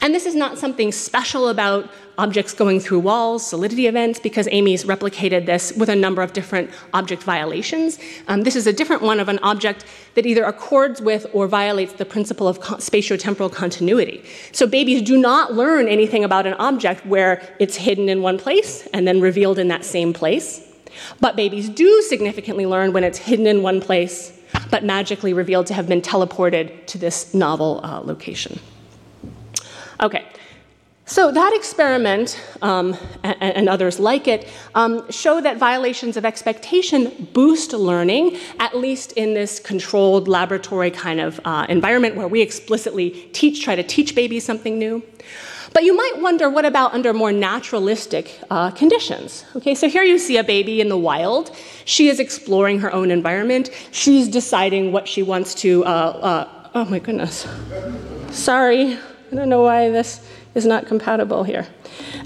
And 0.00 0.14
this 0.14 0.26
is 0.26 0.34
not 0.34 0.58
something 0.58 0.92
special 0.92 1.48
about 1.48 1.90
objects 2.18 2.52
going 2.52 2.80
through 2.80 2.98
walls, 2.98 3.46
solidity 3.46 3.86
events, 3.86 4.20
because 4.20 4.46
Aimee's 4.48 4.84
replicated 4.84 5.46
this 5.46 5.72
with 5.72 5.88
a 5.88 5.96
number 5.96 6.22
of 6.22 6.32
different 6.32 6.70
object 6.92 7.22
violations. 7.22 7.98
Um, 8.28 8.42
this 8.42 8.56
is 8.56 8.66
a 8.66 8.72
different 8.72 9.02
one 9.02 9.20
of 9.20 9.28
an 9.28 9.38
object 9.42 9.86
that 10.14 10.26
either 10.26 10.44
accords 10.44 11.00
with 11.00 11.26
or 11.32 11.48
violates 11.48 11.94
the 11.94 12.04
principle 12.04 12.46
of 12.46 12.60
co- 12.60 12.76
spatiotemporal 12.76 13.52
continuity. 13.52 14.22
So 14.52 14.66
babies 14.66 15.02
do 15.02 15.16
not 15.16 15.54
learn 15.54 15.88
anything 15.88 16.22
about 16.24 16.46
an 16.46 16.54
object 16.54 17.06
where 17.06 17.42
it's 17.58 17.76
hidden 17.76 18.08
in 18.08 18.20
one 18.22 18.38
place 18.38 18.86
and 18.92 19.08
then 19.08 19.20
revealed 19.20 19.58
in 19.58 19.68
that 19.68 19.84
same 19.84 20.12
place. 20.12 20.66
But 21.20 21.36
babies 21.36 21.68
do 21.68 22.02
significantly 22.02 22.66
learn 22.66 22.92
when 22.92 23.04
it's 23.04 23.18
hidden 23.18 23.46
in 23.46 23.62
one 23.62 23.80
place, 23.80 24.36
but 24.70 24.84
magically 24.84 25.32
revealed 25.32 25.66
to 25.68 25.74
have 25.74 25.88
been 25.88 26.02
teleported 26.02 26.86
to 26.86 26.98
this 26.98 27.32
novel 27.32 27.80
uh, 27.82 28.00
location. 28.00 28.58
Okay, 30.00 30.24
so 31.10 31.32
that 31.32 31.52
experiment 31.54 32.40
um, 32.62 32.96
and, 33.24 33.36
and, 33.40 33.68
others 33.68 33.98
like 33.98 34.28
it 34.28 34.48
um, 34.76 35.10
show 35.10 35.40
that 35.40 35.58
violations 35.58 36.16
of 36.16 36.24
expectation 36.24 37.28
boost 37.32 37.72
learning, 37.72 38.38
at 38.60 38.76
least 38.76 39.10
in 39.12 39.34
this 39.34 39.58
controlled 39.58 40.28
laboratory 40.28 40.90
kind 40.90 41.20
of 41.20 41.40
uh, 41.44 41.66
environment 41.68 42.14
where 42.14 42.28
we 42.28 42.40
explicitly 42.40 43.10
teach, 43.32 43.64
try 43.64 43.74
to 43.74 43.82
teach 43.82 44.14
babies 44.14 44.44
something 44.44 44.78
new. 44.78 45.02
But 45.72 45.82
you 45.82 45.96
might 45.96 46.22
wonder, 46.22 46.48
what 46.48 46.64
about 46.64 46.94
under 46.94 47.12
more 47.12 47.32
naturalistic 47.32 48.38
uh, 48.48 48.70
conditions? 48.70 49.44
Okay, 49.56 49.74
so 49.74 49.88
here 49.88 50.04
you 50.04 50.16
see 50.16 50.36
a 50.36 50.44
baby 50.44 50.80
in 50.80 50.88
the 50.88 50.96
wild. 50.96 51.54
She 51.84 52.08
is 52.08 52.20
exploring 52.20 52.78
her 52.80 52.92
own 52.92 53.10
environment. 53.10 53.70
She's 53.90 54.28
deciding 54.28 54.92
what 54.92 55.08
she 55.08 55.24
wants 55.24 55.54
to. 55.56 55.84
Uh, 55.84 55.88
uh 55.88 56.70
oh 56.74 56.84
my 56.84 57.00
goodness. 57.00 57.46
Sorry. 58.30 58.96
I 59.30 59.36
don't 59.36 59.48
know 59.48 59.62
why 59.62 59.90
this 59.90 60.20
is 60.54 60.66
not 60.66 60.86
compatible 60.86 61.44
here. 61.44 61.66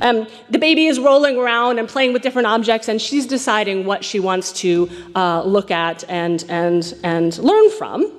Um, 0.00 0.26
the 0.48 0.58
baby 0.58 0.86
is 0.86 0.98
rolling 0.98 1.36
around 1.36 1.78
and 1.78 1.88
playing 1.88 2.12
with 2.12 2.22
different 2.22 2.46
objects, 2.46 2.88
and 2.88 3.00
she's 3.00 3.26
deciding 3.26 3.84
what 3.84 4.04
she 4.04 4.20
wants 4.20 4.52
to 4.54 4.88
uh, 5.14 5.42
look 5.42 5.70
at 5.70 6.08
and, 6.08 6.44
and, 6.48 6.94
and 7.02 7.36
learn 7.38 7.70
from. 7.72 8.10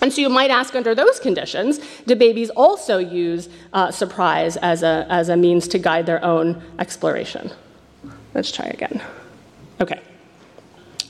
And 0.00 0.12
so 0.12 0.20
you 0.20 0.28
might 0.28 0.50
ask 0.50 0.74
under 0.74 0.94
those 0.94 1.18
conditions, 1.18 1.80
do 2.06 2.14
babies 2.14 2.50
also 2.50 2.98
use 2.98 3.48
uh, 3.72 3.90
surprise 3.90 4.56
as 4.58 4.82
a, 4.82 5.06
as 5.08 5.28
a 5.28 5.36
means 5.36 5.68
to 5.68 5.78
guide 5.78 6.06
their 6.06 6.22
own 6.24 6.62
exploration? 6.78 7.50
Let's 8.34 8.50
try 8.50 8.66
again. 8.66 9.02
Okay. 9.80 10.00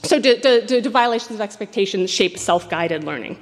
So, 0.05 0.19
do, 0.19 0.37
do, 0.37 0.81
do, 0.81 0.89
violations 0.89 1.31
of 1.31 1.41
expectations 1.41 2.11
shape 2.11 2.37
self 2.37 2.69
guided 2.69 3.03
learning? 3.03 3.39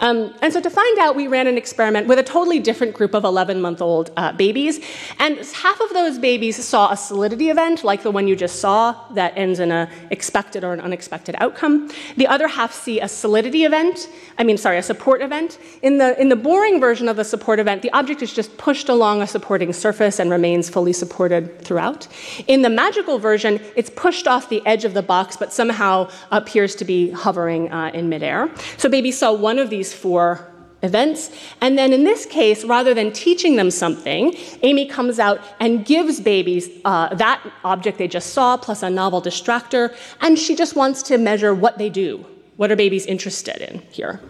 Um, 0.00 0.34
and 0.40 0.52
so, 0.52 0.60
to 0.60 0.70
find 0.70 0.98
out, 0.98 1.16
we 1.16 1.26
ran 1.28 1.46
an 1.46 1.58
experiment 1.58 2.06
with 2.06 2.18
a 2.18 2.22
totally 2.22 2.60
different 2.60 2.94
group 2.94 3.14
of 3.14 3.24
11 3.24 3.60
month 3.60 3.82
old 3.82 4.10
uh, 4.16 4.32
babies. 4.32 4.80
And 5.18 5.36
half 5.38 5.80
of 5.80 5.90
those 5.90 6.18
babies 6.18 6.64
saw 6.64 6.90
a 6.90 6.96
solidity 6.96 7.50
event, 7.50 7.84
like 7.84 8.02
the 8.02 8.10
one 8.10 8.26
you 8.26 8.36
just 8.36 8.60
saw, 8.60 8.94
that 9.12 9.36
ends 9.36 9.60
in 9.60 9.70
an 9.70 9.90
expected 10.10 10.64
or 10.64 10.72
an 10.72 10.80
unexpected 10.80 11.34
outcome. 11.38 11.90
The 12.16 12.26
other 12.26 12.48
half 12.48 12.72
see 12.72 13.00
a 13.00 13.08
solidity 13.08 13.64
event, 13.64 14.08
I 14.38 14.44
mean, 14.44 14.56
sorry, 14.56 14.78
a 14.78 14.82
support 14.82 15.20
event. 15.20 15.58
In 15.82 15.98
the, 15.98 16.18
in 16.20 16.30
the 16.30 16.36
boring 16.36 16.80
version 16.80 17.08
of 17.08 17.16
the 17.16 17.24
support 17.24 17.58
event, 17.58 17.82
the 17.82 17.90
object 17.92 18.22
is 18.22 18.32
just 18.32 18.56
pushed 18.56 18.88
along 18.88 19.20
a 19.20 19.26
supporting 19.26 19.72
surface 19.74 20.18
and 20.18 20.30
remains 20.30 20.70
fully 20.70 20.94
supported 20.94 21.60
throughout. 21.60 22.08
In 22.46 22.62
the 22.62 22.70
magical 22.70 23.18
version, 23.18 23.60
it's 23.76 23.90
pushed 23.90 24.26
off 24.26 24.48
the 24.48 24.64
edge 24.66 24.84
of 24.86 24.94
the 24.94 25.02
box, 25.02 25.36
but 25.36 25.52
somehow 25.52 25.97
appears 26.30 26.74
to 26.76 26.84
be 26.84 27.10
hovering 27.10 27.62
uh, 27.72 27.90
in 27.98 28.08
midair. 28.08 28.50
So 28.76 28.88
baby 28.88 29.12
saw 29.12 29.32
one 29.32 29.58
of 29.58 29.68
these 29.70 29.92
four 29.92 30.24
events. 30.82 31.30
And 31.60 31.76
then 31.78 31.92
in 31.92 32.04
this 32.04 32.26
case, 32.26 32.64
rather 32.64 32.94
than 32.94 33.12
teaching 33.12 33.56
them 33.56 33.70
something, 33.70 34.34
Aimee 34.62 34.86
comes 34.86 35.18
out 35.18 35.40
and 35.60 35.84
gives 35.84 36.20
babies 36.20 36.68
uh, 36.84 37.14
that 37.14 37.38
object 37.64 37.98
they 37.98 38.08
just 38.08 38.32
saw 38.32 38.56
plus 38.56 38.82
a 38.82 38.90
novel 38.90 39.20
distractor, 39.20 39.94
and 40.20 40.38
she 40.38 40.54
just 40.54 40.76
wants 40.76 41.02
to 41.04 41.18
measure 41.18 41.54
what 41.54 41.78
they 41.78 41.90
do. 41.90 42.24
What 42.56 42.70
are 42.70 42.76
babies 42.76 43.06
interested 43.06 43.58
in 43.68 43.82
here? 43.90 44.20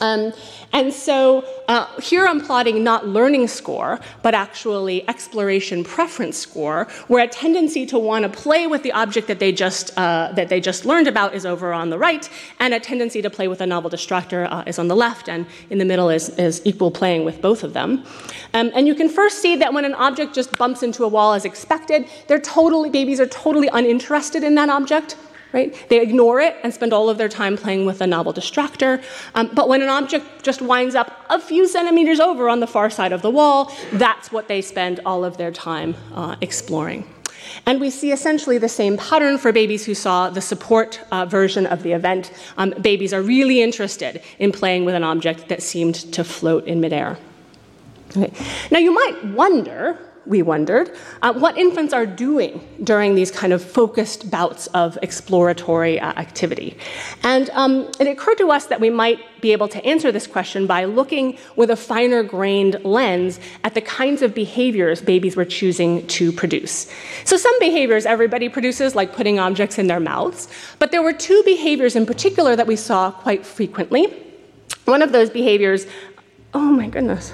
Um, 0.00 0.32
and 0.72 0.92
so 0.92 1.44
uh, 1.68 1.86
here 2.00 2.26
I'm 2.26 2.40
plotting 2.40 2.82
not 2.82 3.06
learning 3.06 3.48
score, 3.48 4.00
but 4.22 4.34
actually 4.34 5.08
exploration 5.08 5.84
preference 5.84 6.38
score, 6.38 6.86
where 7.08 7.24
a 7.24 7.28
tendency 7.28 7.84
to 7.86 7.98
want 7.98 8.24
to 8.24 8.28
play 8.28 8.66
with 8.66 8.82
the 8.82 8.92
object 8.92 9.28
that 9.28 9.38
they 9.38 9.52
just 9.52 9.96
uh, 9.98 10.32
that 10.32 10.48
they 10.48 10.60
just 10.60 10.84
learned 10.84 11.08
about 11.08 11.34
is 11.34 11.44
over 11.44 11.72
on 11.72 11.90
the 11.90 11.98
right, 11.98 12.28
and 12.60 12.74
a 12.74 12.80
tendency 12.80 13.22
to 13.22 13.30
play 13.30 13.48
with 13.48 13.60
a 13.60 13.66
novel 13.66 13.90
distractor 13.90 14.50
uh, 14.50 14.64
is 14.66 14.78
on 14.78 14.88
the 14.88 14.96
left, 14.96 15.28
and 15.28 15.46
in 15.70 15.78
the 15.78 15.84
middle 15.84 16.08
is, 16.08 16.30
is 16.30 16.62
equal 16.64 16.90
playing 16.90 17.24
with 17.24 17.40
both 17.40 17.62
of 17.64 17.72
them. 17.72 18.04
Um, 18.54 18.70
and 18.74 18.86
you 18.86 18.94
can 18.94 19.08
first 19.08 19.40
see 19.40 19.56
that 19.56 19.72
when 19.72 19.84
an 19.84 19.94
object 19.94 20.34
just 20.34 20.56
bumps 20.56 20.82
into 20.82 21.04
a 21.04 21.08
wall 21.08 21.34
as 21.34 21.44
expected, 21.44 22.08
they're 22.26 22.40
totally 22.40 22.90
babies 22.90 23.20
are 23.20 23.26
totally 23.26 23.68
uninterested 23.72 24.42
in 24.42 24.54
that 24.54 24.68
object 24.68 25.16
right? 25.52 25.74
They 25.88 26.00
ignore 26.00 26.40
it 26.40 26.56
and 26.62 26.72
spend 26.72 26.92
all 26.92 27.08
of 27.08 27.18
their 27.18 27.28
time 27.28 27.56
playing 27.56 27.86
with 27.86 28.00
a 28.00 28.06
novel 28.06 28.32
distractor. 28.32 29.02
Um, 29.34 29.50
but 29.52 29.68
when 29.68 29.82
an 29.82 29.88
object 29.88 30.42
just 30.42 30.62
winds 30.62 30.94
up 30.94 31.24
a 31.28 31.40
few 31.40 31.66
centimeters 31.66 32.20
over 32.20 32.48
on 32.48 32.60
the 32.60 32.66
far 32.66 32.90
side 32.90 33.12
of 33.12 33.22
the 33.22 33.30
wall, 33.30 33.72
that's 33.92 34.32
what 34.32 34.48
they 34.48 34.62
spend 34.62 35.00
all 35.04 35.24
of 35.24 35.36
their 35.36 35.50
time 35.50 35.94
uh, 36.14 36.36
exploring. 36.40 37.08
And 37.66 37.80
we 37.80 37.90
see 37.90 38.12
essentially 38.12 38.58
the 38.58 38.68
same 38.68 38.96
pattern 38.96 39.38
for 39.38 39.52
babies 39.52 39.84
who 39.84 39.94
saw 39.94 40.30
the 40.30 40.40
support 40.40 41.00
uh, 41.10 41.26
version 41.26 41.66
of 41.66 41.82
the 41.82 41.92
event. 41.92 42.32
Um, 42.56 42.70
babies 42.80 43.12
are 43.12 43.22
really 43.22 43.62
interested 43.62 44.22
in 44.38 44.52
playing 44.52 44.84
with 44.84 44.94
an 44.94 45.04
object 45.04 45.48
that 45.48 45.62
seemed 45.62 45.94
to 46.12 46.24
float 46.24 46.66
in 46.66 46.80
midair. 46.80 47.18
Okay. 48.16 48.32
Now, 48.70 48.78
you 48.78 48.92
might 48.92 49.24
wonder 49.24 49.98
we 50.26 50.42
wondered, 50.42 50.96
uh, 51.22 51.32
what 51.32 51.58
infants 51.58 51.92
are 51.92 52.06
doing 52.06 52.66
during 52.84 53.14
these 53.14 53.30
kind 53.30 53.52
of 53.52 53.62
focused 53.62 54.30
bouts 54.30 54.66
of 54.68 54.98
exploratory 55.02 55.98
uh, 55.98 56.10
activity. 56.12 56.76
And 57.22 57.50
um, 57.50 57.90
it 57.98 58.06
occurred 58.06 58.38
to 58.38 58.50
us 58.50 58.66
that 58.66 58.80
we 58.80 58.90
might 58.90 59.18
be 59.40 59.52
able 59.52 59.68
to 59.68 59.84
answer 59.84 60.12
this 60.12 60.26
question 60.26 60.66
by 60.66 60.84
looking 60.84 61.38
with 61.56 61.70
a 61.70 61.76
finer 61.76 62.22
grained 62.22 62.84
lens 62.84 63.40
at 63.64 63.74
the 63.74 63.80
kinds 63.80 64.22
of 64.22 64.34
behaviors 64.34 65.02
babies 65.02 65.34
were 65.34 65.44
choosing 65.44 66.06
to 66.06 66.30
produce. 66.30 66.90
So, 67.24 67.36
some 67.36 67.58
behaviors 67.58 68.06
everybody 68.06 68.48
produces, 68.48 68.94
like 68.94 69.12
putting 69.12 69.38
objects 69.40 69.78
in 69.78 69.88
their 69.88 70.00
mouths, 70.00 70.48
but 70.78 70.92
there 70.92 71.02
were 71.02 71.12
two 71.12 71.42
behaviors 71.44 71.96
in 71.96 72.06
particular 72.06 72.54
that 72.54 72.66
we 72.66 72.76
saw 72.76 73.10
quite 73.10 73.44
frequently. 73.44 74.06
One 74.84 75.02
of 75.02 75.12
those 75.12 75.30
behaviors, 75.30 75.86
oh 76.54 76.60
my 76.60 76.88
goodness 76.88 77.32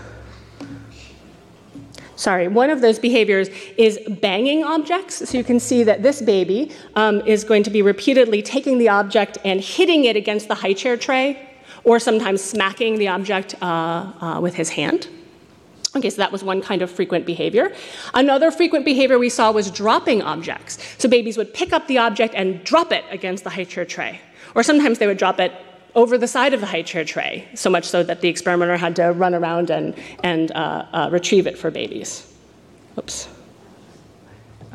sorry, 2.19 2.49
one 2.49 2.69
of 2.69 2.81
those 2.81 2.99
behaviors 2.99 3.49
is 3.77 3.99
banging 4.21 4.65
objects. 4.65 5.29
So 5.29 5.39
you 5.39 5.45
can 5.45 5.61
see 5.61 5.85
that 5.85 6.03
this 6.03 6.21
baby 6.21 6.73
um, 6.97 7.23
is 7.27 7.45
going 7.45 7.63
to 7.63 7.71
be 7.71 7.81
repeatedly 7.81 8.43
taking 8.43 8.79
the 8.79 8.89
object 8.89 9.39
and 9.45 9.61
hitting 9.61 10.05
it 10.05 10.17
against 10.17 10.49
the 10.49 10.55
high 10.55 10.75
chair 10.75 10.97
tray, 10.97 11.49
or 11.85 11.99
sometimes 11.99 12.43
smacking 12.43 12.99
the 12.99 13.09
object 13.09 13.55
uh, 13.63 13.65
uh, 14.21 14.41
with 14.41 14.55
his 14.55 14.71
hand. 14.71 15.09
Okay, 15.97 16.11
so 16.11 16.17
that 16.19 16.31
was 16.31 16.45
one 16.45 16.61
kind 16.61 16.83
of 16.83 16.91
frequent 16.91 17.25
behavior. 17.25 17.73
Another 18.13 18.51
frequent 18.51 18.85
behavior 18.85 19.19
we 19.19 19.31
saw 19.31 19.51
was 19.51 19.71
dropping 19.71 20.21
objects. 20.21 20.79
So 20.99 21.09
babies 21.09 21.39
would 21.39 21.55
pick 21.55 21.73
up 21.73 21.87
the 21.87 21.99
object 21.99 22.35
and 22.35 22.63
drop 22.63 22.93
it 22.93 23.05
against 23.11 23.45
the 23.45 23.51
high 23.51 23.65
chair 23.65 23.87
tray. 23.87 24.21
Or 24.55 24.63
sometimes 24.63 24.99
they 24.99 25.07
would 25.07 25.17
drop 25.17 25.41
it 25.41 25.53
over 25.99 26.17
the 26.17 26.29
side 26.29 26.55
of 26.55 26.61
the 26.61 26.67
high 26.67 26.83
chair 26.83 27.05
tray, 27.05 27.45
so 27.55 27.69
much 27.69 27.85
so 27.85 28.05
that 28.05 28.21
the 28.21 28.29
experimenter 28.29 28.77
had 28.77 28.95
to 28.95 29.11
run 29.11 29.35
around 29.35 29.69
and, 29.69 29.97
and 30.23 30.53
uh, 30.53 30.87
uh, 30.93 31.09
retrieve 31.11 31.49
it 31.49 31.59
for 31.59 31.73
babies. 31.73 32.33
Oops. 32.97 33.29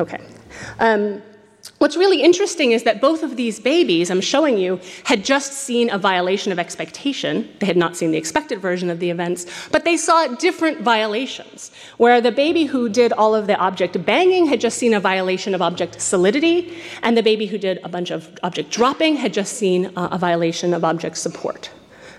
Okay. 0.02 0.20
Um, 0.80 1.22
What's 1.84 1.98
really 1.98 2.22
interesting 2.22 2.72
is 2.72 2.84
that 2.84 3.02
both 3.02 3.24
of 3.24 3.36
these 3.36 3.60
babies 3.60 4.10
I'm 4.10 4.22
showing 4.22 4.58
you 4.58 4.80
had 5.04 5.26
just 5.26 5.52
seen 5.52 5.90
a 5.90 5.98
violation 5.98 6.54
of 6.54 6.58
expectation. 6.58 7.54
They 7.60 7.66
had 7.66 7.76
not 7.76 7.98
seen 7.98 8.12
the 8.12 8.18
expected 8.18 8.62
version 8.62 8.90
of 8.90 9.00
the 9.00 9.10
events, 9.10 9.46
but 9.70 9.84
they 9.84 9.98
saw 9.98 10.28
different 10.28 10.80
violations. 10.80 11.72
Where 11.98 12.22
the 12.22 12.32
baby 12.32 12.64
who 12.64 12.88
did 12.88 13.12
all 13.12 13.36
of 13.36 13.48
the 13.48 13.58
object 13.58 14.06
banging 14.06 14.46
had 14.46 14.62
just 14.62 14.78
seen 14.78 14.94
a 14.94 15.02
violation 15.02 15.54
of 15.54 15.62
object 15.62 16.00
solidity, 16.02 16.74
and 17.02 17.18
the 17.18 17.22
baby 17.22 17.48
who 17.48 17.58
did 17.58 17.82
a 17.84 17.90
bunch 17.90 18.12
of 18.12 18.32
object 18.44 18.70
dropping 18.70 19.18
had 19.18 19.34
just 19.34 19.58
seen 19.58 19.92
uh, 19.98 20.08
a 20.10 20.18
violation 20.18 20.74
of 20.74 20.86
object 20.86 21.18
support. 21.18 21.70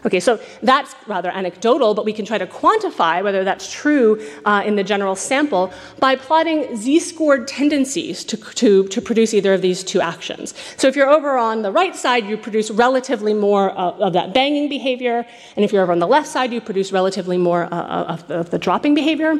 Okay, 0.07 0.21
so 0.21 0.39
that's 0.63 0.95
rather 1.07 1.31
anecdotal, 1.31 1.95
but 1.95 2.05
we 2.05 2.13
can 2.13 2.27
try 2.27 2.37
to 2.37 2.47
quantify 2.47 3.23
whether 3.23 3.43
that's 3.43 3.73
true 3.73 4.23
uh, 4.45 4.63
in 4.65 4.77
the 4.77 4.85
general 4.85 5.17
sample 5.17 5.73
by 5.99 6.15
plotting 6.15 6.77
z-scored 6.77 7.49
tendencies 7.49 8.23
to, 8.25 8.37
to, 8.37 8.87
to, 8.89 9.01
produce 9.01 9.33
either 9.33 9.55
of 9.55 9.63
these 9.63 9.83
two 9.83 10.01
actions. 10.01 10.55
So 10.77 10.89
if 10.89 10.97
you're 10.97 11.09
over 11.09 11.39
on 11.39 11.63
the 11.63 11.73
right 11.73 11.97
side, 11.97 12.27
you 12.27 12.37
produce 12.37 12.71
relatively 12.71 13.33
more 13.33 13.71
uh, 13.71 13.93
of 13.93 14.13
that 14.13 14.35
banging 14.35 14.69
behavior, 14.69 15.25
and 15.57 15.65
if 15.65 15.73
you're 15.73 15.83
over 15.83 15.93
on 15.93 16.01
the 16.01 16.07
left 16.07 16.29
side, 16.29 16.53
you 16.53 16.61
produce 16.61 16.93
relatively 16.93 17.39
more 17.39 17.65
uh, 17.73 18.05
of, 18.05 18.31
of 18.31 18.51
the 18.51 18.59
dropping 18.59 18.95
behavior. 18.95 19.39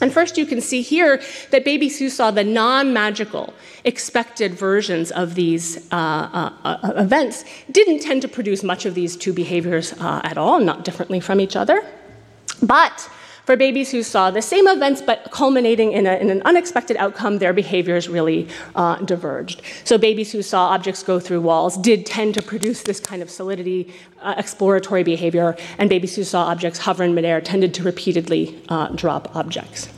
And 0.00 0.12
first, 0.12 0.36
you 0.36 0.44
can 0.44 0.60
see 0.60 0.82
here 0.82 1.22
that 1.50 1.64
babies 1.64 1.98
who 1.98 2.10
saw 2.10 2.30
the 2.30 2.44
non 2.44 2.92
magical 2.92 3.54
expected 3.84 4.54
versions 4.54 5.10
of 5.10 5.34
these 5.34 5.90
uh, 5.90 5.96
uh, 5.96 6.52
uh, 6.64 6.92
events 6.96 7.44
didn't 7.70 8.00
tend 8.00 8.22
to 8.22 8.28
produce 8.28 8.62
much 8.62 8.84
of 8.84 8.94
these 8.94 9.16
two 9.16 9.32
behaviors 9.32 9.92
uh, 9.94 10.20
at 10.24 10.36
all, 10.36 10.60
not 10.60 10.84
differently 10.84 11.20
from 11.20 11.40
each 11.40 11.56
other. 11.56 11.82
But 12.62 13.08
for 13.46 13.56
babies 13.56 13.92
who 13.92 14.02
saw 14.02 14.30
the 14.32 14.42
same 14.42 14.66
events 14.66 15.00
but 15.00 15.30
culminating 15.30 15.92
in, 15.92 16.04
a, 16.06 16.14
in 16.16 16.30
an 16.30 16.42
unexpected 16.44 16.96
outcome, 16.96 17.38
their 17.38 17.52
behaviors 17.52 18.08
really 18.08 18.48
uh, 18.74 18.96
diverged. 18.96 19.62
So, 19.84 19.96
babies 19.96 20.32
who 20.32 20.42
saw 20.42 20.70
objects 20.70 21.04
go 21.04 21.20
through 21.20 21.40
walls 21.42 21.78
did 21.78 22.04
tend 22.04 22.34
to 22.34 22.42
produce 22.42 22.82
this 22.82 22.98
kind 22.98 23.22
of 23.22 23.30
solidity, 23.30 23.94
uh, 24.20 24.34
exploratory 24.36 25.04
behavior, 25.04 25.56
and 25.78 25.88
babies 25.88 26.16
who 26.16 26.24
saw 26.24 26.46
objects 26.46 26.80
hover 26.80 27.04
in 27.04 27.14
midair 27.14 27.40
tended 27.40 27.72
to 27.74 27.84
repeatedly 27.84 28.60
uh, 28.68 28.88
drop 28.88 29.34
objects. 29.36 29.88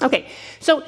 Okay, 0.00 0.26
so 0.58 0.82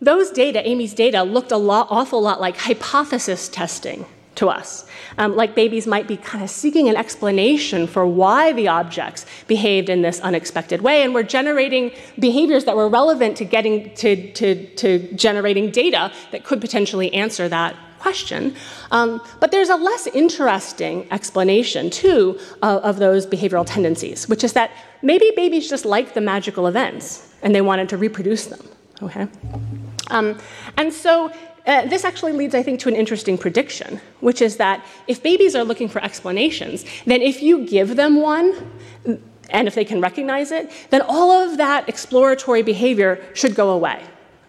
those 0.00 0.30
data, 0.30 0.60
Aimee's 0.66 0.92
data, 0.92 1.22
looked 1.22 1.52
a 1.52 1.56
lot, 1.56 1.86
awful 1.88 2.20
lot 2.20 2.40
like 2.40 2.56
hypothesis 2.56 3.48
testing 3.48 4.04
to 4.34 4.48
us. 4.48 4.86
Um, 5.18 5.36
like 5.36 5.54
babies 5.54 5.86
might 5.86 6.08
be 6.08 6.16
kind 6.16 6.42
of 6.42 6.50
seeking 6.50 6.88
an 6.88 6.96
explanation 6.96 7.86
for 7.86 8.06
why 8.06 8.52
the 8.52 8.68
objects 8.68 9.26
behaved 9.46 9.88
in 9.88 10.02
this 10.02 10.20
unexpected 10.20 10.80
way, 10.80 11.02
and 11.02 11.14
we're 11.14 11.22
generating 11.22 11.92
behaviors 12.18 12.64
that 12.64 12.76
were 12.76 12.88
relevant 12.88 13.36
to 13.38 13.44
getting 13.44 13.94
to, 13.96 14.32
to, 14.32 14.66
to 14.76 15.12
generating 15.14 15.70
data 15.70 16.12
that 16.30 16.44
could 16.44 16.60
potentially 16.60 17.12
answer 17.12 17.48
that 17.48 17.76
question. 18.02 18.54
Um, 18.90 19.22
but 19.38 19.52
there's 19.52 19.68
a 19.68 19.76
less 19.76 20.06
interesting 20.08 21.06
explanation, 21.12 21.88
too, 21.88 22.38
of, 22.60 22.96
those 22.96 23.26
behavioral 23.26 23.64
tendencies, 23.64 24.28
which 24.28 24.44
is 24.44 24.52
that 24.54 24.72
maybe 25.02 25.30
babies 25.36 25.70
just 25.70 25.84
liked 25.84 26.14
the 26.14 26.20
magical 26.20 26.66
events 26.66 27.32
and 27.42 27.54
they 27.54 27.60
wanted 27.60 27.88
to 27.90 27.96
reproduce 27.96 28.46
them. 28.46 28.60
Okay? 29.02 29.28
Um, 30.10 30.38
and 30.76 30.92
so 30.92 31.32
uh, 31.66 31.86
this 31.86 32.04
actually 32.04 32.32
leads, 32.32 32.54
I 32.54 32.62
think, 32.62 32.80
to 32.80 32.88
an 32.88 32.96
interesting 32.96 33.38
prediction, 33.38 34.00
which 34.20 34.42
is 34.42 34.56
that 34.56 34.84
if 35.06 35.22
babies 35.22 35.54
are 35.54 35.64
looking 35.64 35.88
for 35.88 36.02
explanations, 36.02 36.84
then 37.06 37.22
if 37.22 37.42
you 37.42 37.64
give 37.66 37.96
them 37.96 38.20
one, 38.20 38.70
and 39.50 39.68
if 39.68 39.74
they 39.74 39.84
can 39.84 40.00
recognize 40.00 40.50
it, 40.50 40.70
then 40.90 41.02
all 41.02 41.30
of 41.30 41.58
that 41.58 41.88
exploratory 41.88 42.62
behavior 42.62 43.24
should 43.34 43.54
go 43.54 43.70
away. 43.70 44.02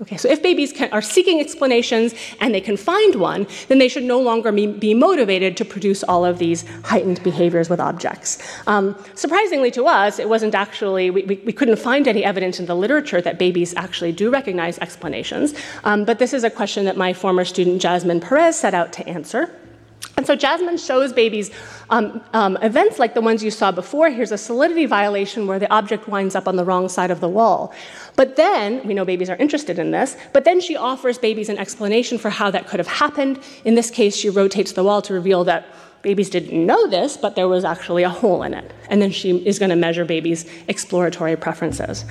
Okay, 0.04 0.18
so 0.18 0.28
if 0.28 0.44
babies 0.44 0.74
can, 0.74 0.92
are 0.92 1.02
seeking 1.02 1.40
explanations 1.40 2.14
and 2.42 2.54
they 2.54 2.60
can 2.60 2.76
find 2.76 3.16
one, 3.16 3.48
then 3.70 3.78
they 3.78 3.88
should 3.88 4.04
no 4.04 4.20
longer 4.20 4.52
be, 4.52 4.68
be 4.68 4.94
motivated 4.94 5.56
to 5.56 5.64
produce 5.64 6.04
all 6.04 6.26
of 6.26 6.40
these 6.40 6.66
heightened 6.84 7.24
behaviors 7.24 7.70
with 7.70 7.80
objects. 7.80 8.38
Um, 8.68 9.02
surprisingly 9.16 9.72
to 9.72 9.86
us, 9.86 10.20
it 10.20 10.28
wasn't 10.28 10.56
actually, 10.56 11.10
we, 11.10 11.24
we, 11.24 11.36
we, 11.46 11.54
couldn't 11.54 11.78
find 11.78 12.06
any 12.06 12.22
evidence 12.22 12.60
in 12.60 12.66
the 12.66 12.76
literature 12.76 13.22
that 13.22 13.40
babies 13.40 13.74
actually 13.78 14.12
do 14.12 14.30
recognize 14.30 14.78
explanations. 14.80 15.54
Um, 15.86 16.04
but 16.04 16.20
this 16.20 16.34
is 16.34 16.44
a 16.44 16.50
question 16.50 16.84
that 16.84 16.98
my 16.98 17.14
former 17.14 17.46
student 17.46 17.82
Jasmine 17.82 18.20
Perez 18.20 18.60
set 18.60 18.74
out 18.74 18.92
to 18.94 19.08
answer. 19.08 19.56
And 20.18 20.28
so 20.28 20.36
Jasmine 20.36 20.78
shows 20.78 21.14
babies 21.14 21.50
um, 21.94 22.24
um, 22.34 22.58
events 22.64 22.98
like 22.98 23.14
the 23.14 23.22
ones 23.22 23.44
you 23.44 23.52
saw 23.52 23.72
before. 23.72 24.10
Here's 24.10 24.32
a 24.32 24.38
solidity 24.38 24.88
violation 24.88 25.46
where 25.46 25.60
the 25.60 25.72
object 25.72 26.08
winds 26.08 26.34
up 26.34 26.48
on 26.48 26.56
the 26.56 26.66
wrong 26.66 26.90
side 26.90 27.12
of 27.12 27.20
the 27.20 27.30
wall. 27.30 27.72
But 28.16 28.36
then, 28.36 28.86
we 28.88 28.96
know 28.96 29.06
babies 29.06 29.30
are 29.30 29.36
interested 29.36 29.78
in 29.78 29.92
this, 29.92 30.18
but 30.34 30.44
then 30.44 30.60
she 30.60 30.76
offers 30.76 31.20
babies 31.20 31.50
an 31.50 31.60
explanation 31.60 32.18
for 32.18 32.32
how 32.32 32.50
that 32.50 32.68
could 32.68 32.80
have 32.80 32.88
happened. 32.88 33.40
In 33.64 33.76
this 33.76 33.92
case, 33.92 34.16
she 34.16 34.30
rotates 34.30 34.72
the 34.72 34.84
wall 34.84 35.04
to 35.04 35.14
reveal 35.14 35.44
that 35.44 35.68
Babies 36.04 36.30
didn't 36.30 36.66
know 36.66 36.86
this, 36.88 37.16
but 37.16 37.38
there 37.38 37.48
was 37.48 37.64
actually 37.64 38.04
a 38.04 38.10
hole 38.10 38.44
in 38.44 38.54
it. 38.54 38.74
And 38.90 39.02
then 39.02 39.10
she 39.10 39.38
is 39.48 39.58
going 39.58 39.70
to 39.70 39.78
measure 39.78 40.04
babies' 40.04 40.46
exploratory 40.68 41.38
preferences. 41.38 42.04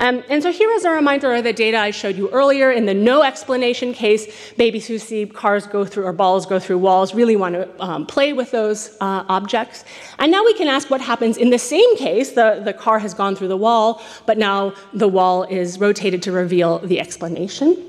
Um, 0.00 0.22
and 0.28 0.42
so 0.42 0.52
here 0.52 0.70
is 0.72 0.84
a 0.84 0.90
reminder 0.90 1.32
of 1.32 1.44
the 1.44 1.54
data 1.54 1.78
I 1.78 1.90
showed 1.90 2.16
you 2.16 2.28
earlier. 2.28 2.70
In 2.70 2.84
the 2.84 2.92
no 2.92 3.22
explanation 3.22 3.94
case, 3.94 4.52
babies 4.58 4.86
who 4.86 4.98
see 4.98 5.24
cars 5.24 5.66
go 5.66 5.86
through 5.86 6.04
or 6.04 6.12
balls 6.12 6.44
go 6.44 6.58
through 6.58 6.76
walls 6.76 7.14
really 7.14 7.36
want 7.36 7.54
to 7.54 7.82
um, 7.82 8.04
play 8.04 8.34
with 8.34 8.50
those 8.50 8.90
uh, 9.00 9.24
objects. 9.30 9.86
And 10.18 10.30
now 10.30 10.44
we 10.44 10.52
can 10.52 10.68
ask 10.68 10.90
what 10.90 11.00
happens 11.00 11.38
in 11.38 11.48
the 11.48 11.58
same 11.58 11.96
case. 11.96 12.32
The, 12.32 12.60
the 12.62 12.74
car 12.74 12.98
has 12.98 13.14
gone 13.14 13.34
through 13.34 13.48
the 13.48 13.56
wall, 13.56 14.02
but 14.26 14.36
now 14.36 14.74
the 14.92 15.08
wall 15.08 15.44
is 15.44 15.80
rotated 15.80 16.22
to 16.24 16.32
reveal 16.32 16.80
the 16.80 17.00
explanation. 17.00 17.87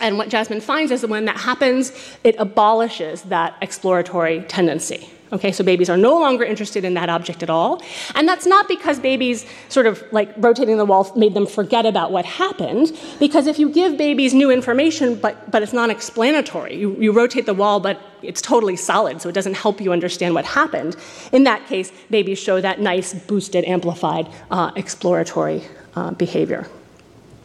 And 0.00 0.16
what 0.16 0.28
Jasmine 0.28 0.60
finds 0.60 0.92
is 0.92 1.00
that 1.00 1.10
when 1.10 1.24
that 1.24 1.38
happens, 1.38 1.92
it 2.24 2.36
abolishes 2.38 3.22
that 3.22 3.56
exploratory 3.60 4.42
tendency. 4.42 5.10
Okay, 5.30 5.52
so 5.52 5.62
babies 5.62 5.90
are 5.90 5.96
no 5.96 6.18
longer 6.18 6.42
interested 6.42 6.84
in 6.84 6.94
that 6.94 7.10
object 7.10 7.42
at 7.42 7.50
all. 7.50 7.82
And 8.14 8.26
that's 8.26 8.46
not 8.46 8.66
because 8.66 8.98
babies 8.98 9.44
sort 9.68 9.86
of 9.86 10.02
like 10.10 10.32
rotating 10.38 10.78
the 10.78 10.86
wall 10.86 11.12
made 11.16 11.34
them 11.34 11.46
forget 11.46 11.84
about 11.84 12.12
what 12.12 12.24
happened, 12.24 12.98
because 13.18 13.46
if 13.46 13.58
you 13.58 13.68
give 13.68 13.98
babies 13.98 14.32
new 14.32 14.50
information, 14.50 15.16
but, 15.16 15.50
but 15.50 15.62
it's 15.62 15.74
non 15.74 15.90
explanatory, 15.90 16.76
you, 16.76 16.96
you 16.98 17.12
rotate 17.12 17.44
the 17.44 17.52
wall, 17.52 17.78
but 17.78 18.00
it's 18.22 18.40
totally 18.40 18.76
solid, 18.76 19.20
so 19.20 19.28
it 19.28 19.32
doesn't 19.32 19.54
help 19.54 19.80
you 19.80 19.92
understand 19.92 20.34
what 20.34 20.46
happened. 20.46 20.96
In 21.30 21.44
that 21.44 21.66
case, 21.66 21.92
babies 22.10 22.38
show 22.38 22.60
that 22.62 22.80
nice, 22.80 23.12
boosted, 23.12 23.66
amplified 23.66 24.28
uh, 24.50 24.70
exploratory 24.76 25.62
uh, 25.94 26.12
behavior. 26.12 26.66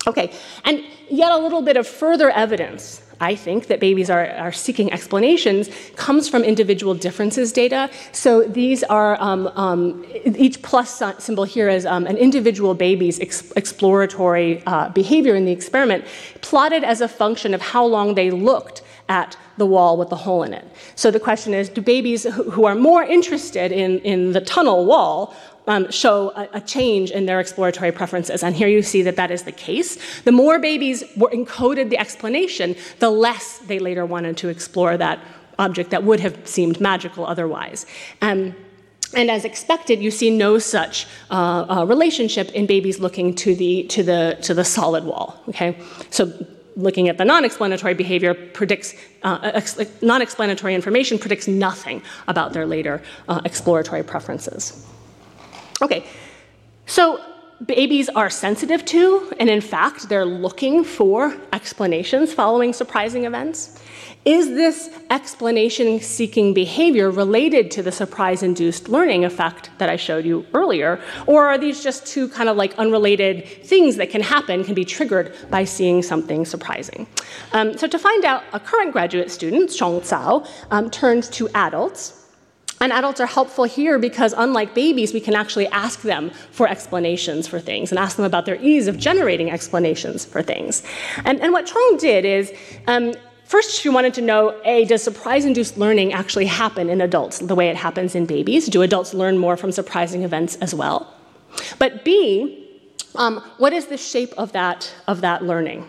Okay, 0.06 0.34
and 0.66 0.84
yet 1.10 1.32
a 1.32 1.38
little 1.38 1.62
bit 1.62 1.78
of 1.78 1.88
further 1.88 2.30
evidence 2.30 3.02
I 3.24 3.36
think, 3.36 3.68
that 3.68 3.80
babies 3.80 4.10
are, 4.10 4.28
are, 4.32 4.52
seeking 4.52 4.92
explanations 4.92 5.70
comes 5.96 6.28
from 6.28 6.44
individual 6.44 6.94
differences 6.94 7.54
data. 7.54 7.90
So 8.12 8.44
these 8.44 8.84
are, 8.84 9.22
um, 9.22 9.48
um, 9.56 10.06
each 10.26 10.62
plus 10.62 11.02
symbol 11.20 11.46
here 11.46 11.70
is 11.70 11.86
um, 11.86 12.06
an 12.06 12.18
individual 12.18 12.74
baby's 12.74 13.22
ex- 13.22 13.52
exploratory 13.56 14.62
uh, 14.66 14.90
behavior 14.90 15.36
in 15.36 15.46
the 15.46 15.54
experiment, 15.54 16.04
plotted 16.42 16.84
as 16.84 17.00
a 17.00 17.08
function 17.08 17.54
of 17.54 17.62
how 17.62 17.86
long 17.86 18.16
they 18.16 18.30
looked 18.30 18.82
at 19.08 19.38
the 19.58 19.66
wall 19.66 19.98
with 19.98 20.10
the 20.10 20.16
hole 20.16 20.44
in 20.44 20.54
it. 20.54 20.66
So 20.96 21.12
the 21.12 21.20
question 21.20 21.54
is 21.54 21.70
do 21.70 21.82
babies 21.82 22.24
who 22.24 22.66
are 22.66 22.76
more 22.76 23.04
interested 23.04 23.72
in, 23.72 24.00
in 24.00 24.32
the 24.32 24.42
tunnel 24.42 24.86
wall 24.86 25.36
um, 25.68 25.90
show 25.92 26.32
a, 26.36 26.50
a, 26.54 26.62
change 26.62 27.12
in 27.12 27.26
their 27.26 27.40
exploratory 27.40 27.92
preferences. 27.92 28.44
And 28.44 28.56
here 28.56 28.68
you 28.68 28.82
see 28.82 29.02
that 29.04 29.16
that 29.16 29.32
is 29.32 29.44
the 29.44 29.52
case. 29.52 30.22
The 30.22 30.32
more 30.32 30.60
babies 30.60 31.04
were 31.16 31.30
encoded 31.30 31.90
the 31.90 31.98
explanation, 31.98 32.76
the 33.00 33.10
less 33.10 33.60
they 33.60 33.80
later 33.80 34.06
wanted 34.06 34.38
to 34.38 34.50
explore 34.50 34.98
that 34.98 35.20
object 35.60 35.92
that 35.92 36.04
would 36.04 36.20
have 36.20 36.48
seemed 36.48 36.82
magical 36.82 37.26
otherwise. 37.26 37.86
Um, 38.22 38.56
and 39.16 39.30
as 39.30 39.46
expected, 39.46 40.02
you 40.02 40.10
see 40.10 40.36
no 40.36 40.58
such 40.58 41.06
uh, 41.30 41.66
uh, 41.70 41.86
relationship 41.86 42.50
in 42.52 42.66
babies 42.66 43.00
looking 43.00 43.36
to 43.36 43.54
the, 43.56 43.84
to, 43.84 44.02
the, 44.02 44.40
to 44.42 44.56
the 44.56 44.66
solid 44.66 45.04
wall. 45.04 45.40
Okay? 45.50 45.78
So 46.10 46.34
looking 46.76 47.08
at 47.08 47.20
the 47.20 47.26
non-explanatory 47.26 47.94
behavior 47.94 48.34
predicts 48.34 48.96
uh, 49.22 49.52
ex- 49.54 50.02
non-explanatory 50.02 50.74
information 50.74 51.20
predicts 51.20 51.48
nothing 51.48 52.02
about 52.28 52.54
their 52.54 52.66
later 52.66 53.04
uh, 53.30 53.40
exploratory 53.46 54.04
preferences 54.04 54.84
Okay, 55.84 56.06
so 56.86 57.20
babies 57.66 58.08
are 58.08 58.30
sensitive 58.30 58.86
to, 58.86 59.34
and 59.38 59.50
in 59.50 59.60
fact, 59.60 60.08
they're 60.08 60.26
looking 60.26 60.86
for 60.86 61.36
explanations 61.52 62.34
following 62.34 62.72
surprising 62.72 63.26
events. 63.26 63.82
Is 64.24 64.48
this 64.48 64.90
explanation 65.10 66.00
seeking 66.00 66.54
behavior 66.54 67.12
related 67.12 67.70
to 67.72 67.84
the 67.84 67.92
surprise 67.92 68.42
induced 68.42 68.88
learning 68.88 69.26
effect 69.26 69.72
that 69.80 69.90
I 69.90 69.98
showed 69.98 70.24
you 70.24 70.46
earlier? 70.54 71.02
Or 71.28 71.48
are 71.48 71.58
these 71.58 71.84
just 71.84 72.08
two 72.08 72.30
kind 72.30 72.48
of 72.48 72.56
like 72.56 72.74
unrelated 72.76 73.46
things 73.66 73.98
that 73.98 74.10
can 74.10 74.22
happen, 74.22 74.64
can 74.64 74.74
be 74.74 74.86
triggered 74.86 75.36
by 75.50 75.66
seeing 75.66 76.02
something 76.02 76.46
surprising? 76.46 77.08
Um, 77.52 77.78
so, 77.78 77.88
to 77.88 78.00
find 78.00 78.24
out, 78.24 78.44
a 78.54 78.60
current 78.62 78.94
graduate 78.94 79.30
student, 79.30 79.70
Chong 79.76 80.00
Cao, 80.00 80.48
um, 80.72 80.90
turned 80.90 81.24
to 81.34 81.50
adults 81.50 82.23
and 82.84 82.92
adults 82.92 83.22
are 83.22 83.26
helpful 83.26 83.64
here 83.64 83.98
because, 83.98 84.34
unlike 84.34 84.76
babies, 84.76 85.14
we 85.14 85.22
can 85.22 85.36
actually 85.36 85.68
ask 85.68 86.02
them 86.02 86.32
for 86.52 86.68
explanations 86.68 87.48
for 87.48 87.58
things 87.58 87.94
and 87.94 87.98
ask 87.98 88.18
them 88.18 88.26
about 88.26 88.46
their 88.46 88.62
ease 88.62 88.88
of 88.88 88.98
generating 88.98 89.50
explanations 89.50 90.26
for 90.26 90.42
things. 90.42 90.84
And, 91.24 91.40
and 91.40 91.54
what 91.54 91.66
Chong 91.66 91.98
did 91.98 92.26
is, 92.26 92.52
um, 92.88 93.14
first, 93.46 93.80
she 93.80 93.88
wanted 93.88 94.14
to 94.16 94.22
know 94.22 94.60
A, 94.66 94.84
does 94.84 95.02
surprise 95.02 95.46
induced 95.46 95.78
learning 95.78 96.12
actually 96.12 96.46
happen 96.46 96.90
in 96.90 97.00
adults 97.00 97.40
the 97.40 97.56
way 97.56 97.70
it 97.70 97.78
happens 97.78 98.16
in 98.16 98.26
babies? 98.26 98.68
Do 98.68 98.82
adults 98.82 99.14
learn 99.14 99.38
more 99.38 99.56
from 99.56 99.72
surprising 99.72 100.24
events 100.24 100.58
as 100.58 100.76
well? 100.76 101.14
But 101.80 102.04
B, 102.04 102.68
um, 103.16 103.42
what 103.60 103.72
is 103.72 103.86
the 103.86 103.98
shape 103.98 104.34
of 104.38 104.52
that, 104.52 104.94
of 105.08 105.22
that 105.22 105.42
learning? 105.42 105.88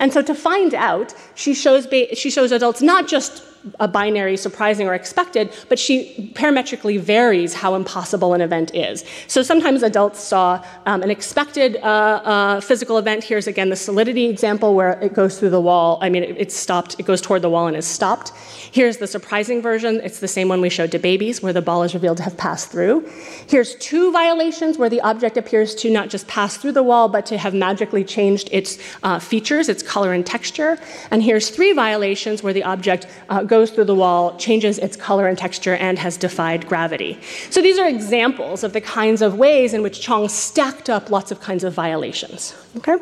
And 0.00 0.12
so 0.12 0.22
to 0.22 0.34
find 0.34 0.74
out, 0.74 1.14
she 1.36 1.54
shows, 1.54 1.86
she 2.14 2.30
shows 2.30 2.50
adults 2.50 2.82
not 2.82 3.06
just 3.06 3.44
a 3.78 3.88
binary 3.88 4.36
surprising 4.36 4.88
or 4.88 4.94
expected, 4.94 5.52
but 5.68 5.78
she 5.78 6.32
parametrically 6.34 6.98
varies 6.98 7.54
how 7.54 7.74
impossible 7.74 8.34
an 8.34 8.40
event 8.40 8.74
is. 8.74 9.04
So 9.28 9.42
sometimes 9.42 9.82
adults 9.82 10.20
saw 10.20 10.64
um, 10.86 11.02
an 11.02 11.10
expected 11.10 11.76
uh, 11.76 11.80
uh, 11.82 12.60
physical 12.60 12.98
event. 12.98 13.24
Here's 13.24 13.46
again 13.46 13.68
the 13.68 13.76
solidity 13.76 14.26
example 14.26 14.74
where 14.74 14.92
it 15.00 15.14
goes 15.14 15.38
through 15.38 15.50
the 15.50 15.60
wall. 15.60 15.98
I 16.00 16.08
mean, 16.08 16.22
it, 16.22 16.36
it's 16.38 16.56
stopped, 16.56 16.96
it 16.98 17.06
goes 17.06 17.20
toward 17.20 17.42
the 17.42 17.50
wall 17.50 17.66
and 17.66 17.76
is 17.76 17.86
stopped. 17.86 18.32
Here's 18.72 18.96
the 18.96 19.06
surprising 19.06 19.60
version. 19.62 20.00
It's 20.02 20.20
the 20.20 20.28
same 20.28 20.48
one 20.48 20.60
we 20.60 20.70
showed 20.70 20.90
to 20.92 20.98
babies, 20.98 21.42
where 21.42 21.52
the 21.52 21.62
ball 21.62 21.82
is 21.82 21.94
revealed 21.94 22.16
to 22.18 22.22
have 22.22 22.36
passed 22.36 22.70
through. 22.70 23.08
Here's 23.46 23.74
two 23.76 24.10
violations 24.12 24.78
where 24.78 24.88
the 24.88 25.00
object 25.02 25.36
appears 25.36 25.74
to 25.76 25.90
not 25.90 26.08
just 26.08 26.26
pass 26.26 26.56
through 26.56 26.72
the 26.72 26.82
wall, 26.82 27.08
but 27.08 27.26
to 27.26 27.38
have 27.38 27.54
magically 27.54 28.02
changed 28.02 28.48
its 28.50 28.78
uh, 29.02 29.18
features, 29.18 29.68
its 29.68 29.82
color 29.82 30.12
and 30.12 30.24
texture. 30.24 30.78
And 31.10 31.22
here's 31.22 31.50
three 31.50 31.72
violations 31.72 32.42
where 32.42 32.52
the 32.52 32.64
object 32.64 33.06
uh, 33.28 33.42
goes 33.56 33.70
through 33.70 33.88
the 33.94 34.00
wall, 34.04 34.22
changes 34.38 34.74
its 34.78 34.96
color 34.96 35.26
and 35.30 35.36
texture, 35.36 35.76
and 35.86 35.98
has 35.98 36.14
defied 36.16 36.60
gravity. 36.72 37.12
So 37.50 37.60
these 37.60 37.78
are 37.78 37.88
examples 37.98 38.64
of 38.64 38.72
the 38.72 38.80
kinds 38.80 39.20
of 39.26 39.30
ways 39.44 39.74
in 39.74 39.80
which 39.82 40.00
Chong 40.00 40.28
stacked 40.30 40.88
up 40.88 41.10
lots 41.16 41.30
of 41.30 41.38
kinds 41.48 41.62
of 41.62 41.74
violations. 41.74 42.40
Okay? 42.78 42.96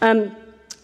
Um, 0.00 0.18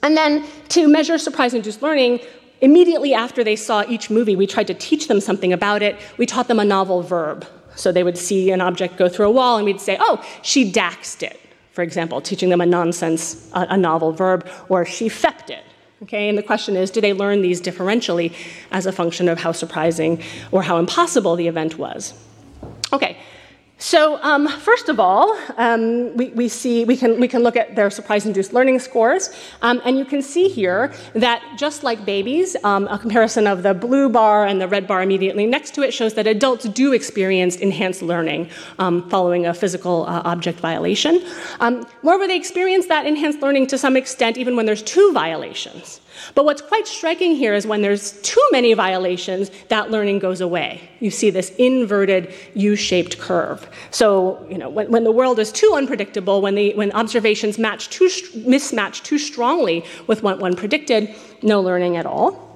and 0.05 0.13
then 0.21 0.45
to 0.75 0.81
measure 0.87 1.17
surprise 1.19 1.55
induced 1.55 1.83
learning, 1.83 2.21
Immediately 2.61 3.15
after 3.15 3.45
they 3.45 3.55
saw 3.55 3.85
each 3.89 4.11
movie, 4.11 4.35
we 4.35 4.47
tried 4.47 4.67
to 4.67 4.75
teach 4.75 5.07
them 5.07 5.21
something 5.21 5.53
about 5.53 5.81
it. 5.81 5.95
We 6.17 6.27
taught 6.27 6.49
them 6.49 6.59
a 6.59 6.65
novel 6.65 7.03
verb. 7.03 7.47
So 7.77 7.93
they 7.93 8.03
would 8.03 8.19
see 8.19 8.51
an 8.51 8.61
object 8.61 8.97
go 8.97 9.09
through 9.09 9.29
a 9.29 9.31
wall, 9.31 9.57
and 9.59 9.65
we'd 9.65 9.81
say, 9.81 9.97
oh, 10.01 10.15
she 10.43 10.61
daxed 10.81 11.23
it, 11.23 11.39
for 11.71 11.83
example, 11.83 12.21
teaching 12.21 12.49
them 12.49 12.61
a 12.61 12.67
nonsense, 12.67 13.49
a, 13.53 13.61
a 13.77 13.77
novel 13.77 14.11
verb, 14.13 14.41
or 14.69 14.85
she 14.85 15.09
fepped 15.09 15.51
it. 15.51 15.65
Okay, 16.03 16.29
and 16.29 16.39
the 16.39 16.43
question 16.45 16.77
is, 16.77 16.91
do 16.93 17.01
they 17.01 17.13
learn 17.13 17.43
these 17.43 17.61
differentially 17.61 18.33
as 18.71 18.87
a 18.87 18.93
function 18.93 19.29
of 19.29 19.41
how 19.41 19.51
surprising 19.51 20.23
or 20.53 20.63
how 20.63 20.79
impossible 20.79 21.35
the 21.35 21.49
event 21.49 21.77
was? 21.77 22.15
So 23.81 24.19
um, 24.23 24.49
first 24.49 24.89
of 24.89 24.99
all, 24.99 25.39
um, 25.57 26.17
we, 26.17 26.31
we, 26.31 26.49
see 26.49 26.85
we 26.85 26.97
can 26.97 27.21
we 27.21 27.29
can 27.29 27.45
look 27.45 27.55
at 27.55 27.77
their 27.77 27.91
surprise-induced 27.91 28.53
learning 28.53 28.81
scores, 28.81 29.31
um, 29.63 29.81
and 29.85 29.97
you 29.97 30.05
can 30.05 30.21
see 30.21 30.49
here 30.49 30.93
that 31.15 31.41
just 31.57 31.85
like 31.85 32.05
babies, 32.05 32.57
um, 32.65 32.89
a 32.89 32.99
comparison 32.99 33.47
of 33.47 33.63
the 33.63 33.75
blue 33.75 34.09
bar 34.09 34.47
and 34.47 34.61
the 34.61 34.67
red 34.67 34.89
bar 34.89 35.01
immediately 35.01 35.47
next 35.47 35.75
to 35.77 35.83
it 35.83 35.95
shows 35.95 36.15
that 36.15 36.27
adults 36.27 36.65
do 36.65 36.93
experience 36.93 37.55
enhanced 37.55 38.03
learning 38.03 38.51
um, 38.81 39.09
following 39.11 39.47
a 39.47 39.55
physical 39.55 40.07
uh, 40.07 40.23
object 40.25 40.59
violation. 40.59 41.25
Um, 41.61 41.87
moreover, 42.03 42.27
they 42.27 42.37
experience 42.37 42.87
that 42.89 43.07
enhanced 43.07 43.41
learning 43.43 43.69
to 43.69 43.79
some 43.79 43.97
extent 43.97 44.37
even 44.39 44.57
when 44.57 44.67
there's 44.67 44.83
two 44.83 45.13
violations. 45.13 46.01
But 46.35 46.45
what's 46.45 46.63
quite 46.63 46.87
striking 46.87 47.35
here 47.35 47.55
is 47.55 47.67
when 47.67 47.83
there's 47.83 48.13
too 48.23 48.47
many 48.53 48.75
violations, 48.75 49.51
that 49.69 49.91
learning 49.91 50.19
goes 50.19 50.41
away. 50.41 50.89
You 51.01 51.11
see 51.11 51.31
this 51.31 51.51
inverted 51.59 52.33
U 52.55 52.77
shaped 52.77 53.19
curve. 53.19 53.69
So, 53.91 54.47
you 54.51 54.59
know, 54.59 54.69
when, 54.69 54.91
when, 54.91 55.05
the 55.05 55.13
world 55.13 55.39
is 55.39 55.53
too 55.53 55.73
unpredictable, 55.75 56.41
when, 56.41 56.55
the, 56.55 56.75
when 56.75 56.93
observations 56.93 57.59
match 57.59 57.89
too, 57.91 58.07
mismatch 58.07 59.03
too 59.03 59.19
strongly 59.19 59.85
with 60.07 60.23
what 60.23 60.39
one 60.39 60.57
predicted, 60.57 61.15
no 61.43 61.61
learning 61.61 61.97
at 61.97 62.07
all. 62.07 62.49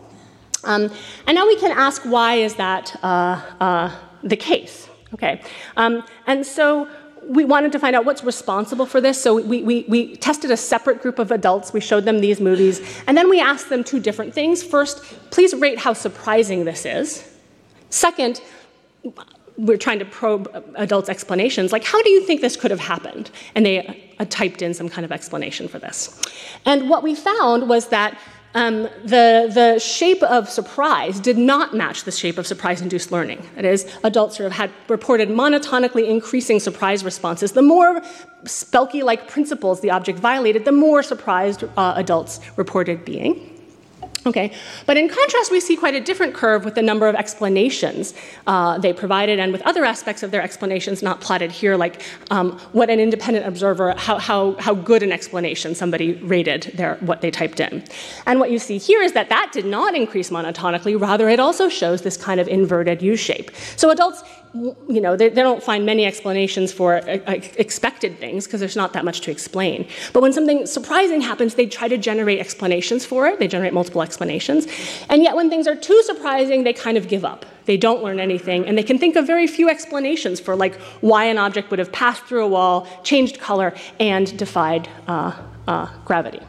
Um, 0.65 0.91
and 1.27 1.35
now 1.35 1.47
we 1.47 1.57
can 1.57 1.73
ask 1.73 2.03
why 2.03 2.35
is 2.35 2.55
that 2.57 2.97
uh, 3.03 3.41
uh, 3.61 3.97
the 4.23 4.37
case? 4.37 4.89
Okay. 5.15 5.43
Um, 5.77 6.05
and 6.27 6.47
so 6.47 6.89
we 7.33 7.45
wanted 7.45 7.73
to 7.73 7.79
find 7.79 7.97
out 7.97 8.05
what's 8.05 8.23
responsible 8.23 8.87
for 8.87 9.01
this, 9.01 9.21
so 9.21 9.41
we, 9.41 9.63
we, 9.63 9.85
we, 9.89 10.17
tested 10.17 10.51
a 10.51 10.57
separate 10.57 11.01
group 11.01 11.19
of 11.19 11.31
adults. 11.31 11.73
We 11.73 11.81
showed 11.81 12.05
them 12.05 12.21
these 12.21 12.41
movies, 12.41 12.81
and 13.07 13.17
then 13.17 13.31
we 13.31 13.41
asked 13.41 13.69
them 13.71 13.83
two 13.83 14.01
different 14.01 14.35
things. 14.35 14.63
First, 14.63 15.03
please 15.31 15.55
rate 15.55 15.79
how 15.79 15.95
surprising 15.95 16.65
this 16.65 16.85
is. 16.85 17.29
Second, 17.91 18.43
we're 19.57 19.79
trying 19.79 19.99
to 19.99 20.05
probe 20.05 20.51
adults' 20.77 21.09
explanations, 21.09 21.73
like, 21.73 21.85
how 21.85 22.03
do 22.03 22.11
you 22.11 22.23
think 22.23 22.41
this 22.41 22.57
could 22.57 22.71
have 22.71 22.81
happened? 22.81 23.31
And 23.55 23.65
they 23.65 24.15
uh, 24.19 24.25
typed 24.29 24.63
in 24.63 24.75
some 24.75 24.89
kind 24.89 25.05
of 25.05 25.13
explanation 25.13 25.69
for 25.69 25.79
this. 25.79 26.21
And 26.65 26.89
what 26.91 27.03
we 27.03 27.15
found 27.15 27.69
was 27.69 27.89
that 27.89 28.19
um, 28.55 28.83
the, 29.05 29.51
the 29.53 29.79
shape 29.79 30.23
of 30.23 30.49
surprise 30.49 31.21
did 31.21 31.39
not 31.39 31.75
match 31.75 32.05
the 32.05 32.13
shape 32.13 32.39
of 32.39 32.47
surprise 32.47 32.83
induced 32.83 33.11
learning. 33.11 33.47
That 33.55 33.65
is, 33.65 33.87
adults 34.05 34.37
sort 34.37 34.47
of 34.47 34.53
had 34.53 34.71
reported 34.89 35.29
monotonically 35.29 36.09
increasing 36.09 36.61
surprise 36.61 37.05
responses. 37.05 37.53
The 37.53 37.63
more 37.63 38.03
Spelke 38.45 39.03
like 39.03 39.29
principles 39.29 39.81
the 39.81 39.91
object 39.91 40.19
violated, 40.19 40.65
the 40.65 40.73
more 40.73 41.03
surprised 41.03 41.65
uh, 41.77 41.95
adults 41.97 42.41
reported 42.57 43.05
being. 43.05 43.52
Okay, 44.25 44.53
but 44.87 44.97
in 44.97 45.09
contrast, 45.09 45.51
we 45.51 45.59
see 45.59 45.77
quite 45.77 45.97
a 45.97 46.01
different 46.01 46.33
curve 46.33 46.65
with 46.65 46.77
the 46.77 46.83
number 46.83 47.09
of 47.09 47.17
explanations 47.17 48.15
uh, 48.47 48.79
they 48.79 48.93
provided 48.93 49.41
and 49.41 49.51
with 49.51 49.63
other 49.63 49.85
aspects 49.85 50.23
of 50.23 50.31
their 50.31 50.43
explanations 50.43 51.03
not 51.03 51.21
plotted 51.21 51.51
here, 51.51 51.77
like 51.77 52.03
um, 52.31 52.57
what 52.71 52.89
an 52.89 53.01
independent 53.01 53.47
observer, 53.47 53.95
how, 53.97 54.19
how, 54.19 54.53
how 54.61 54.75
good 54.75 55.03
an 55.03 55.11
explanation 55.11 55.75
somebody 55.75 56.13
rated 56.15 56.71
their, 56.75 56.95
what 56.97 57.21
they 57.21 57.33
typed 57.33 57.59
in. 57.59 57.83
And 58.25 58.39
what 58.39 58.53
you 58.53 58.61
see 58.61 58.79
here 58.79 59.03
is 59.03 59.13
that 59.15 59.29
that 59.29 59.51
did 59.53 59.67
not 59.67 59.97
increase 59.97 60.31
monotonically, 60.31 61.01
rather, 61.01 61.29
it 61.29 61.41
also 61.41 61.69
shows 61.69 62.03
this 62.03 62.17
kind 62.17 62.39
of 62.39 62.47
inverted 62.47 63.03
U 63.03 63.17
shape. 63.17 63.51
So 63.77 63.91
adults 63.91 64.23
you 64.55 65.01
know, 65.01 65.17
they, 65.17 65.31
they, 65.31 65.43
don't 65.43 65.63
find 65.63 65.87
many 65.87 66.05
explanations 66.05 66.73
for 66.73 66.97
uh, 66.97 67.19
uh 67.27 67.41
expected 67.57 68.19
things 68.19 68.47
because 68.47 68.61
there's 68.61 68.77
not 68.77 68.93
that 68.93 69.05
much 69.05 69.23
to 69.23 69.31
explain. 69.31 69.89
But 70.13 70.23
when 70.23 70.33
something 70.33 70.67
surprising 70.67 71.23
happens, 71.23 71.55
they 71.55 71.67
try 71.67 71.89
to 71.89 71.97
generate 71.97 72.39
explanations 72.39 73.07
for 73.07 73.27
it. 73.27 73.39
They 73.39 73.49
generate 73.49 73.73
multiple 73.73 74.03
explanations. 74.03 74.67
And 75.09 75.23
yet, 75.23 75.37
when 75.37 75.49
things 75.49 75.67
are 75.67 75.75
too 75.75 76.03
surprising, 76.03 76.65
they 76.65 76.75
kind 76.75 76.99
of 76.99 77.09
give 77.09 77.25
up. 77.25 77.47
They 77.65 77.79
don't 77.79 78.03
learn 78.03 78.21
anything, 78.21 78.67
and 78.67 78.77
they 78.77 78.83
can 78.83 78.99
think 78.99 79.17
of 79.17 79.27
very 79.27 79.47
few 79.47 79.71
explanations 79.71 80.39
for 80.39 80.55
like 80.55 80.75
why 81.01 81.25
an 81.25 81.39
object 81.39 81.71
would 81.71 81.79
have 81.79 81.93
passed 81.93 82.25
through 82.25 82.45
a 82.45 82.49
wall, 82.49 82.87
changed 83.05 83.41
color, 83.41 83.73
and 83.99 84.37
defied 84.37 84.89
uh, 85.07 85.33
uh, 85.67 85.87
gravity. 86.05 86.41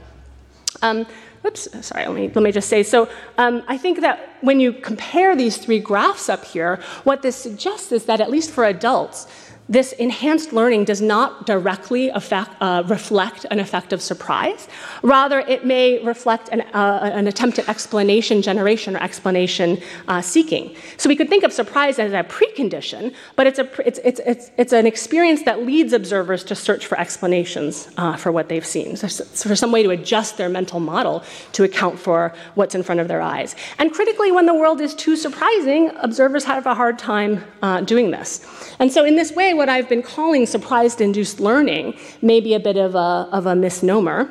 Um, 0.81 1.05
oops, 1.45 1.67
sorry, 1.85 2.05
let 2.05 2.15
me, 2.15 2.31
let 2.33 2.43
me 2.43 2.51
just 2.51 2.69
say. 2.69 2.83
So 2.83 3.09
um, 3.37 3.63
I 3.67 3.77
think 3.77 4.01
that 4.01 4.37
when 4.41 4.59
you 4.59 4.73
compare 4.73 5.35
these 5.35 5.57
three 5.57 5.79
graphs 5.79 6.29
up 6.29 6.43
here, 6.45 6.79
what 7.03 7.21
this 7.21 7.35
suggests 7.35 7.91
is 7.91 8.05
that 8.05 8.21
at 8.21 8.29
least 8.29 8.51
for 8.51 8.65
adults, 8.65 9.27
this 9.69 9.93
enhanced 9.93 10.51
learning 10.51 10.83
does 10.83 11.01
not 11.01 11.45
directly 11.45 12.09
affect, 12.09 12.51
uh, 12.59 12.83
reflect 12.87 13.45
an 13.49 13.59
effect 13.59 13.93
of 13.93 14.01
surprise. 14.01 14.67
Rather, 15.01 15.39
it 15.39 15.65
may 15.65 16.03
reflect 16.03 16.49
an, 16.49 16.61
uh, 16.73 17.11
an 17.13 17.27
attempt 17.27 17.59
at 17.59 17.69
explanation 17.69 18.41
generation 18.41 18.95
or 18.95 19.01
explanation 19.01 19.81
uh, 20.09 20.21
seeking. 20.21 20.75
So 20.97 21.07
we 21.07 21.15
could 21.15 21.29
think 21.29 21.43
of 21.43 21.53
surprise 21.53 21.97
as 21.97 22.11
a 22.11 22.23
precondition, 22.23 23.13
but 23.37 23.47
it's, 23.47 23.59
a, 23.59 23.87
it's, 23.87 23.99
it's, 24.03 24.19
it's, 24.25 24.51
it's 24.57 24.73
an 24.73 24.85
experience 24.85 25.43
that 25.43 25.63
leads 25.65 25.93
observers 25.93 26.43
to 26.45 26.55
search 26.55 26.85
for 26.85 26.99
explanations 26.99 27.89
uh, 27.97 28.17
for 28.17 28.31
what 28.31 28.49
they've 28.49 28.65
seen, 28.65 28.97
so, 28.97 29.07
so 29.07 29.47
for 29.47 29.55
some 29.55 29.71
way 29.71 29.81
to 29.83 29.91
adjust 29.91 30.37
their 30.37 30.49
mental 30.49 30.79
model 30.81 31.23
to 31.53 31.63
account 31.63 31.97
for 31.97 32.33
what's 32.55 32.75
in 32.75 32.83
front 32.83 32.99
of 32.99 33.07
their 33.07 33.21
eyes. 33.21 33.55
And 33.79 33.93
critically, 33.93 34.31
when 34.31 34.45
the 34.45 34.53
world 34.53 34.81
is 34.81 34.93
too 34.93 35.15
surprising, 35.15 35.91
observers 35.97 36.43
have 36.43 36.65
a 36.65 36.75
hard 36.75 36.99
time 36.99 37.43
uh, 37.61 37.81
doing 37.81 38.11
this. 38.11 38.45
And 38.79 38.91
so, 38.91 39.05
in 39.05 39.15
this 39.15 39.31
way, 39.31 39.52
what 39.53 39.69
I've 39.69 39.89
been 39.89 40.03
calling 40.03 40.45
surprise 40.45 40.99
induced 40.99 41.39
learning 41.39 41.97
may 42.21 42.39
be 42.39 42.53
a 42.53 42.59
bit 42.59 42.77
of 42.77 42.95
a, 42.95 43.29
of 43.31 43.45
a 43.45 43.55
misnomer. 43.55 44.29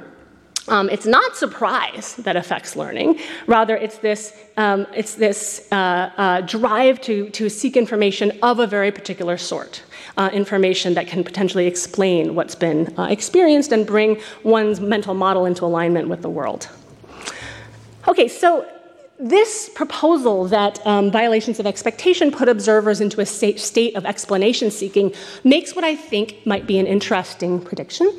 Um, 0.68 0.88
it's 0.90 1.06
not 1.06 1.36
surprise 1.36 2.14
that 2.16 2.36
affects 2.36 2.76
learning. 2.76 3.18
Rather, 3.48 3.76
it's 3.76 3.98
this, 3.98 4.32
um, 4.56 4.86
it's 4.94 5.16
this 5.16 5.66
uh, 5.72 6.10
uh, 6.16 6.40
drive 6.42 7.00
to, 7.02 7.30
to 7.30 7.48
seek 7.48 7.76
information 7.76 8.38
of 8.42 8.60
a 8.60 8.66
very 8.66 8.92
particular 8.92 9.36
sort. 9.36 9.82
Uh, 10.16 10.30
information 10.32 10.94
that 10.94 11.06
can 11.06 11.24
potentially 11.24 11.66
explain 11.66 12.34
what's 12.34 12.54
been 12.54 12.96
uh, 12.98 13.04
experienced 13.04 13.72
and 13.72 13.86
bring 13.86 14.20
one's 14.44 14.78
mental 14.78 15.14
model 15.14 15.46
into 15.46 15.64
alignment 15.64 16.08
with 16.08 16.22
the 16.22 16.30
world. 16.30 16.68
Okay, 18.06 18.28
so 18.28 18.66
this 19.22 19.68
proposal 19.68 20.46
that 20.48 20.84
um, 20.86 21.10
violations 21.10 21.60
of 21.60 21.66
expectation 21.66 22.32
put 22.32 22.48
observers 22.48 23.00
into 23.00 23.20
a 23.20 23.26
state 23.26 23.94
of 23.94 24.04
explanation 24.04 24.70
seeking 24.70 25.14
makes 25.44 25.76
what 25.76 25.84
I 25.84 25.94
think 25.94 26.44
might 26.44 26.66
be 26.66 26.78
an 26.78 26.86
interesting 26.86 27.60
prediction. 27.60 28.12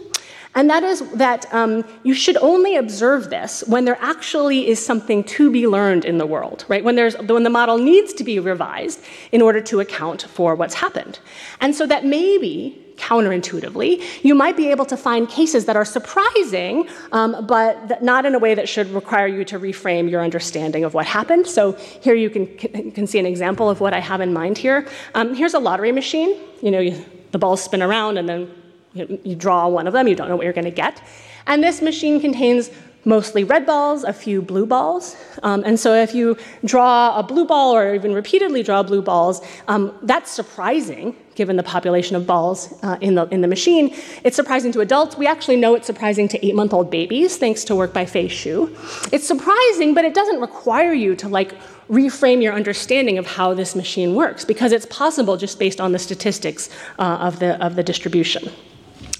And 0.56 0.70
that 0.70 0.84
is 0.84 1.02
that 1.14 1.52
um, 1.54 1.84
you 2.04 2.14
should 2.14 2.38
only 2.38 2.76
observe 2.76 3.30
this 3.30 3.64
when 3.68 3.86
there 3.86 3.98
actually 4.00 4.68
is 4.68 4.84
something 4.84 5.24
to 5.26 5.52
be 5.52 5.68
learned 5.68 6.06
in 6.06 6.20
the 6.20 6.28
world, 6.28 6.64
right? 6.68 6.84
When, 6.84 6.96
there's, 6.96 7.18
when 7.18 7.44
the 7.44 7.50
model 7.50 7.78
needs 7.78 8.14
to 8.14 8.24
be 8.24 8.40
revised 8.40 9.04
in 9.32 9.42
order 9.42 9.62
to 9.62 9.80
account 9.80 10.24
for 10.24 10.56
what's 10.56 10.76
happened. 10.76 11.20
And 11.60 11.76
so 11.76 11.88
that 11.88 12.06
maybe 12.06 12.83
counterintuitively, 13.08 13.92
you 14.24 14.34
might 14.34 14.56
be 14.56 14.68
able 14.72 14.86
to 14.86 14.98
find 14.98 15.28
cases 15.28 15.66
that 15.66 15.76
are 15.76 15.86
surprising, 15.86 16.88
um, 17.12 17.46
but 17.46 18.02
not 18.02 18.26
in 18.26 18.34
a 18.34 18.40
way 18.40 18.54
that 18.56 18.68
should 18.70 18.90
require 18.92 19.28
you 19.28 19.44
to 19.52 19.60
reframe 19.60 20.10
your 20.10 20.22
understanding 20.22 20.84
of 20.84 20.94
what 20.94 21.06
happened. 21.06 21.46
So 21.46 21.74
here 22.06 22.16
you 22.16 22.30
can, 22.30 22.46
can 22.92 23.06
see 23.08 23.20
an 23.20 23.26
example 23.26 23.70
of 23.70 23.82
what 23.82 23.94
I 23.94 24.00
have 24.00 24.22
in 24.22 24.32
mind 24.34 24.58
here. 24.58 24.88
Um, 25.16 25.36
here's 25.36 25.54
a 25.54 25.60
lottery 25.60 25.92
machine. 25.92 26.38
You 26.62 26.72
know, 26.72 26.80
you, 26.80 27.04
the 27.32 27.40
balls 27.40 27.62
spin 27.62 27.82
around 27.82 28.18
and 28.18 28.28
then 28.30 28.50
you, 28.94 29.20
you 29.24 29.36
draw 29.36 29.68
one 29.68 29.86
of 29.88 29.94
them. 29.94 30.08
You 30.08 30.16
don't 30.16 30.30
know 30.30 30.38
what 30.38 30.46
you're 30.46 30.60
going 30.62 30.72
to 30.76 30.82
get. 30.86 31.02
And 31.46 31.62
this 31.62 31.82
machine 31.82 32.22
contains 32.22 32.70
mostly 33.06 33.44
red 33.44 33.66
balls, 33.66 34.06
a 34.06 34.14
few 34.14 34.42
blue 34.42 34.66
balls. 34.66 35.18
Um, 35.44 35.64
and 35.66 35.78
so 35.78 35.94
if 35.94 36.16
you 36.16 36.38
draw 36.64 37.20
a 37.20 37.24
blue 37.24 37.46
ball 37.46 37.76
or 37.76 37.94
even 37.94 38.14
repeatedly 38.14 38.64
draw 38.64 38.82
blue 38.82 39.02
balls, 39.02 39.42
um, 39.68 39.94
that's 40.04 40.32
surprising 40.32 41.16
given 41.36 41.56
the 41.56 41.64
population 41.64 42.16
of 42.16 42.26
balls 42.26 42.74
uh, 42.84 42.98
in, 43.02 43.16
the, 43.16 43.28
in 43.28 43.42
the 43.42 43.48
machine. 43.48 43.96
It's 44.24 44.36
surprising 44.36 44.72
to 44.74 44.82
adults. 44.82 45.18
We 45.18 45.28
actually 45.28 45.58
know 45.58 45.76
it's 45.76 45.88
surprising 45.88 46.28
to 46.30 46.46
eight 46.46 46.56
month 46.56 46.74
old 46.74 46.90
babies, 46.90 47.38
thanks 47.38 47.64
to 47.66 47.76
work 47.76 47.94
by 47.94 48.06
Fei 48.06 48.28
Xu. 48.28 48.70
It's 49.12 49.28
surprising, 49.28 49.94
but 49.94 50.06
it 50.06 50.14
doesn't 50.14 50.40
require 50.40 50.94
you 50.94 51.16
to 51.16 51.28
like 51.28 51.56
reframe 51.90 52.42
your 52.42 52.54
understanding 52.54 53.18
of 53.18 53.28
how 53.28 53.54
this 53.54 53.76
machine 53.76 54.16
works 54.16 54.46
because 54.46 54.72
it's 54.72 54.86
possible 54.86 55.38
just 55.38 55.60
based 55.60 55.82
on 55.82 55.92
the 55.92 56.00
statistics 56.00 56.70
uh, 56.98 57.18
of, 57.20 57.40
the, 57.40 57.64
of 57.64 57.76
the 57.76 57.84
distribution. 57.84 58.52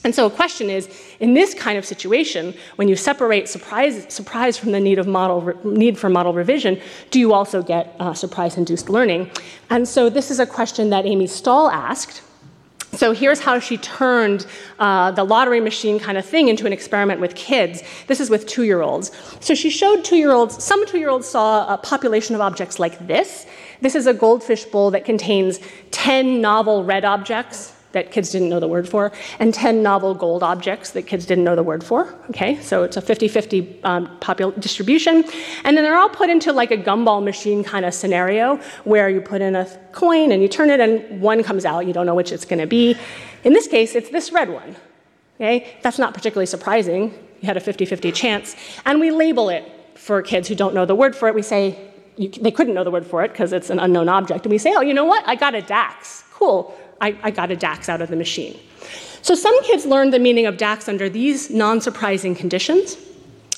And 0.04 0.14
so, 0.14 0.26
a 0.26 0.30
question 0.30 0.70
is 0.70 0.90
in 1.20 1.34
this 1.34 1.54
kind 1.54 1.78
of 1.78 1.86
situation, 1.86 2.54
when 2.76 2.90
you 2.90 2.96
separate 2.96 3.48
surprise, 3.48 4.06
surprise 4.14 4.58
from 4.58 4.72
the 4.74 4.80
need, 4.80 5.00
of 5.00 5.08
model, 5.08 5.54
need 5.64 5.98
for 5.98 6.10
model 6.10 6.34
revision, 6.34 6.80
do 7.10 7.20
you 7.20 7.34
also 7.34 7.64
get 7.64 7.96
uh, 8.00 8.14
surprise 8.14 8.58
induced 8.58 8.90
learning? 8.90 9.32
And 9.70 9.88
so, 9.88 10.10
this 10.10 10.30
is 10.30 10.40
a 10.40 10.46
question 10.46 10.90
that 10.90 11.06
Aimee 11.06 11.28
Stahl 11.28 11.70
asked. 11.70 12.22
So 12.94 13.12
here's 13.12 13.40
how 13.40 13.58
she 13.58 13.78
turned 13.78 14.46
uh, 14.78 15.10
the 15.12 15.24
lottery 15.24 15.60
machine 15.60 16.00
kind 16.00 16.16
of 16.16 16.26
thing 16.26 16.48
into 16.48 16.68
an 16.68 16.74
experiment 16.74 17.20
with 17.20 17.34
kids. 17.34 17.82
This 18.06 18.20
is 18.20 18.30
with 18.30 18.46
two 18.46 18.64
year 18.64 18.82
olds. 18.82 19.12
So 19.40 19.56
she 19.56 19.72
showed 19.72 20.06
two 20.06 20.16
year 20.16 20.32
olds, 20.32 20.64
some 20.64 20.86
two 20.86 21.00
year 21.00 21.10
olds 21.10 21.28
saw 21.28 21.74
a 21.74 21.78
population 21.78 22.36
of 22.36 22.42
objects 22.42 22.78
like 22.78 23.08
this. 23.08 23.48
This 23.82 23.96
is 23.96 24.06
a 24.06 24.14
goldfish 24.14 24.66
bowl 24.66 24.92
that 24.92 25.06
contains 25.06 25.60
10 25.90 26.40
novel 26.40 26.84
red 26.84 27.04
objects 27.04 27.74
that 27.94 28.12
kids 28.12 28.32
didn't 28.32 28.50
know 28.50 28.60
the 28.60 28.68
word 28.68 28.88
for, 28.88 29.12
and 29.40 29.54
10 29.54 29.82
novel 29.82 30.14
gold 30.14 30.44
objects 30.44 30.92
that 30.92 31.04
kids 31.04 31.26
didn't 31.26 31.44
know 31.44 31.56
the 31.56 31.64
word 31.64 31.84
for. 31.84 32.14
Okay, 32.30 32.60
so 32.62 32.84
it's 32.84 32.98
a 32.98 33.02
50 33.02 33.28
50 33.28 33.84
um, 33.84 34.20
distribution. 34.60 35.24
And 35.64 35.78
then 35.78 35.84
they're 35.84 35.98
all 35.98 36.10
put 36.10 36.30
into 36.30 36.52
like 36.52 36.72
a 36.72 36.78
gumball 36.78 37.24
machine 37.24 37.64
kind 37.64 37.86
of 37.86 37.94
scenario 37.94 38.58
where 38.84 39.10
you 39.10 39.22
put 39.22 39.42
in 39.42 39.56
a 39.56 39.66
coin 39.92 40.32
and 40.32 40.42
you 40.42 40.48
turn 40.48 40.70
it 40.70 40.80
and 40.80 41.22
one 41.22 41.44
comes 41.44 41.66
out, 41.66 41.88
you 41.88 41.94
don't 41.94 42.06
know 42.06 42.16
which 42.16 42.32
it's 42.32 42.46
going 42.46 42.60
to 42.60 42.68
be. 42.68 42.98
In 43.44 43.54
this 43.54 43.68
case, 43.68 43.96
it's 43.96 44.10
this 44.10 44.32
red 44.32 44.50
one. 44.50 44.76
Okay, 45.36 45.76
that's 45.82 45.98
not 45.98 46.14
particularly 46.14 46.46
surprising. 46.46 47.14
You 47.42 47.48
had 47.48 47.58
a 47.58 47.62
50 47.62 47.86
50 47.86 48.12
chance. 48.12 48.56
And 48.86 49.00
we 49.00 49.12
label 49.12 49.50
it 49.50 49.66
for 49.96 50.22
kids 50.22 50.48
who 50.48 50.56
don't 50.56 50.74
know 50.74 50.86
the 50.86 50.96
word 50.96 51.16
for 51.16 51.28
it. 51.28 51.36
We 51.36 51.42
say, 51.42 51.92
you, 52.18 52.30
they 52.30 52.52
couldn't 52.52 52.74
know 52.74 52.84
the 52.84 52.92
word 52.92 53.06
for 53.06 53.24
it 53.24 53.32
because 53.32 53.54
it's 53.54 53.70
an 53.70 53.80
unknown 53.80 54.10
object. 54.10 54.46
And 54.46 54.52
we 54.52 54.58
say, 54.58 54.74
oh, 54.76 54.82
you 54.82 54.94
know 54.94 55.06
what? 55.06 55.28
I 55.28 55.36
got 55.36 55.56
a 55.56 55.62
DAX. 55.62 56.24
Cool. 56.32 56.78
I, 57.04 57.18
I 57.22 57.32
got 57.32 57.52
a 57.52 57.56
DAX 57.58 57.90
out 57.90 58.02
of 58.02 58.10
the 58.10 58.16
machine. 58.16 58.58
So 59.22 59.36
some 59.36 59.62
kids 59.64 59.86
learn 59.86 60.12
the 60.12 60.20
meaning 60.20 60.46
of 60.46 60.56
DAX 60.58 60.88
under 60.88 61.10
these 61.10 61.50
non 61.50 61.82
surprising 61.82 62.34
conditions. 62.34 62.98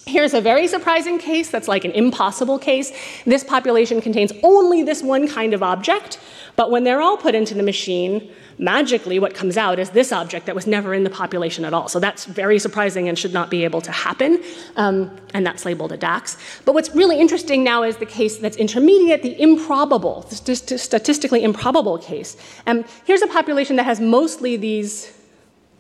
Here's 0.08 0.34
a 0.34 0.42
very 0.42 0.68
surprising 0.68 1.20
case 1.20 1.50
that's 1.50 1.68
like 1.68 1.86
an 1.86 1.92
impossible 1.92 2.58
case. 2.58 2.92
This 3.26 3.44
population 3.44 4.02
contains 4.02 4.32
only 4.42 4.82
this 4.82 5.04
one 5.04 5.28
kind 5.28 5.54
of 5.54 5.62
object, 5.62 6.20
but 6.56 6.72
when 6.72 6.84
they're 6.84 7.02
all 7.02 7.18
put 7.18 7.36
into 7.36 7.54
the 7.54 7.64
machine, 7.64 8.32
magically 8.58 9.20
what 9.20 9.34
comes 9.34 9.58
out 9.58 9.80
is 9.80 9.90
this 9.90 10.12
object 10.12 10.46
that 10.46 10.56
was 10.56 10.66
never 10.66 10.94
in 10.94 11.04
the 11.04 11.10
population 11.10 11.66
at 11.66 11.74
all. 11.74 11.88
So 11.90 12.00
that's 12.00 12.26
very 12.26 12.60
surprising 12.60 13.10
and 13.10 13.20
should 13.20 13.34
not 13.34 13.50
be 13.50 13.64
able 13.64 13.82
to 13.82 13.92
happen, 13.92 14.42
um, 14.78 15.16
and 15.34 15.46
that's 15.46 15.66
labeled 15.66 15.92
a 15.92 15.98
DAX. 15.98 16.38
But 16.64 16.74
what's 16.74 16.96
really 16.96 17.20
interesting 17.20 17.64
now 17.64 17.84
is 17.84 17.98
the 17.98 18.06
case 18.06 18.38
that's 18.38 18.58
intermediate, 18.58 19.22
the 19.24 19.40
improbable, 19.42 20.22
the 20.30 20.56
statistically 20.78 21.44
improbable 21.44 21.98
case. 21.98 22.38
Um, 22.68 22.86
here's 23.06 23.22
a 23.22 23.28
population 23.28 23.76
that 23.76 23.86
has 23.86 24.00
mostly 24.00 24.56
these, 24.56 25.12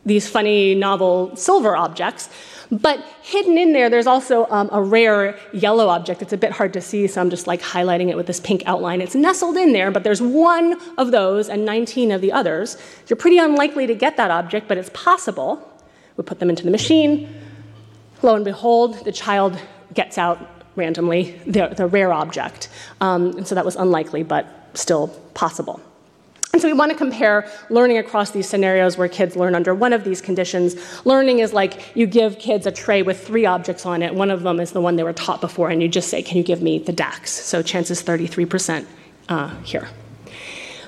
these 0.05 0.27
funny 0.27 0.75
novel 0.75 1.35
silver 1.35 1.75
objects. 1.75 2.29
But 2.71 2.99
hidden 3.21 3.57
in 3.57 3.73
there, 3.73 3.89
there's 3.89 4.07
also 4.07 4.47
um, 4.49 4.69
a 4.71 4.81
rare 4.81 5.37
yellow 5.53 5.87
object. 5.87 6.21
It's 6.21 6.33
a 6.33 6.37
bit 6.37 6.51
hard 6.51 6.73
to 6.73 6.81
see, 6.81 7.07
so 7.07 7.21
I'm 7.21 7.29
just 7.29 7.47
like 7.47 7.61
highlighting 7.61 8.09
it 8.09 8.17
with 8.17 8.27
this 8.27 8.39
pink 8.39 8.63
outline. 8.65 9.01
It's 9.01 9.15
nestled 9.15 9.57
in 9.57 9.73
there, 9.73 9.91
but 9.91 10.03
there's 10.03 10.21
one 10.21 10.79
of 10.97 11.11
those 11.11 11.49
and 11.49 11.65
19 11.65 12.11
of 12.11 12.21
the 12.21 12.31
others. 12.31 12.77
You're 13.07 13.17
pretty 13.17 13.37
unlikely 13.37 13.87
to 13.87 13.95
get 13.95 14.17
that 14.17 14.31
object, 14.31 14.67
but 14.67 14.77
it's 14.77 14.89
possible. 14.93 15.71
We 16.17 16.23
put 16.23 16.39
them 16.39 16.49
into 16.49 16.63
the 16.63 16.71
machine. 16.71 17.33
Lo 18.21 18.35
and 18.35 18.45
behold, 18.45 19.05
the 19.05 19.11
child 19.11 19.59
gets 19.93 20.17
out 20.17 20.39
randomly 20.75 21.39
the, 21.45 21.67
the 21.67 21.87
rare 21.87 22.11
object. 22.11 22.69
Um, 23.01 23.37
and 23.37 23.47
so 23.47 23.55
that 23.55 23.65
was 23.65 23.75
unlikely, 23.75 24.23
but 24.23 24.47
still 24.73 25.07
possible. 25.33 25.81
And 26.55 26.61
so 26.61 26.69
we 26.69 26.73
want 26.73 26.89
to 26.89 26.97
compare 26.97 27.51
learning 27.69 27.97
across 27.97 28.31
these 28.31 28.47
scenarios 28.47 28.97
where 28.97 29.09
kids 29.09 29.35
learn 29.35 29.55
under 29.55 29.75
one 29.75 29.91
of 29.91 30.05
these 30.05 30.21
conditions. 30.21 30.77
Learning 31.03 31.39
is 31.39 31.51
like 31.51 31.93
you 31.97 32.07
give 32.07 32.39
kids 32.39 32.65
a 32.65 32.71
tray 32.71 33.01
with 33.01 33.27
three 33.27 33.45
objects 33.45 33.85
on 33.85 34.01
it. 34.01 34.15
One 34.15 34.31
of 34.31 34.43
them 34.43 34.61
is 34.61 34.71
the 34.71 34.79
one 34.79 34.95
they 34.95 35.03
were 35.03 35.11
taught 35.11 35.41
before, 35.41 35.69
and 35.69 35.81
you 35.81 35.89
just 35.89 36.09
say, 36.09 36.23
Can 36.23 36.37
you 36.37 36.43
give 36.43 36.61
me 36.61 36.79
the 36.79 36.93
DAX? 36.93 37.31
So 37.31 37.61
chances 37.61 38.01
33% 38.01 38.85
uh, 39.27 39.49
here. 39.63 39.89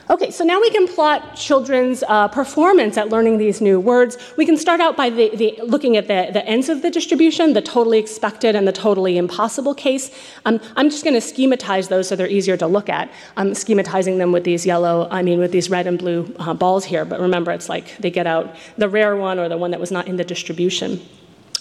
Okay, 0.09 0.31
so 0.31 0.45
now 0.45 0.61
we 0.61 0.69
can 0.69 0.87
plot 0.87 1.35
children's 1.35 2.01
uh, 2.07 2.29
performance 2.29 2.95
at 2.95 3.09
learning 3.09 3.39
these 3.39 3.59
new 3.59 3.77
words. 3.77 4.17
We 4.37 4.45
can 4.45 4.55
start 4.55 4.79
out 4.79 4.95
by 4.95 5.09
the, 5.09 5.35
the, 5.35 5.59
looking 5.65 5.97
at 5.97 6.07
the, 6.07 6.29
the 6.31 6.45
ends 6.45 6.69
of 6.69 6.81
the 6.81 6.89
distribution, 6.89 7.51
the 7.51 7.61
totally 7.61 7.99
expected 7.99 8.55
and 8.55 8.65
the 8.65 8.71
totally 8.71 9.17
impossible 9.17 9.75
case. 9.75 10.09
Um, 10.45 10.61
I'm 10.77 10.89
just 10.89 11.03
going 11.03 11.13
to 11.13 11.19
schematize 11.19 11.89
those 11.89 12.07
so 12.07 12.15
they're 12.15 12.29
easier 12.29 12.55
to 12.55 12.67
look 12.67 12.87
at. 12.87 13.11
I'm 13.35 13.51
schematizing 13.51 14.17
them 14.17 14.31
with 14.31 14.45
these 14.45 14.65
yellow, 14.65 15.09
I 15.11 15.23
mean, 15.23 15.39
with 15.39 15.51
these 15.51 15.69
red 15.69 15.87
and 15.87 15.99
blue 15.99 16.33
uh, 16.39 16.53
balls 16.53 16.85
here, 16.85 17.03
but 17.03 17.19
remember, 17.19 17.51
it's 17.51 17.67
like 17.67 17.97
they 17.97 18.09
get 18.09 18.27
out 18.27 18.55
the 18.77 18.87
rare 18.87 19.17
one 19.17 19.39
or 19.39 19.49
the 19.49 19.57
one 19.57 19.71
that 19.71 19.79
was 19.81 19.91
not 19.91 20.07
in 20.07 20.15
the 20.15 20.23
distribution. 20.23 21.01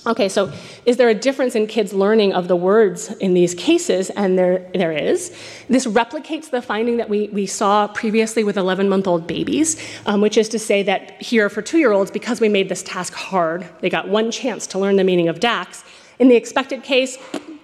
Okay, 0.06 0.28
so 0.28 0.52
is 0.84 0.98
there 0.98 1.08
a 1.08 1.14
difference 1.14 1.56
in 1.56 1.66
kids' 1.66 1.92
learning 1.92 2.32
of 2.32 2.46
the 2.46 2.54
words 2.54 3.08
in 3.14 3.34
these 3.34 3.56
cases? 3.56 4.08
And 4.10 4.38
there, 4.38 4.70
there 4.72 4.92
is. 4.92 5.36
This 5.68 5.84
replicates 5.84 6.50
the 6.50 6.62
finding 6.62 6.98
that 6.98 7.08
we, 7.08 7.26
we 7.28 7.44
saw 7.44 7.88
previously 7.88 8.44
with 8.44 8.56
11 8.56 8.88
month 8.88 9.08
old 9.08 9.26
babies, 9.26 9.76
um, 10.06 10.20
which 10.20 10.36
is 10.36 10.48
to 10.50 10.60
say 10.60 10.84
that 10.84 11.20
here 11.20 11.50
for 11.50 11.60
two 11.60 11.78
year 11.78 11.90
olds, 11.90 12.12
because 12.12 12.40
we 12.40 12.48
made 12.48 12.68
this 12.68 12.84
task 12.84 13.14
hard, 13.14 13.68
they 13.80 13.90
got 13.90 14.06
one 14.06 14.30
chance 14.30 14.68
to 14.68 14.78
learn 14.78 14.94
the 14.94 15.02
meaning 15.02 15.26
of 15.26 15.40
DAX. 15.40 15.82
In 16.20 16.28
the 16.28 16.36
expected 16.36 16.84
case, 16.84 17.18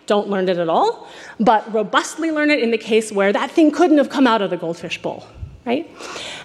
don't 0.06 0.28
learn 0.28 0.48
it 0.48 0.58
at 0.58 0.68
all, 0.68 1.08
but 1.38 1.72
robustly 1.72 2.32
learn 2.32 2.50
it 2.50 2.58
in 2.58 2.72
the 2.72 2.78
case 2.78 3.12
where 3.12 3.32
that 3.32 3.52
thing 3.52 3.70
couldn't 3.70 3.98
have 3.98 4.10
come 4.10 4.26
out 4.26 4.42
of 4.42 4.50
the 4.50 4.56
goldfish 4.56 5.00
bowl 5.00 5.24
right? 5.64 5.88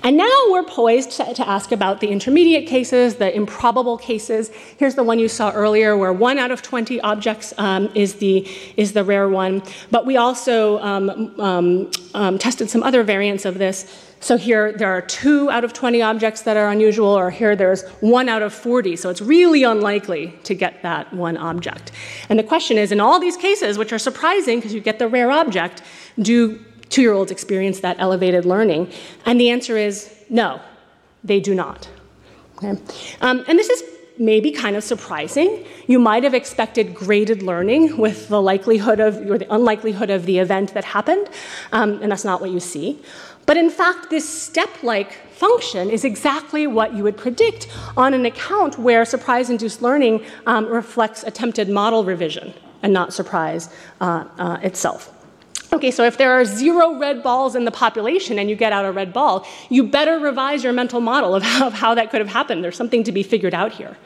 And 0.03 0.15
now 0.15 0.29
we're 0.49 0.63
poised 0.63 1.11
to, 1.13 1.47
ask 1.47 1.71
about 1.71 2.01
the 2.01 2.07
intermediate 2.09 2.67
cases, 2.67 3.15
the 3.15 3.35
improbable 3.35 3.97
cases. 3.97 4.51
Here's 4.77 4.95
the 4.95 5.03
one 5.03 5.17
you 5.17 5.27
saw 5.27 5.51
earlier, 5.51 5.97
where 5.97 6.13
one 6.13 6.37
out 6.37 6.51
of 6.51 6.61
20 6.61 7.01
objects 7.01 7.53
um, 7.57 7.89
is, 7.95 8.15
the, 8.15 8.47
is 8.75 8.93
the 8.93 9.03
rare 9.03 9.27
one. 9.27 9.63
But 9.89 10.05
we 10.05 10.17
also 10.17 10.79
um, 10.79 11.39
um, 11.39 11.91
um 12.13 12.37
tested 12.37 12.69
some 12.69 12.83
other 12.83 13.03
variants 13.03 13.45
of 13.45 13.57
this. 13.57 14.07
So 14.19 14.35
here 14.37 14.73
there 14.73 14.91
are 14.91 15.01
two 15.01 15.49
out 15.49 15.63
of 15.63 15.73
20 15.73 16.01
objects 16.01 16.41
that 16.41 16.57
are 16.57 16.69
unusual, 16.69 17.09
or 17.09 17.29
here 17.29 17.55
there's 17.55 17.83
one 18.01 18.29
out 18.29 18.41
of 18.41 18.53
40. 18.53 18.95
So 18.95 19.09
it's 19.09 19.21
really 19.21 19.63
unlikely 19.63 20.33
to 20.43 20.53
get 20.53 20.81
that 20.83 21.13
one 21.13 21.37
object. 21.37 21.91
And 22.29 22.37
the 22.37 22.43
question 22.43 22.77
is 22.77 22.91
in 22.91 22.99
all 22.99 23.19
these 23.19 23.37
cases, 23.37 23.77
which 23.77 23.93
are 23.93 23.99
surprising 23.99 24.59
because 24.59 24.73
you 24.73 24.81
get 24.81 24.99
the 24.99 25.07
rare 25.07 25.31
object, 25.31 25.81
do 26.19 26.59
two 26.89 27.01
year 27.01 27.13
olds 27.13 27.31
experience 27.31 27.79
that 27.81 27.97
elevated 27.99 28.45
learning? 28.45 28.91
And 29.25 29.39
the 29.39 29.49
answer 29.49 29.77
is 29.77 30.13
no, 30.29 30.61
they 31.23 31.39
do 31.39 31.55
not. 31.55 31.89
Okay? 32.57 32.81
Um, 33.21 33.45
and 33.47 33.59
this 33.59 33.69
is 33.69 33.83
maybe 34.19 34.51
kind 34.51 34.75
of 34.75 34.83
surprising. 34.83 35.65
You 35.87 35.99
might 35.99 36.23
have 36.23 36.33
expected 36.33 36.95
graded 36.95 37.43
learning 37.43 37.97
with 37.97 38.29
the 38.29 38.41
likelihood 38.41 38.99
of, 38.99 39.17
or 39.29 39.37
the 39.37 39.53
unlikelihood 39.53 40.09
of 40.09 40.25
the 40.25 40.39
event 40.39 40.73
that 40.73 40.83
happened, 40.83 41.29
um, 41.71 42.01
and 42.01 42.11
that's 42.11 42.25
not 42.25 42.41
what 42.41 42.49
you 42.49 42.59
see. 42.59 42.99
But 43.45 43.57
in 43.57 43.69
fact, 43.69 44.09
this 44.09 44.27
step 44.27 44.69
like 44.83 45.13
function 45.31 45.89
is 45.89 46.03
exactly 46.03 46.67
what 46.67 46.93
you 46.93 47.03
would 47.03 47.15
predict 47.15 47.67
on 47.95 48.13
an 48.13 48.25
account 48.25 48.77
where 48.77 49.05
surprise 49.05 49.49
induced 49.49 49.81
learning 49.81 50.25
um, 50.45 50.65
reflects 50.65 51.23
attempted 51.23 51.69
model 51.69 52.03
revision 52.03 52.53
and 52.83 52.91
not 52.91 53.13
surprise 53.13 53.69
uh, 54.01 54.25
uh, 54.37 54.57
itself. 54.63 55.13
Okay, 55.73 55.91
so 55.91 56.05
if 56.05 56.17
there 56.17 56.31
are 56.31 56.45
zero 56.45 56.97
red 56.97 57.21
balls 57.21 57.55
in 57.55 57.65
the 57.65 57.71
population 57.71 58.39
and 58.39 58.49
you 58.49 58.55
get 58.55 58.71
out 58.71 58.85
a 58.85 58.91
red 58.91 59.11
ball, 59.11 59.45
you 59.69 59.83
better 59.83 60.17
revise 60.17 60.63
your 60.63 60.71
mental 60.71 61.01
model 61.01 61.35
of 61.35 61.43
how, 61.43 61.67
of 61.67 61.73
how, 61.73 61.93
that 61.93 62.09
could 62.09 62.21
have 62.21 62.29
happened. 62.29 62.63
There's 62.63 62.77
something 62.77 63.03
to 63.03 63.11
be 63.11 63.21
figured 63.21 63.53
out 63.53 63.73
here. 63.73 63.97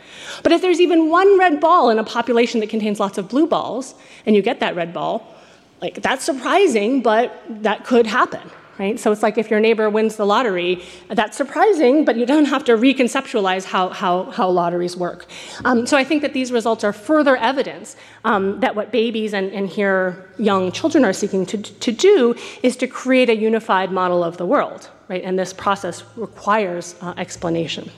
But 0.41 0.51
if 0.51 0.61
there's 0.61 0.81
even 0.81 1.09
one 1.09 1.37
red 1.37 1.59
ball 1.59 1.89
in 1.91 1.99
a 1.99 2.03
population 2.03 2.61
that 2.61 2.69
contains 2.69 2.99
lots 2.99 3.17
of 3.19 3.29
blue 3.29 3.45
balls 3.45 3.93
and 4.25 4.35
you 4.35 4.41
get 4.41 4.59
that 4.59 4.75
red 4.75 4.91
ball, 4.91 5.35
like 5.81 6.01
that's 6.01 6.23
surprising, 6.23 7.01
but 7.01 7.43
that 7.47 7.85
could 7.85 8.07
happen 8.07 8.49
right? 8.81 8.99
So 8.99 9.11
it's 9.11 9.21
like 9.21 9.37
if 9.37 9.51
your 9.51 9.59
neighbor 9.59 9.91
wins 9.91 10.15
the 10.15 10.25
lottery, 10.25 10.83
that's 11.07 11.37
surprising, 11.37 12.03
but 12.03 12.15
you 12.15 12.25
don't 12.25 12.45
have 12.45 12.63
to 12.65 12.71
reconceptualize 12.71 13.63
how, 13.63 13.89
how, 13.89 14.31
how 14.31 14.49
lotteries 14.49 14.97
work. 14.97 15.27
Um, 15.63 15.85
so 15.85 15.97
I 15.97 16.03
think 16.03 16.23
that 16.23 16.33
these 16.33 16.51
results 16.51 16.83
are 16.83 16.91
further 16.91 17.37
evidence 17.37 17.95
um, 18.25 18.59
that 18.61 18.75
what 18.75 18.91
babies 18.91 19.35
and, 19.35 19.51
and 19.51 19.69
here 19.69 20.27
young 20.39 20.71
children 20.71 21.05
are 21.05 21.13
seeking 21.13 21.45
to, 21.45 21.57
to 21.61 21.91
do 21.91 22.35
is 22.63 22.75
to 22.77 22.87
create 22.87 23.29
a 23.29 23.35
unified 23.35 23.91
model 23.91 24.23
of 24.23 24.37
the 24.37 24.47
world, 24.47 24.89
right? 25.09 25.23
And 25.23 25.37
this 25.37 25.53
process 25.53 26.03
requires 26.15 26.95
uh, 27.01 27.13
explanation. 27.17 27.91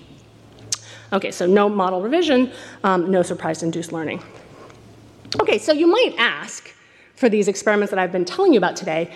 Okay, 1.13 1.31
so 1.31 1.45
no 1.45 1.69
model 1.69 2.01
revision, 2.01 2.51
um, 2.83 3.09
no 3.09 3.21
surprise 3.23 3.63
induced 3.63 3.93
learning. 3.93 4.21
Okay, 5.39 5.59
so 5.59 5.71
you 5.71 5.87
might 5.87 6.13
ask 6.17 6.69
for 7.15 7.29
these 7.29 7.47
experiments 7.47 7.91
that 7.91 7.99
I've 7.99 8.11
been 8.11 8.25
telling 8.25 8.51
you 8.51 8.57
about 8.57 8.75
today, 8.75 9.13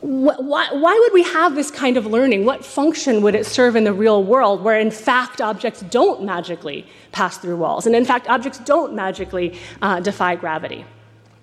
why, 0.00 0.68
why, 0.72 0.98
would 0.98 1.12
we 1.12 1.22
have 1.24 1.54
this 1.54 1.70
kind 1.70 1.96
of 1.96 2.06
learning? 2.06 2.46
What 2.46 2.64
function 2.64 3.20
would 3.22 3.34
it 3.34 3.44
serve 3.44 3.76
in 3.76 3.84
the 3.84 3.92
real 3.92 4.24
world 4.24 4.62
where, 4.62 4.78
in 4.78 4.90
fact, 4.90 5.40
objects 5.40 5.82
don't 5.82 6.24
magically 6.24 6.86
pass 7.12 7.36
through 7.36 7.56
walls? 7.56 7.86
And, 7.86 7.94
in 7.94 8.04
fact, 8.06 8.26
objects 8.28 8.58
don't 8.60 8.94
magically 8.94 9.58
uh, 9.82 10.00
defy 10.00 10.36
gravity? 10.36 10.86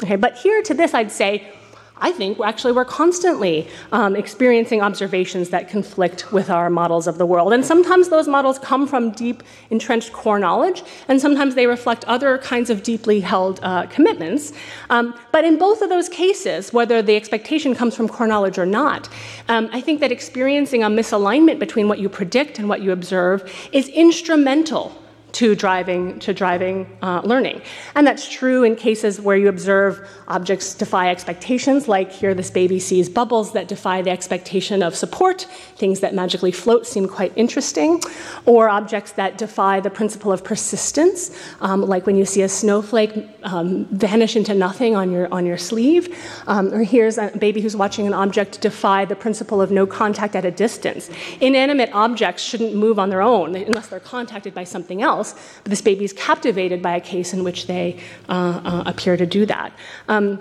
Okay, 0.04 0.16
but 0.16 0.38
here 0.38 0.62
to 0.64 0.74
this, 0.74 0.94
I'd 0.94 1.12
say 1.12 1.54
I 2.00 2.12
think 2.12 2.40
actually 2.40 2.74
we're 2.74 2.86
constantly 2.86 3.68
um, 3.92 4.16
experiencing 4.16 4.82
observations 4.82 5.50
that 5.50 5.70
conflict 5.70 6.32
with 6.32 6.50
our 6.50 6.70
models 6.70 7.08
of 7.08 7.18
the 7.18 7.26
world. 7.26 7.54
And 7.54 7.66
sometimes 7.66 8.10
those 8.10 8.28
models 8.28 8.60
come 8.60 8.88
from 8.88 9.12
deep, 9.12 9.44
entrenched 9.70 10.14
core 10.14 10.40
knowledge, 10.40 10.84
and 11.08 11.20
sometimes 11.20 11.56
they 11.56 11.68
reflect 11.68 12.06
other 12.06 12.38
kinds 12.38 12.70
of 12.70 12.84
deeply 12.84 13.20
held 13.20 13.60
uh, 13.64 13.88
commitments. 13.88 14.54
Um, 14.90 15.18
but 15.32 15.44
in 15.44 15.58
both 15.58 15.82
of 15.82 15.90
those 15.90 16.10
cases, 16.10 16.72
whether 16.72 17.02
the 17.02 17.16
expectation 17.16 17.74
comes 17.74 17.96
from 17.96 18.08
core 18.08 18.28
knowledge 18.28 18.58
or 18.58 18.66
not, 18.66 19.10
um, 19.48 19.70
I 19.72 19.82
think 19.82 20.00
that 20.02 20.12
experiencing 20.12 20.84
a 20.84 20.88
misalignment 20.88 21.60
between 21.60 21.88
what 21.88 22.00
you 22.00 22.10
predict 22.10 22.60
and 22.60 22.70
what 22.70 22.82
you 22.82 22.92
observe 22.92 23.52
is 23.72 23.88
instrumental 23.90 24.94
to 25.34 25.56
driving, 25.56 26.20
to 26.20 26.34
driving 26.34 26.88
uh, 27.02 27.22
learning. 27.24 27.62
And 27.96 28.08
that's 28.08 28.28
true 28.28 28.64
in 28.64 28.76
cases 28.76 29.20
where 29.20 29.36
you 29.36 29.50
observe 29.50 30.08
objects 30.28 30.74
defy 30.74 31.10
expectations, 31.10 31.88
like 31.88 32.12
here 32.12 32.34
this 32.34 32.50
baby 32.50 32.80
sees 32.80 33.10
bubbles 33.10 33.54
that 33.54 33.68
defy 33.68 34.02
the 34.02 34.10
expectation 34.10 34.82
of 34.82 34.96
support, 34.96 35.42
things 35.76 36.00
that 36.00 36.14
magically 36.14 36.52
float 36.52 36.88
seem 36.88 37.08
quite 37.08 37.34
interesting, 37.36 38.02
or 38.46 38.70
objects 38.70 39.12
that 39.14 39.38
defy 39.38 39.80
the 39.80 39.90
principle 39.90 40.32
of 40.32 40.44
persistence, 40.44 41.38
um, 41.62 41.82
like 41.82 42.06
when 42.06 42.16
you 42.16 42.26
see 42.26 42.42
a 42.42 42.50
snowflake 42.50 43.14
um, 43.44 43.86
vanish 43.92 44.36
into 44.36 44.54
nothing 44.54 44.96
on 44.96 45.12
your, 45.12 45.32
on 45.34 45.46
your 45.46 45.58
sleeve, 45.58 46.18
um, 46.48 46.74
or 46.74 46.84
here's 46.84 47.18
a 47.18 47.30
baby 47.38 47.62
who's 47.62 47.76
watching 47.76 48.08
an 48.08 48.14
object 48.14 48.60
defy 48.62 49.06
the 49.06 49.16
principle 49.16 49.62
of 49.62 49.72
no 49.72 49.86
contact 49.86 50.36
at 50.36 50.46
a 50.46 50.52
distance. 50.52 51.10
Inanimate 51.42 51.90
objects 51.94 52.42
shouldn't 52.42 52.74
move 52.74 52.98
on 52.98 53.10
their 53.10 53.22
own 53.22 53.56
unless 53.56 53.88
they're 53.88 54.00
contacted 54.00 54.54
by 54.54 54.64
something 54.64 55.02
else 55.02 55.17
else, 55.18 55.34
but 55.64 55.70
this 55.70 55.82
baby 55.82 56.04
is 56.06 56.14
captivated 56.14 56.80
by 56.82 56.96
a 56.96 57.02
case 57.14 57.34
in 57.34 57.44
which 57.44 57.68
they 57.68 57.86
uh, 58.30 58.34
uh, 58.72 58.84
appear 58.92 59.18
to 59.18 59.26
do 59.26 59.46
that. 59.46 59.70
Um, 60.08 60.40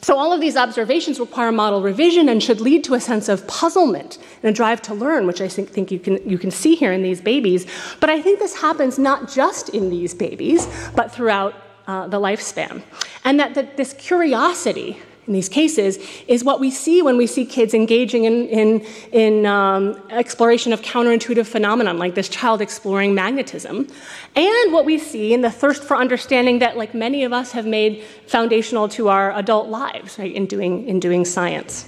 so, 0.00 0.16
all 0.16 0.32
of 0.32 0.40
these 0.40 0.56
observations 0.56 1.18
require 1.18 1.50
model 1.50 1.82
revision 1.82 2.28
and 2.28 2.40
should 2.40 2.60
lead 2.60 2.84
to 2.84 2.94
a 2.94 3.00
sense 3.00 3.28
of 3.28 3.46
puzzlement 3.48 4.18
and 4.42 4.50
a 4.50 4.52
drive 4.52 4.80
to 4.82 4.94
learn, 4.94 5.26
which 5.26 5.40
I 5.40 5.48
think, 5.48 5.70
think 5.70 5.90
you, 5.90 5.98
can, 5.98 6.16
you 6.28 6.38
can 6.38 6.52
see 6.52 6.74
here 6.76 6.92
in 6.92 7.02
these 7.02 7.20
babies. 7.20 7.66
But 7.98 8.08
I 8.08 8.22
think 8.22 8.38
this 8.38 8.54
happens 8.66 8.98
not 8.98 9.20
just 9.40 9.70
in 9.70 9.90
these 9.90 10.14
babies, 10.14 10.68
but 10.94 11.10
throughout 11.10 11.54
uh, 11.88 12.06
the 12.06 12.20
lifespan. 12.20 12.82
And 13.24 13.40
that, 13.40 13.54
that 13.54 13.76
this 13.76 13.92
curiosity 13.94 14.98
in 15.28 15.34
these 15.34 15.48
cases 15.48 15.98
is 16.26 16.42
what 16.42 16.58
we 16.58 16.70
see 16.70 17.02
when 17.02 17.16
we 17.16 17.26
see 17.26 17.44
kids 17.44 17.74
engaging 17.74 18.24
in, 18.24 18.48
in, 18.48 18.86
in 19.12 19.46
um, 19.46 20.00
exploration 20.10 20.72
of 20.72 20.80
counterintuitive 20.82 21.46
phenomenon, 21.46 21.98
like 21.98 22.14
this 22.14 22.28
child 22.28 22.60
exploring 22.60 23.14
magnetism, 23.14 23.86
and 24.34 24.72
what 24.72 24.84
we 24.84 24.98
see 24.98 25.32
in 25.32 25.42
the 25.42 25.50
thirst 25.50 25.84
for 25.84 25.96
understanding 25.96 26.58
that, 26.60 26.76
like 26.76 26.94
many 26.94 27.22
of 27.24 27.32
us, 27.32 27.52
have 27.52 27.66
made 27.66 28.02
foundational 28.26 28.88
to 28.88 29.08
our 29.08 29.32
adult 29.34 29.68
lives, 29.68 30.18
right, 30.18 30.34
in 30.34 30.46
doing, 30.46 30.88
in 30.88 30.98
doing 30.98 31.24
science. 31.24 31.86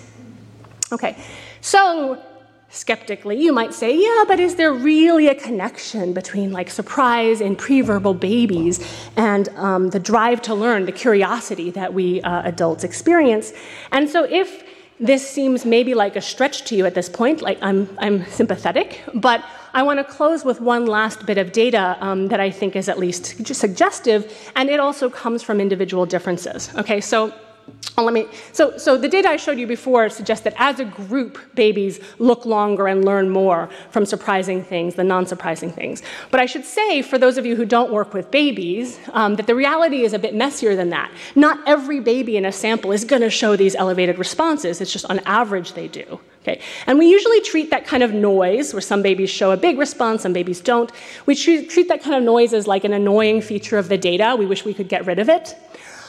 Okay, 0.93 1.17
so 1.61 2.23
skeptically, 2.71 3.41
you 3.41 3.53
might 3.53 3.75
say, 3.75 3.97
yeah, 3.97 4.25
but 4.27 4.39
is 4.41 4.55
there 4.55 4.73
really 4.73 5.27
a 5.27 5.35
connection 5.35 6.13
between 6.13 6.53
like 6.53 6.71
surprise 6.71 7.41
in 7.41 7.57
preverbal 7.57 8.19
babies 8.19 8.81
and 9.17 9.49
um, 9.57 9.91
the 9.91 9.99
drive 9.99 10.41
to 10.43 10.55
learn, 10.55 10.87
the 10.87 10.93
curiosity 10.93 11.71
that 11.71 11.93
we 11.93 12.23
uh, 12.23 12.43
adults 12.45 12.85
experience? 12.85 13.53
And 13.91 14.09
so 14.09 14.25
if 14.25 14.65
this 15.01 15.29
seems 15.29 15.65
maybe 15.65 15.95
like 15.95 16.15
a 16.15 16.21
stretch 16.21 16.65
to 16.67 16.77
you 16.77 16.87
at 16.87 16.95
this 16.95 17.09
point, 17.09 17.43
like 17.43 17.59
I'm, 17.63 17.89
I'm 17.99 18.25
sympathetic, 18.27 19.03
but 19.15 19.45
I 19.73 19.83
want 19.83 19.99
to 19.99 20.05
close 20.05 20.45
with 20.45 20.61
one 20.61 20.87
last 20.87 21.27
bit 21.27 21.39
of 21.39 21.53
data 21.53 21.97
um, 22.01 22.29
that 22.29 22.41
I 22.41 22.51
think 22.51 22.77
is 22.77 22.89
at 22.89 22.99
least 22.99 23.47
suggestive, 23.55 24.51
and 24.57 24.69
it 24.69 24.79
also 24.79 25.09
comes 25.09 25.43
from 25.43 25.61
individual 25.61 26.07
differences. 26.07 26.71
Okay, 26.77 27.01
so 27.01 27.33
well, 28.01 28.13
let 28.13 28.15
me, 28.15 28.39
so, 28.53 28.79
so 28.79 28.97
the 28.97 29.09
data 29.09 29.29
I 29.29 29.37
showed 29.37 29.59
you 29.59 29.67
before 29.67 30.09
suggests 30.09 30.45
that 30.45 30.55
as 30.57 30.81
a 30.81 30.85
group, 30.87 31.39
babies 31.55 32.01
look 32.19 32.47
longer 32.47 32.87
and 32.87 33.05
learn 33.05 33.29
more 33.29 33.69
from 33.91 34.07
surprising 34.07 34.65
things 34.65 34.95
than 34.95 35.07
non 35.07 35.27
surprising 35.27 35.71
things. 35.71 36.03
But 36.31 36.41
I 36.41 36.47
should 36.47 36.65
say, 36.65 37.03
for 37.03 37.19
those 37.19 37.37
of 37.37 37.45
you 37.45 37.57
who 37.57 37.67
don't 37.67 37.93
work 37.93 38.15
with 38.15 38.31
babies, 38.31 38.99
um, 39.13 39.37
that 39.37 39.47
the 39.47 39.55
reality 39.55 40.03
is 40.03 40.15
a 40.15 40.19
bit 40.19 40.35
messier 40.35 40.75
than 40.77 40.89
that. 40.91 41.11
Not 41.35 41.59
every 41.69 42.01
baby 42.01 42.37
in 42.37 42.47
a 42.47 42.53
sample 42.53 42.93
is 42.93 43.05
going 43.05 43.23
to 43.23 43.31
show 43.31 43.55
these 43.55 43.75
elevated 43.75 44.19
responses, 44.19 44.81
it's 44.81 44.93
just 44.93 45.05
on 45.11 45.19
average 45.21 45.75
they 45.75 45.89
do. 45.89 46.21
Okay. 46.43 46.63
And 46.87 46.99
we 46.99 47.07
usually 47.11 47.43
treat 47.43 47.69
that 47.69 47.87
kind 47.87 48.03
of 48.03 48.15
noise, 48.15 48.73
where 48.73 48.81
some 48.81 49.03
babies 49.03 49.29
show 49.29 49.51
a 49.51 49.59
big 49.59 49.79
response, 49.79 50.23
some 50.23 50.33
babies 50.33 50.61
don't, 50.61 50.91
we 51.27 51.35
treat, 51.35 51.69
treat 51.69 51.89
that 51.89 52.03
kind 52.03 52.17
of 52.17 52.23
noise 52.23 52.55
as 52.55 52.67
like 52.67 52.85
an 52.85 52.95
annoying 52.95 53.43
feature 53.43 53.77
of 53.77 53.91
the 53.91 53.99
data. 53.99 54.37
We 54.39 54.47
wish 54.47 54.65
we 54.65 54.73
could 54.73 54.89
get 54.89 55.05
rid 55.05 55.19
of 55.19 55.29
it. 55.29 55.55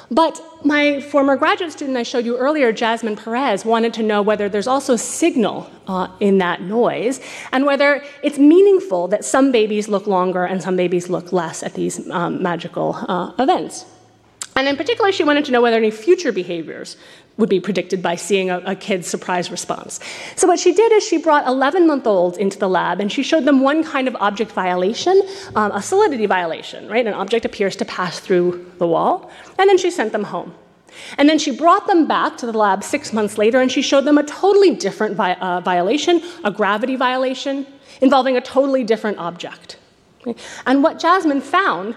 But 0.09 0.41
my 0.63 0.99
former 0.99 1.35
graduate 1.35 1.71
student 1.71 1.97
I 1.97 2.03
showed 2.03 2.25
you 2.25 2.37
earlier, 2.37 2.71
Jasmine 2.71 3.15
Perez, 3.15 3.65
wanted 3.65 3.93
to 3.95 4.03
know 4.03 4.21
whether 4.21 4.49
there's 4.49 4.67
also 4.67 4.95
signal 4.95 5.69
uh, 5.87 6.07
in 6.19 6.37
that 6.39 6.61
noise 6.61 7.19
and 7.51 7.65
whether 7.65 8.03
it's 8.23 8.37
meaningful 8.37 9.07
that 9.09 9.23
some 9.25 9.51
babies 9.51 9.87
look 9.87 10.07
longer 10.07 10.45
and 10.45 10.61
some 10.61 10.75
babies 10.75 11.09
look 11.09 11.31
less 11.31 11.63
at 11.63 11.73
these 11.73 12.09
um, 12.09 12.41
magical 12.41 12.95
uh, 13.07 13.33
events. 13.39 13.85
And 14.55 14.67
in 14.67 14.75
particular, 14.75 15.11
she 15.11 15.23
wanted 15.23 15.45
to 15.45 15.51
know 15.51 15.61
whether 15.61 15.77
any 15.77 15.91
future 15.91 16.31
behaviors 16.31 16.97
would 17.41 17.49
be 17.49 17.59
predicted 17.59 18.01
by 18.01 18.15
seeing 18.15 18.49
a, 18.49 18.59
a, 18.59 18.75
kid's 18.75 19.07
surprise 19.07 19.51
response. 19.51 19.99
So, 20.37 20.47
what 20.47 20.59
she 20.59 20.71
did 20.73 20.91
is 20.93 21.03
she 21.05 21.17
brought 21.17 21.45
11 21.45 21.87
month 21.87 22.07
olds 22.07 22.37
into 22.37 22.57
the 22.57 22.69
lab 22.69 23.01
and 23.01 23.11
she 23.11 23.23
showed 23.23 23.43
them 23.43 23.59
one 23.59 23.83
kind 23.83 24.07
of 24.07 24.15
object 24.17 24.51
violation, 24.51 25.21
um, 25.55 25.71
a 25.73 25.81
solidity 25.81 26.27
violation, 26.27 26.87
right? 26.87 27.05
An 27.05 27.13
object 27.13 27.43
appears 27.43 27.75
to 27.77 27.85
pass 27.85 28.19
through 28.19 28.71
the 28.77 28.87
wall, 28.87 29.29
and 29.59 29.67
then 29.67 29.77
she 29.77 29.91
sent 29.91 30.13
them 30.13 30.23
home. 30.23 30.53
And 31.17 31.27
then 31.27 31.39
she 31.39 31.51
brought 31.51 31.87
them 31.87 32.07
back 32.07 32.37
to 32.37 32.45
the 32.45 32.53
lab 32.53 32.83
six 32.83 33.13
months 33.13 33.37
later 33.37 33.61
and 33.61 33.71
she 33.71 33.81
showed 33.81 34.03
them 34.03 34.17
a 34.17 34.23
totally 34.23 34.75
different 34.75 35.15
vi- 35.15 35.35
uh, 35.35 35.61
violation, 35.61 36.21
a 36.43 36.51
gravity 36.51 36.97
violation, 36.97 37.65
involving 38.01 38.35
a 38.35 38.41
totally 38.41 38.83
different 38.83 39.17
object. 39.17 39.77
And 40.65 40.83
what 40.83 40.99
Jasmine 40.99 41.39
found 41.39 41.95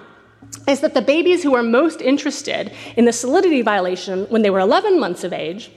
is 0.66 0.80
that 0.80 0.94
the 0.94 1.02
babies 1.02 1.42
who 1.42 1.52
were 1.52 1.62
most 1.62 2.00
interested 2.00 2.72
in 2.96 3.04
the 3.04 3.12
solidity 3.12 3.62
violation 3.62 4.24
when 4.26 4.42
they 4.42 4.50
were 4.50 4.60
11 4.60 4.98
months 4.98 5.24
of 5.24 5.32
age 5.32 5.70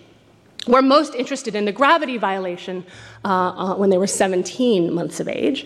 were 0.67 0.81
most 0.81 1.15
interested 1.15 1.55
in 1.55 1.65
the 1.65 1.71
gravity 1.71 2.17
violation 2.17 2.85
uh, 3.23 3.27
uh, 3.27 3.75
when 3.75 3.89
they 3.89 3.97
were 3.97 4.07
17 4.07 4.93
months 4.93 5.19
of 5.19 5.27
age. 5.27 5.65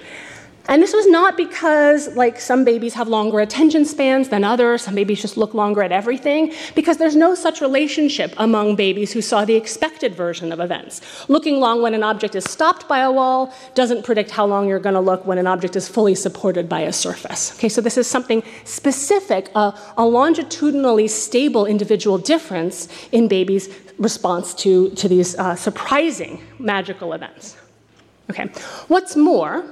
And 0.67 0.81
this 0.81 0.93
was 0.93 1.07
not 1.07 1.37
because, 1.37 2.15
like, 2.15 2.39
some 2.39 2.63
babies 2.63 2.93
have 2.93 3.07
longer 3.07 3.39
attention 3.39 3.83
spans 3.83 4.29
than 4.29 4.43
others, 4.43 4.83
some 4.83 4.95
babies 4.95 5.21
just 5.21 5.35
look 5.35 5.53
longer 5.53 5.81
at 5.81 5.91
everything, 5.91 6.53
because 6.75 6.97
there's 6.97 7.15
no 7.15 7.35
such 7.35 7.61
relationship 7.61 8.33
among 8.37 8.75
babies 8.75 9.11
who 9.11 9.21
saw 9.21 9.43
the 9.43 9.55
expected 9.55 10.15
version 10.15 10.51
of 10.51 10.59
events. 10.59 11.01
Looking 11.27 11.59
long 11.59 11.81
when 11.81 11.93
an 11.93 12.03
object 12.03 12.35
is 12.35 12.45
stopped 12.45 12.87
by 12.87 12.99
a 12.99 13.11
wall 13.11 13.53
doesn't 13.73 14.05
predict 14.05 14.31
how 14.31 14.45
long 14.45 14.67
you're 14.67 14.79
going 14.79 14.95
to 14.95 15.01
look 15.01 15.25
when 15.25 15.37
an 15.37 15.47
object 15.47 15.75
is 15.75 15.87
fully 15.87 16.15
supported 16.15 16.69
by 16.69 16.81
a 16.81 16.93
surface. 16.93 17.53
Okay, 17.55 17.69
so 17.69 17.81
this 17.81 17.97
is 17.97 18.07
something 18.07 18.43
specific, 18.63 19.49
a 19.55 19.73
longitudinally 19.97 21.07
stable 21.07 21.65
individual 21.65 22.17
difference 22.17 22.87
in 23.11 23.27
babies' 23.27 23.69
response 23.97 24.53
to, 24.53 24.89
to 24.91 25.07
these 25.07 25.35
uh, 25.37 25.55
surprising 25.55 26.41
magical 26.59 27.13
events. 27.13 27.57
Okay, 28.29 28.47
what's 28.87 29.15
more, 29.15 29.65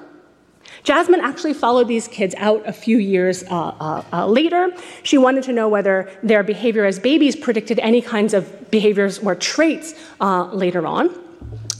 Jasmine 0.89 1.21
actually 1.21 1.53
followed 1.53 1.87
these 1.87 2.07
kids 2.07 2.33
out 2.39 2.67
a 2.67 2.73
few 2.73 2.97
years 2.97 3.43
uh, 3.43 3.47
uh, 3.79 4.03
uh, 4.11 4.25
later. 4.25 4.71
She 5.03 5.19
wanted 5.19 5.43
to 5.43 5.53
know 5.53 5.69
whether 5.69 6.09
their 6.23 6.41
behavior 6.41 6.83
as 6.83 6.97
babies 6.97 7.35
predicted 7.35 7.77
any 7.77 8.01
kinds 8.01 8.33
of 8.33 8.71
behaviors 8.71 9.19
or 9.19 9.35
traits 9.35 9.93
uh, 10.19 10.45
later 10.45 10.87
on. 10.87 11.13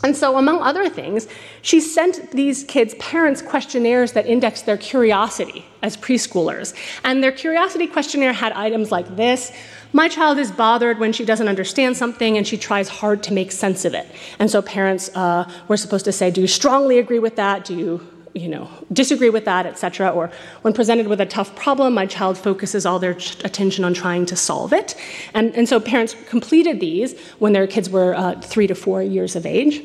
And 0.04 0.16
so, 0.16 0.38
among 0.38 0.62
other 0.62 0.88
things, 0.90 1.28
she 1.64 1.82
sent 1.82 2.30
these 2.34 2.64
kids' 2.66 2.94
parents 3.00 3.42
questionnaires 3.42 4.12
that 4.12 4.28
indexed 4.28 4.68
their 4.68 4.78
curiosity 4.78 5.66
as 5.82 5.98
preschoolers. 5.98 6.76
And 7.04 7.24
their 7.24 7.32
curiosity 7.32 7.88
questionnaire 7.88 8.34
had 8.34 8.52
items 8.52 8.92
like 8.92 9.16
this 9.16 9.52
My 9.92 10.08
child 10.08 10.38
is 10.38 10.52
bothered 10.52 11.00
when 11.00 11.14
she 11.14 11.26
doesn't 11.26 11.48
understand 11.48 11.98
something 11.98 12.38
and 12.38 12.46
she 12.46 12.58
tries 12.58 12.90
hard 12.90 13.24
to 13.24 13.34
make 13.34 13.52
sense 13.52 13.86
of 13.86 13.96
it. 13.96 14.06
And 14.38 14.52
so, 14.52 14.62
parents 14.62 15.10
uh, 15.16 15.52
were 15.68 15.78
supposed 15.78 16.06
to 16.06 16.12
say, 16.12 16.30
Do 16.30 16.42
you 16.42 16.48
strongly 16.48 17.00
agree 17.00 17.18
with 17.18 17.38
that? 17.38 17.66
Do 17.66 17.76
you 17.76 18.19
you 18.34 18.48
know, 18.48 18.70
disagree 18.94 19.30
with 19.30 19.46
that, 19.46 19.66
etc. 19.66 20.10
Or 20.10 20.32
when 20.62 20.74
presented 20.74 21.08
with 21.08 21.20
a 21.22 21.26
tough 21.26 21.56
problem, 21.56 21.94
my 21.94 22.06
child 22.06 22.38
focuses 22.38 22.86
all 22.86 23.00
their 23.00 23.12
attention 23.44 23.84
on 23.84 23.94
trying 23.94 24.26
to 24.28 24.36
solve 24.36 24.74
it. 24.74 24.96
And, 25.34 25.54
and 25.56 25.68
so 25.68 25.80
parents 25.80 26.16
completed 26.28 26.80
these 26.80 27.20
when 27.40 27.54
their 27.54 27.68
kids 27.68 27.90
were 27.90 28.16
uh, 28.16 28.40
three 28.42 28.68
to 28.68 28.76
four 28.76 29.02
years 29.02 29.36
of 29.36 29.46
age. 29.46 29.84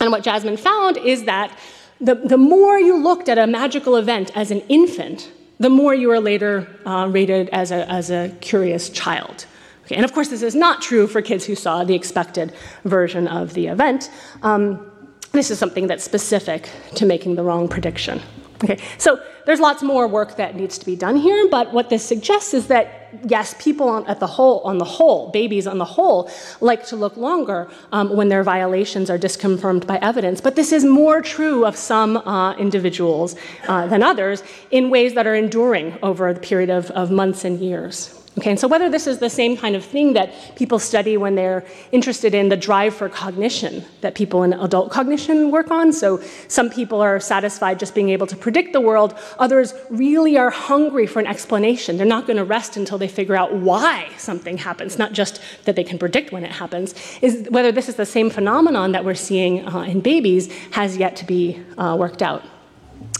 And 0.00 0.10
what 0.10 0.22
Jasmine 0.22 0.56
found 0.56 0.96
is 0.96 1.24
that 1.24 1.56
the, 2.00 2.14
the 2.14 2.38
more 2.38 2.78
you 2.78 2.96
looked 2.96 3.28
at 3.28 3.38
a 3.38 3.46
magical 3.46 3.96
event 3.96 4.30
as 4.36 4.50
an 4.50 4.60
infant, 4.68 5.30
the 5.58 5.70
more 5.70 5.94
you 5.94 6.10
are 6.12 6.20
later 6.20 6.68
uh, 6.86 7.08
rated 7.10 7.48
as 7.50 7.72
a, 7.72 7.90
as 7.90 8.10
a 8.10 8.32
curious 8.40 8.88
child. 8.90 9.46
Okay, 9.84 9.96
and 9.96 10.04
of 10.04 10.12
course, 10.12 10.28
this 10.28 10.42
is 10.42 10.54
not 10.54 10.82
true 10.82 11.06
for 11.06 11.22
kids 11.22 11.46
who 11.46 11.54
saw 11.54 11.82
the 11.82 11.94
expected 11.94 12.52
version 12.84 13.26
of 13.26 13.54
the 13.54 13.68
event. 13.68 14.10
Um, 14.42 14.87
this 15.32 15.50
is 15.50 15.58
something 15.58 15.86
that's 15.86 16.04
specific 16.04 16.70
to 16.94 17.06
making 17.06 17.34
the 17.36 17.42
wrong 17.42 17.68
prediction. 17.68 18.20
Okay, 18.62 18.78
so 18.98 19.20
there's 19.46 19.60
lots 19.60 19.84
more 19.84 20.08
work 20.08 20.36
that 20.36 20.56
needs 20.56 20.78
to 20.78 20.86
be 20.86 20.96
done 20.96 21.14
here, 21.16 21.48
but 21.48 21.72
what 21.72 21.90
this 21.90 22.04
suggests 22.04 22.52
is 22.54 22.66
that 22.66 23.16
yes, 23.24 23.54
people 23.58 23.88
on, 23.88 24.06
at 24.06 24.18
the 24.18 24.26
whole, 24.26 24.60
on 24.60 24.78
the 24.78 24.84
whole, 24.84 25.30
babies 25.30 25.66
on 25.66 25.78
the 25.78 25.84
whole, 25.84 26.30
like 26.60 26.84
to 26.86 26.96
look 26.96 27.16
longer 27.16 27.70
um, 27.92 28.14
when 28.16 28.28
their 28.28 28.42
violations 28.42 29.10
are 29.10 29.16
disconfirmed 29.16 29.86
by 29.86 29.96
evidence. 29.98 30.40
But 30.40 30.56
this 30.56 30.72
is 30.72 30.84
more 30.84 31.22
true 31.22 31.64
of 31.64 31.76
some 31.76 32.16
uh, 32.16 32.54
individuals 32.56 33.36
uh, 33.68 33.86
than 33.86 34.02
others 34.02 34.42
in 34.72 34.90
ways 34.90 35.14
that 35.14 35.26
are 35.26 35.36
enduring 35.36 35.96
over 36.02 36.32
the 36.32 36.40
period 36.40 36.70
of, 36.70 36.90
of 36.90 37.10
months 37.10 37.44
and 37.44 37.60
years. 37.60 38.17
Okay, 38.38 38.50
and 38.50 38.60
so 38.60 38.68
whether 38.68 38.88
this 38.88 39.08
is 39.08 39.18
the 39.18 39.28
same 39.28 39.56
kind 39.56 39.74
of 39.74 39.84
thing 39.84 40.12
that 40.12 40.32
people 40.54 40.78
study 40.78 41.16
when 41.16 41.34
they're 41.34 41.66
interested 41.90 42.36
in 42.36 42.48
the 42.48 42.56
drive 42.56 42.94
for 42.94 43.08
cognition 43.08 43.84
that 44.00 44.14
people 44.14 44.44
in 44.44 44.52
adult 44.52 44.92
cognition 44.92 45.50
work 45.50 45.72
on. 45.72 45.92
So 45.92 46.22
some 46.46 46.70
people 46.70 47.00
are 47.00 47.18
satisfied 47.18 47.80
just 47.80 47.96
being 47.96 48.10
able 48.10 48.28
to 48.28 48.36
predict 48.36 48.72
the 48.72 48.80
world, 48.80 49.18
others 49.40 49.74
really 49.90 50.38
are 50.38 50.50
hungry 50.50 51.04
for 51.04 51.18
an 51.18 51.26
explanation. 51.26 51.96
They're 51.96 52.06
not 52.06 52.28
going 52.28 52.36
to 52.36 52.44
rest 52.44 52.76
until 52.76 52.96
they 52.96 53.08
figure 53.08 53.34
out 53.34 53.54
why 53.54 54.08
something 54.18 54.56
happens, 54.56 55.00
not 55.00 55.14
just 55.14 55.40
that 55.64 55.74
they 55.74 55.82
can 55.82 55.98
predict 55.98 56.30
when 56.30 56.44
it 56.44 56.52
happens. 56.52 56.94
Is 57.20 57.48
whether 57.50 57.72
this 57.72 57.88
is 57.88 57.96
the 57.96 58.06
same 58.06 58.30
phenomenon 58.30 58.92
that 58.92 59.04
we're 59.04 59.16
seeing 59.16 59.66
uh, 59.66 59.80
in 59.80 60.00
babies 60.00 60.52
has 60.70 60.96
yet 60.96 61.16
to 61.16 61.26
be 61.26 61.60
uh, 61.76 61.96
worked 61.98 62.22
out. 62.22 62.44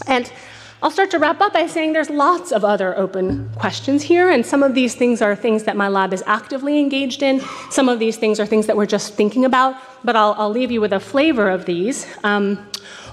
And 0.07 0.31
I'll 0.81 0.91
start 0.91 1.11
to 1.11 1.19
wrap 1.19 1.41
up 1.41 1.51
by 1.51 1.67
saying 1.67 1.91
there's 1.91 2.09
lots 2.09 2.53
of 2.53 2.63
other 2.63 2.97
open 2.97 3.49
questions 3.55 4.01
here, 4.01 4.29
and 4.29 4.45
some 4.45 4.63
of 4.63 4.73
these 4.73 4.95
things 4.95 5.21
are 5.21 5.35
things 5.35 5.63
that 5.63 5.75
my 5.75 5.89
lab 5.89 6.13
is 6.13 6.23
actively 6.25 6.79
engaged 6.79 7.21
in. 7.21 7.41
Some 7.69 7.89
of 7.89 7.99
these 7.99 8.15
things 8.15 8.39
are 8.39 8.45
things 8.45 8.65
that 8.67 8.77
we're 8.77 8.85
just 8.85 9.13
thinking 9.15 9.43
about, 9.43 9.75
but 10.05 10.15
I'll, 10.15 10.35
I'll 10.37 10.49
leave 10.49 10.71
you 10.71 10.79
with 10.79 10.93
a 10.93 10.99
flavor 11.01 11.49
of 11.49 11.65
these. 11.65 12.07
Um, 12.23 12.65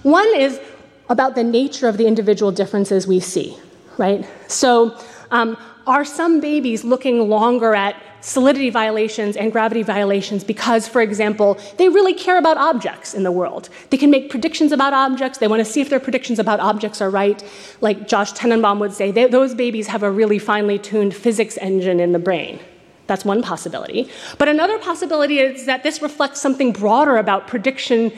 one 0.04 0.32
is 0.36 0.60
about 1.08 1.34
the 1.34 1.42
nature 1.42 1.88
of 1.88 1.96
the 1.96 2.06
individual 2.06 2.52
differences 2.52 3.08
we 3.08 3.18
see, 3.18 3.58
right? 3.98 4.24
So, 4.46 4.96
um, 5.30 5.56
are 5.86 6.04
some 6.04 6.40
babies 6.40 6.84
looking 6.84 7.28
longer 7.28 7.74
at 7.74 7.96
solidity 8.20 8.70
violations 8.70 9.36
and 9.36 9.52
gravity 9.52 9.82
violations 9.82 10.42
because, 10.42 10.88
for 10.88 11.00
example, 11.00 11.58
they 11.76 11.88
really 11.88 12.12
care 12.12 12.38
about 12.38 12.56
objects 12.56 13.14
in 13.14 13.22
the 13.22 13.30
world. 13.30 13.68
They 13.90 13.96
can 13.96 14.10
make 14.10 14.30
predictions 14.30 14.72
about 14.72 14.92
objects. 14.92 15.38
They 15.38 15.46
want 15.46 15.60
to 15.60 15.64
see 15.64 15.80
if 15.80 15.90
their 15.90 16.00
predictions 16.00 16.38
about 16.38 16.58
objects 16.58 17.00
are 17.00 17.10
right. 17.10 17.42
Like 17.80 18.08
Josh 18.08 18.32
Tenenbaum 18.32 18.80
would 18.80 18.92
say, 18.92 19.12
they, 19.12 19.26
those 19.26 19.54
babies 19.54 19.86
have 19.86 20.02
a 20.02 20.10
really 20.10 20.40
finely 20.40 20.78
tuned 20.78 21.14
physics 21.14 21.56
engine 21.58 22.00
in 22.00 22.12
the 22.12 22.18
brain. 22.18 22.58
That's 23.06 23.24
one 23.24 23.42
possibility. 23.42 24.10
But 24.38 24.48
another 24.48 24.78
possibility 24.78 25.38
is 25.38 25.66
that 25.66 25.84
this 25.84 26.02
reflects 26.02 26.40
something 26.40 26.72
broader 26.72 27.16
about 27.18 27.46
prediction, 27.46 28.12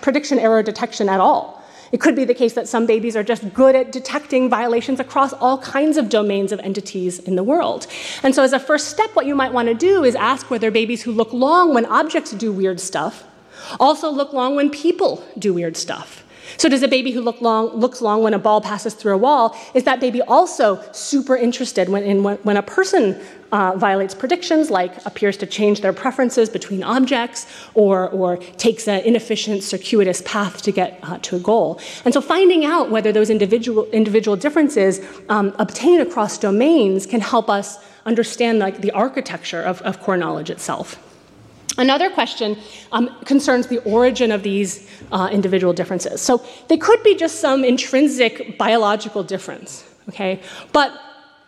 prediction 0.00 0.38
error 0.38 0.62
detection 0.62 1.08
at 1.08 1.18
all. 1.18 1.61
It 1.92 2.00
could 2.00 2.16
be 2.16 2.24
the 2.24 2.34
case 2.34 2.54
that 2.54 2.66
some 2.66 2.86
babies 2.86 3.16
are 3.16 3.22
just 3.22 3.52
good 3.52 3.76
at 3.76 3.92
detecting 3.92 4.48
violations 4.48 4.98
across 4.98 5.32
all 5.34 5.58
kinds 5.58 5.96
of 5.96 6.08
domains 6.08 6.50
of 6.50 6.58
entities 6.60 7.18
in 7.18 7.36
the 7.36 7.44
world. 7.44 7.86
And 8.22 8.34
so, 8.34 8.42
as 8.42 8.52
a 8.52 8.58
first 8.58 8.88
step, 8.88 9.14
what 9.14 9.26
you 9.26 9.34
might 9.34 9.52
want 9.52 9.68
to 9.68 9.74
do 9.74 10.02
is 10.02 10.14
ask 10.14 10.50
whether 10.50 10.70
babies 10.70 11.02
who 11.02 11.12
look 11.12 11.32
long 11.32 11.74
when 11.74 11.84
objects 11.86 12.32
do 12.32 12.50
weird 12.50 12.80
stuff 12.80 13.24
also 13.78 14.10
look 14.10 14.32
long 14.32 14.56
when 14.56 14.70
people 14.70 15.24
do 15.38 15.54
weird 15.54 15.76
stuff. 15.76 16.24
So, 16.56 16.68
does 16.68 16.82
a 16.82 16.88
baby 16.88 17.10
who 17.12 17.20
look 17.20 17.40
long, 17.40 17.68
looks 17.68 18.00
long 18.00 18.22
when 18.22 18.34
a 18.34 18.38
ball 18.38 18.60
passes 18.60 18.94
through 18.94 19.14
a 19.14 19.18
wall, 19.18 19.56
is 19.74 19.84
that 19.84 20.00
baby 20.00 20.22
also 20.22 20.80
super 20.92 21.36
interested 21.36 21.88
when, 21.88 22.02
in, 22.02 22.22
when 22.22 22.56
a 22.56 22.62
person 22.62 23.20
uh, 23.52 23.76
violates 23.76 24.14
predictions, 24.14 24.70
like 24.70 25.04
appears 25.04 25.36
to 25.36 25.46
change 25.46 25.80
their 25.82 25.92
preferences 25.92 26.48
between 26.48 26.82
objects 26.82 27.46
or, 27.74 28.08
or 28.10 28.36
takes 28.36 28.88
an 28.88 29.00
inefficient, 29.04 29.62
circuitous 29.62 30.22
path 30.24 30.62
to 30.62 30.72
get 30.72 30.98
uh, 31.02 31.18
to 31.18 31.36
a 31.36 31.40
goal? 31.40 31.80
And 32.04 32.14
so, 32.14 32.20
finding 32.20 32.64
out 32.64 32.90
whether 32.90 33.12
those 33.12 33.30
individual, 33.30 33.84
individual 33.86 34.36
differences 34.36 35.00
um, 35.28 35.54
obtain 35.58 36.00
across 36.00 36.38
domains 36.38 37.06
can 37.06 37.20
help 37.20 37.50
us 37.50 37.78
understand 38.04 38.58
like, 38.58 38.80
the 38.80 38.90
architecture 38.92 39.62
of, 39.62 39.80
of 39.82 40.00
core 40.00 40.16
knowledge 40.16 40.50
itself. 40.50 41.11
Another 41.78 42.10
question 42.10 42.58
um, 42.92 43.14
concerns 43.24 43.66
the 43.66 43.78
origin 43.78 44.30
of 44.30 44.42
these 44.42 44.88
uh, 45.10 45.28
individual 45.32 45.72
differences. 45.72 46.20
So 46.20 46.44
they 46.68 46.76
could 46.76 47.02
be 47.02 47.14
just 47.14 47.40
some 47.40 47.64
intrinsic 47.64 48.58
biological 48.58 49.22
difference, 49.22 49.84
okay? 50.08 50.40
But 50.72 50.92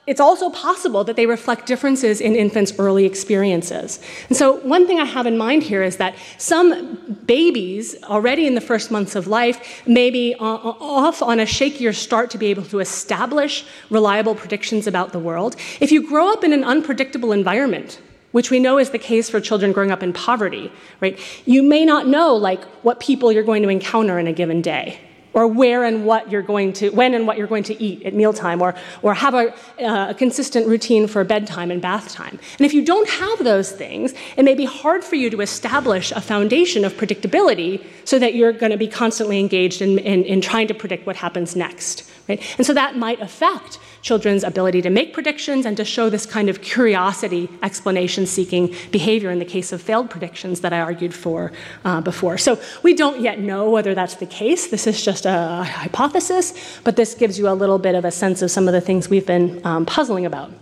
it's 0.07 0.21
also 0.21 0.51
possible 0.51 1.03
that 1.05 1.17
they 1.17 1.25
reflect 1.25 1.65
differences 1.67 2.21
in 2.21 2.37
infants' 2.37 2.79
early 2.79 3.07
experiences. 3.07 4.01
And 4.29 4.37
so, 4.37 4.57
one 4.57 4.87
thing 4.87 5.01
I 5.01 5.07
have 5.07 5.27
in 5.27 5.39
mind 5.39 5.63
here 5.63 5.83
is 5.83 5.97
that 5.97 6.15
some 6.37 7.17
babies, 7.25 7.97
already 8.05 8.47
in 8.47 8.55
the 8.55 8.61
first 8.61 8.91
months 8.91 9.17
of 9.17 9.27
life, 9.27 9.87
may 9.87 10.11
be 10.11 10.35
uh, 10.35 10.45
uh, 10.45 10.77
off 10.79 11.23
on 11.23 11.41
a 11.41 11.45
shakier 11.45 11.95
start 11.95 12.31
to 12.31 12.39
be 12.39 12.49
able 12.49 12.65
to 12.65 12.81
establish 12.81 13.65
reliable 13.89 14.35
predictions 14.35 14.87
about 14.87 15.13
the 15.13 15.19
world. 15.19 15.57
If 15.81 15.91
you 15.91 16.07
grow 16.07 16.31
up 16.31 16.45
in 16.45 16.53
an 16.53 16.65
unpredictable 16.65 17.33
environment, 17.33 17.99
which 18.35 18.51
we 18.51 18.59
know 18.59 18.79
is 18.79 18.91
the 18.91 18.99
case 18.99 19.31
for 19.31 19.41
children 19.41 19.71
growing 19.71 19.93
up 19.93 20.03
in 20.03 20.13
poverty, 20.13 20.73
right? 21.01 21.17
You 21.45 21.63
may 21.63 21.85
not 21.85 22.09
know 22.09 22.35
like 22.35 22.65
what 22.83 22.99
people 22.99 23.31
you're 23.31 23.45
going 23.45 23.63
to 23.63 23.69
encounter 23.69 24.19
in 24.19 24.27
a 24.27 24.33
given 24.33 24.61
day 24.61 24.99
or 25.35 25.47
where 25.47 25.85
and 25.85 26.05
what 26.05 26.33
you're 26.33 26.43
going 26.43 26.73
to, 26.73 26.91
when 26.91 27.15
and 27.15 27.29
what 27.29 27.39
you're 27.39 27.47
going 27.47 27.63
to 27.63 27.81
eat 27.81 28.03
at 28.03 28.13
mealtime, 28.13 28.61
or, 28.61 28.75
or 29.03 29.15
have 29.15 29.35
a, 29.35 29.55
uh, 29.81 30.11
a, 30.11 30.15
consistent 30.15 30.67
routine 30.67 31.07
for 31.07 31.23
bedtime 31.23 31.71
and 31.71 31.81
bath 31.81 32.09
time. 32.09 32.37
And 32.59 32.67
if 32.67 32.75
you 32.75 32.85
don't 32.85 33.09
have 33.09 33.45
those 33.45 33.71
things, 33.71 34.15
it 34.37 34.45
may 34.45 34.55
be 34.57 34.65
hard 34.65 35.05
for 35.05 35.15
you 35.15 35.31
to 35.31 35.41
establish 35.41 36.11
a 36.11 36.21
foundation 36.21 36.85
of 36.85 36.95
predictability 36.95 37.85
so 38.05 38.19
that 38.19 38.35
you're 38.35 38.53
going 38.53 38.73
to 38.73 38.79
be 38.79 38.89
constantly 38.89 39.39
engaged 39.39 39.81
in, 39.81 39.99
in, 40.01 40.25
in 40.25 40.41
trying 40.41 40.67
to 40.69 40.75
predict 40.75 41.07
what 41.07 41.15
happens 41.15 41.55
next. 41.55 42.11
Right? 42.29 42.43
And 42.59 42.67
so 42.67 42.75
that 42.75 42.97
might 42.97 43.21
affect 43.21 43.79
children's 44.05 44.45
ability 44.45 44.83
to 44.83 44.91
make 44.91 45.15
predictions 45.15 45.65
and 45.65 45.79
to 45.79 45.85
show 45.85 46.11
this 46.11 46.27
kind 46.27 46.51
of 46.51 46.61
curiosity, 46.61 47.49
explanation 47.63 48.27
seeking 48.27 48.73
behavior 48.93 49.31
in 49.31 49.39
the 49.39 49.45
case 49.47 49.73
of 49.73 49.81
failed 49.81 50.11
predictions 50.11 50.61
that 50.61 50.75
I 50.75 50.81
argued 50.81 51.15
for 51.15 51.53
uh, 51.87 52.03
before. 52.03 52.37
So 52.37 52.61
we 52.83 52.93
don't 52.93 53.23
yet 53.23 53.41
know 53.41 53.71
whether 53.71 53.95
that's 53.95 54.17
the 54.17 54.27
case. 54.27 54.67
This 54.67 54.87
is 54.87 55.03
just 55.03 55.25
a 55.25 55.65
hypothesis, 55.65 56.53
but 56.85 56.97
this 56.97 57.15
gives 57.15 57.39
you 57.39 57.49
a 57.49 57.57
little 57.57 57.79
bit 57.79 57.95
of 57.95 58.05
a 58.05 58.11
sense 58.11 58.43
of 58.43 58.51
some 58.51 58.69
of 58.69 58.75
the 58.75 58.81
things 58.83 59.09
we've 59.09 59.27
been 59.27 59.63
um, 59.65 59.87
puzzling 59.87 60.27
about. 60.27 60.53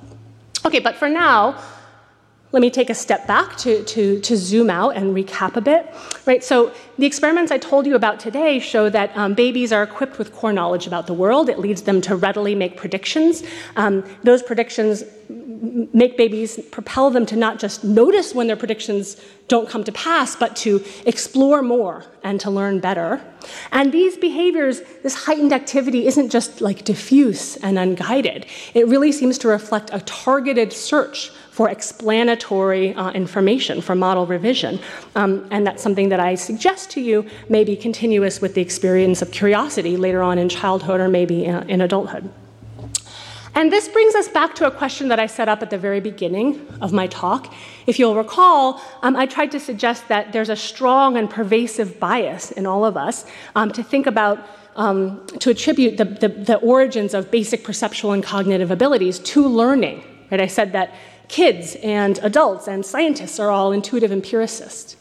Okay, 0.64 0.78
but 0.78 0.94
for 0.94 1.08
now, 1.08 1.60
let 2.52 2.60
me 2.60 2.70
take 2.70 2.90
a 2.90 2.94
step 2.94 3.26
back 3.26 3.56
to, 3.56 3.82
to, 3.84 4.20
to 4.20 4.36
zoom 4.36 4.70
out 4.70 4.90
and 4.94 5.16
recap 5.16 5.56
a 5.56 5.60
bit. 5.60 5.92
Right, 6.26 6.44
so 6.44 6.72
the 6.98 7.06
experiments 7.06 7.50
I 7.50 7.58
told 7.58 7.86
you 7.86 7.96
about 7.96 8.20
today 8.20 8.58
show 8.58 8.90
that 8.90 9.16
um, 9.16 9.34
babies 9.34 9.72
are 9.72 9.82
equipped 9.82 10.18
with 10.18 10.34
core 10.34 10.52
knowledge 10.52 10.86
about 10.86 11.06
the 11.06 11.14
world. 11.14 11.48
It 11.48 11.58
leads 11.58 11.82
them 11.82 12.00
to 12.02 12.14
readily 12.14 12.54
make 12.54 12.76
predictions. 12.76 13.42
Um, 13.76 14.04
those 14.22 14.42
predictions 14.42 15.02
make 15.94 16.16
babies, 16.16 16.58
propel 16.70 17.10
them 17.10 17.24
to 17.24 17.36
not 17.36 17.58
just 17.58 17.84
notice 17.84 18.34
when 18.34 18.46
their 18.46 18.56
predictions 18.56 19.20
don't 19.48 19.68
come 19.68 19.84
to 19.84 19.92
pass, 19.92 20.36
but 20.36 20.56
to 20.56 20.84
explore 21.06 21.62
more 21.62 22.04
and 22.22 22.40
to 22.40 22.50
learn 22.50 22.80
better. 22.80 23.20
And 23.70 23.92
these 23.92 24.16
behaviors, 24.16 24.82
this 25.02 25.24
heightened 25.24 25.52
activity, 25.52 26.06
isn't 26.06 26.30
just 26.30 26.60
like 26.60 26.84
diffuse 26.84 27.56
and 27.56 27.78
unguided. 27.78 28.46
It 28.74 28.88
really 28.88 29.12
seems 29.12 29.38
to 29.38 29.48
reflect 29.48 29.90
a 29.92 30.00
targeted 30.00 30.72
search 30.72 31.30
for 31.52 31.68
explanatory 31.68 32.94
uh, 32.94 33.10
information 33.12 33.82
for 33.82 33.94
model 33.94 34.24
revision. 34.26 34.80
Um, 35.14 35.46
and 35.50 35.66
that's 35.66 35.82
something 35.82 36.08
that 36.08 36.18
I 36.18 36.34
suggest 36.34 36.90
to 36.92 37.00
you 37.00 37.26
may 37.50 37.62
be 37.62 37.76
continuous 37.76 38.40
with 38.40 38.54
the 38.54 38.62
experience 38.62 39.20
of 39.20 39.30
curiosity 39.30 39.98
later 39.98 40.22
on 40.22 40.38
in 40.38 40.48
childhood 40.48 40.98
or 40.98 41.08
maybe 41.08 41.44
in, 41.44 41.68
in 41.68 41.80
adulthood. 41.82 42.32
And 43.54 43.70
this 43.70 43.86
brings 43.86 44.14
us 44.14 44.28
back 44.28 44.54
to 44.54 44.66
a 44.66 44.70
question 44.70 45.08
that 45.08 45.20
I 45.20 45.26
set 45.26 45.46
up 45.46 45.60
at 45.60 45.68
the 45.68 45.76
very 45.76 46.00
beginning 46.00 46.66
of 46.80 46.94
my 46.94 47.06
talk. 47.08 47.52
If 47.86 47.98
you'll 47.98 48.16
recall, 48.16 48.80
um, 49.02 49.14
I 49.14 49.26
tried 49.26 49.50
to 49.50 49.60
suggest 49.60 50.08
that 50.08 50.32
there's 50.32 50.48
a 50.48 50.56
strong 50.56 51.18
and 51.18 51.28
pervasive 51.28 52.00
bias 52.00 52.50
in 52.52 52.64
all 52.64 52.86
of 52.86 52.96
us 52.96 53.26
um, 53.54 53.70
to 53.72 53.82
think 53.82 54.06
about, 54.06 54.38
um, 54.74 55.26
to 55.40 55.50
attribute 55.50 55.98
the, 55.98 56.06
the, 56.06 56.28
the 56.28 56.56
origins 56.56 57.12
of 57.12 57.30
basic 57.30 57.62
perceptual 57.62 58.12
and 58.12 58.22
cognitive 58.24 58.70
abilities 58.70 59.18
to 59.18 59.46
learning. 59.46 60.02
Right? 60.30 60.40
I 60.40 60.46
said 60.46 60.72
that 60.72 60.94
kids 61.32 61.76
and 61.82 62.18
adults 62.22 62.68
and 62.68 62.84
scientists 62.84 63.40
are 63.40 63.50
all 63.50 63.72
intuitive 63.72 64.12
empiricists. 64.12 64.96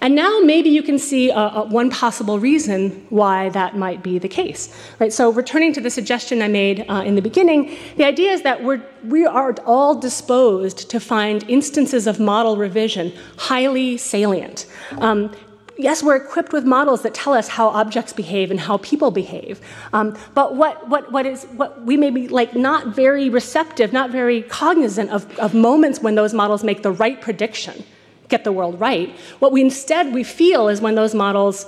And 0.00 0.14
now 0.14 0.40
maybe 0.40 0.70
you 0.70 0.82
can 0.82 0.98
see 0.98 1.30
uh, 1.30 1.40
uh, 1.40 1.64
one 1.66 1.90
possible 1.90 2.38
reason 2.38 3.06
why 3.10 3.50
that 3.50 3.76
might 3.76 4.02
be 4.02 4.18
the 4.18 4.28
case. 4.28 4.74
Right? 4.98 5.12
So 5.12 5.30
returning 5.30 5.72
to 5.74 5.80
the 5.80 5.90
suggestion 5.90 6.42
I 6.42 6.48
made 6.48 6.84
uh, 6.88 7.02
in 7.04 7.14
the 7.14 7.22
beginning, 7.22 7.76
the 7.96 8.04
idea 8.04 8.32
is 8.32 8.42
that 8.42 8.64
we're, 8.64 8.82
we 9.04 9.26
are 9.26 9.54
all 9.64 9.94
disposed 9.94 10.90
to 10.90 10.98
find 11.00 11.44
instances 11.48 12.06
of 12.06 12.18
model 12.18 12.56
revision 12.56 13.12
highly 13.36 13.96
salient. 13.96 14.66
Um, 14.98 15.34
yes, 15.76 16.02
we're 16.02 16.16
equipped 16.16 16.52
with 16.52 16.64
models 16.64 17.02
that 17.02 17.14
tell 17.14 17.32
us 17.32 17.48
how 17.48 17.68
objects 17.68 18.12
behave 18.12 18.50
and 18.50 18.60
how 18.60 18.78
people 18.78 19.10
behave. 19.10 19.60
Um, 19.92 20.16
but 20.34 20.56
what, 20.56 20.88
what, 20.88 21.10
what 21.12 21.26
is 21.26 21.44
what 21.56 21.82
we 21.82 21.96
may 21.96 22.10
be 22.10 22.28
like 22.28 22.54
not 22.54 22.88
very 22.88 23.28
receptive, 23.28 23.92
not 23.92 24.10
very 24.10 24.42
cognizant 24.42 25.10
of, 25.10 25.38
of 25.38 25.54
moments 25.54 26.00
when 26.00 26.14
those 26.14 26.34
models 26.34 26.64
make 26.64 26.82
the 26.82 26.92
right 26.92 27.20
prediction, 27.20 27.84
get 28.28 28.44
the 28.44 28.52
world 28.52 28.78
right. 28.78 29.10
What 29.38 29.52
we 29.52 29.60
instead 29.60 30.12
we 30.14 30.24
feel 30.24 30.68
is 30.68 30.80
when 30.80 30.94
those 30.94 31.14
models 31.14 31.66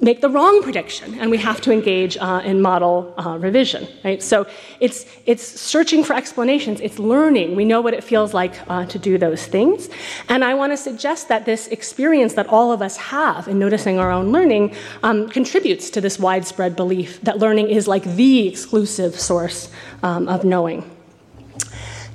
make 0.00 0.20
the 0.20 0.28
wrong 0.28 0.62
prediction, 0.62 1.18
and 1.18 1.30
we 1.30 1.38
have 1.38 1.60
to 1.62 1.72
engage 1.72 2.16
uh, 2.16 2.42
in 2.44 2.60
model 2.60 3.14
uh, 3.16 3.38
revision. 3.38 3.86
Right? 4.04 4.22
So 4.22 4.46
it's 4.80 5.06
it's 5.26 5.44
searching 5.44 6.04
for 6.04 6.14
explanations. 6.14 6.80
It's 6.80 6.98
learning. 6.98 7.54
We 7.54 7.64
know 7.64 7.80
what 7.80 7.94
it 7.94 8.04
feels 8.04 8.34
like 8.34 8.54
uh, 8.68 8.86
to 8.86 8.98
do 8.98 9.18
those 9.18 9.46
things, 9.46 9.88
and 10.28 10.44
I 10.44 10.54
want 10.54 10.72
to 10.72 10.76
suggest 10.76 11.28
that 11.28 11.44
this 11.44 11.68
experience 11.68 12.34
that 12.34 12.46
all 12.48 12.72
of 12.72 12.82
us 12.82 12.96
have 12.96 13.48
in 13.48 13.58
noticing 13.58 13.98
our 13.98 14.10
own 14.10 14.32
learning 14.32 14.74
um, 15.02 15.28
contributes 15.28 15.90
to 15.90 16.00
this 16.00 16.18
widespread 16.18 16.76
belief 16.76 17.20
that 17.22 17.38
learning 17.38 17.68
is 17.68 17.86
like 17.88 18.04
the 18.04 18.48
exclusive 18.48 19.18
source 19.18 19.70
um, 20.02 20.28
of 20.28 20.44
knowing. 20.44 20.90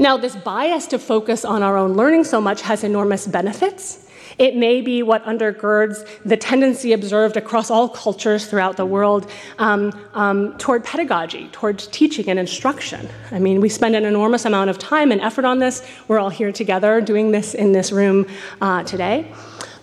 Now, 0.02 0.16
this 0.16 0.36
bias 0.36 0.88
to 0.88 1.00
focus 1.00 1.44
on 1.44 1.62
our 1.62 1.76
own 1.76 1.94
learning 1.94 2.24
so 2.24 2.40
much 2.40 2.62
has 2.62 2.86
enormous 2.86 3.28
benefits. 3.28 4.09
It 4.40 4.56
may 4.56 4.80
be 4.80 5.04
what 5.04 5.26
undergirds 5.26 6.08
the 6.24 6.38
tendency 6.38 6.94
observed 6.94 7.36
across 7.36 7.70
all 7.70 7.90
cultures 7.90 8.48
throughout 8.48 8.78
the 8.78 8.86
world 8.86 9.30
um, 9.58 9.92
um, 10.14 10.58
toward 10.58 10.86
pedagogy, 10.86 11.50
toward 11.52 11.78
teaching 11.78 12.30
and 12.30 12.40
instruction. 12.40 13.10
I 13.32 13.40
mean, 13.40 13.60
we 13.60 13.68
spend 13.68 13.98
an 13.98 14.06
enormous 14.06 14.46
amount 14.46 14.70
of 14.70 14.80
time 14.80 15.12
and 15.12 15.20
effort 15.20 15.44
on 15.44 15.60
this. 15.60 15.86
We're 16.08 16.20
all 16.20 16.30
here 16.30 16.54
together 16.54 17.02
doing 17.02 17.32
this 17.32 17.54
in 17.54 17.74
this 17.74 17.92
room 17.92 18.26
uh, 18.62 18.84
today. 18.84 19.30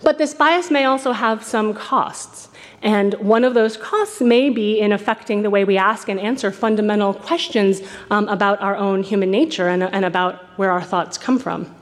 But 0.01 0.17
this 0.17 0.33
bias 0.33 0.71
may 0.71 0.85
also 0.85 1.11
have 1.11 1.43
some 1.43 1.75
costs. 1.75 2.49
And 2.81 3.13
one 3.15 3.43
of 3.43 3.53
those 3.53 3.77
costs 3.77 4.21
may 4.21 4.49
be 4.49 4.79
in 4.79 4.91
affecting 4.91 5.43
the 5.43 5.49
way 5.51 5.65
we 5.65 5.77
ask 5.77 6.09
and 6.09 6.19
answer 6.19 6.51
fundamental 6.51 7.13
questions 7.13 7.81
um, 8.09 8.27
about 8.27 8.59
our 8.61 8.75
own 8.75 9.03
human 9.03 9.29
nature 9.29 9.67
and, 9.67 9.83
and 9.83 10.03
about 10.03 10.43
where 10.57 10.71
our 10.71 10.81
thoughts 10.81 11.17
come 11.17 11.37
from. 11.37 11.73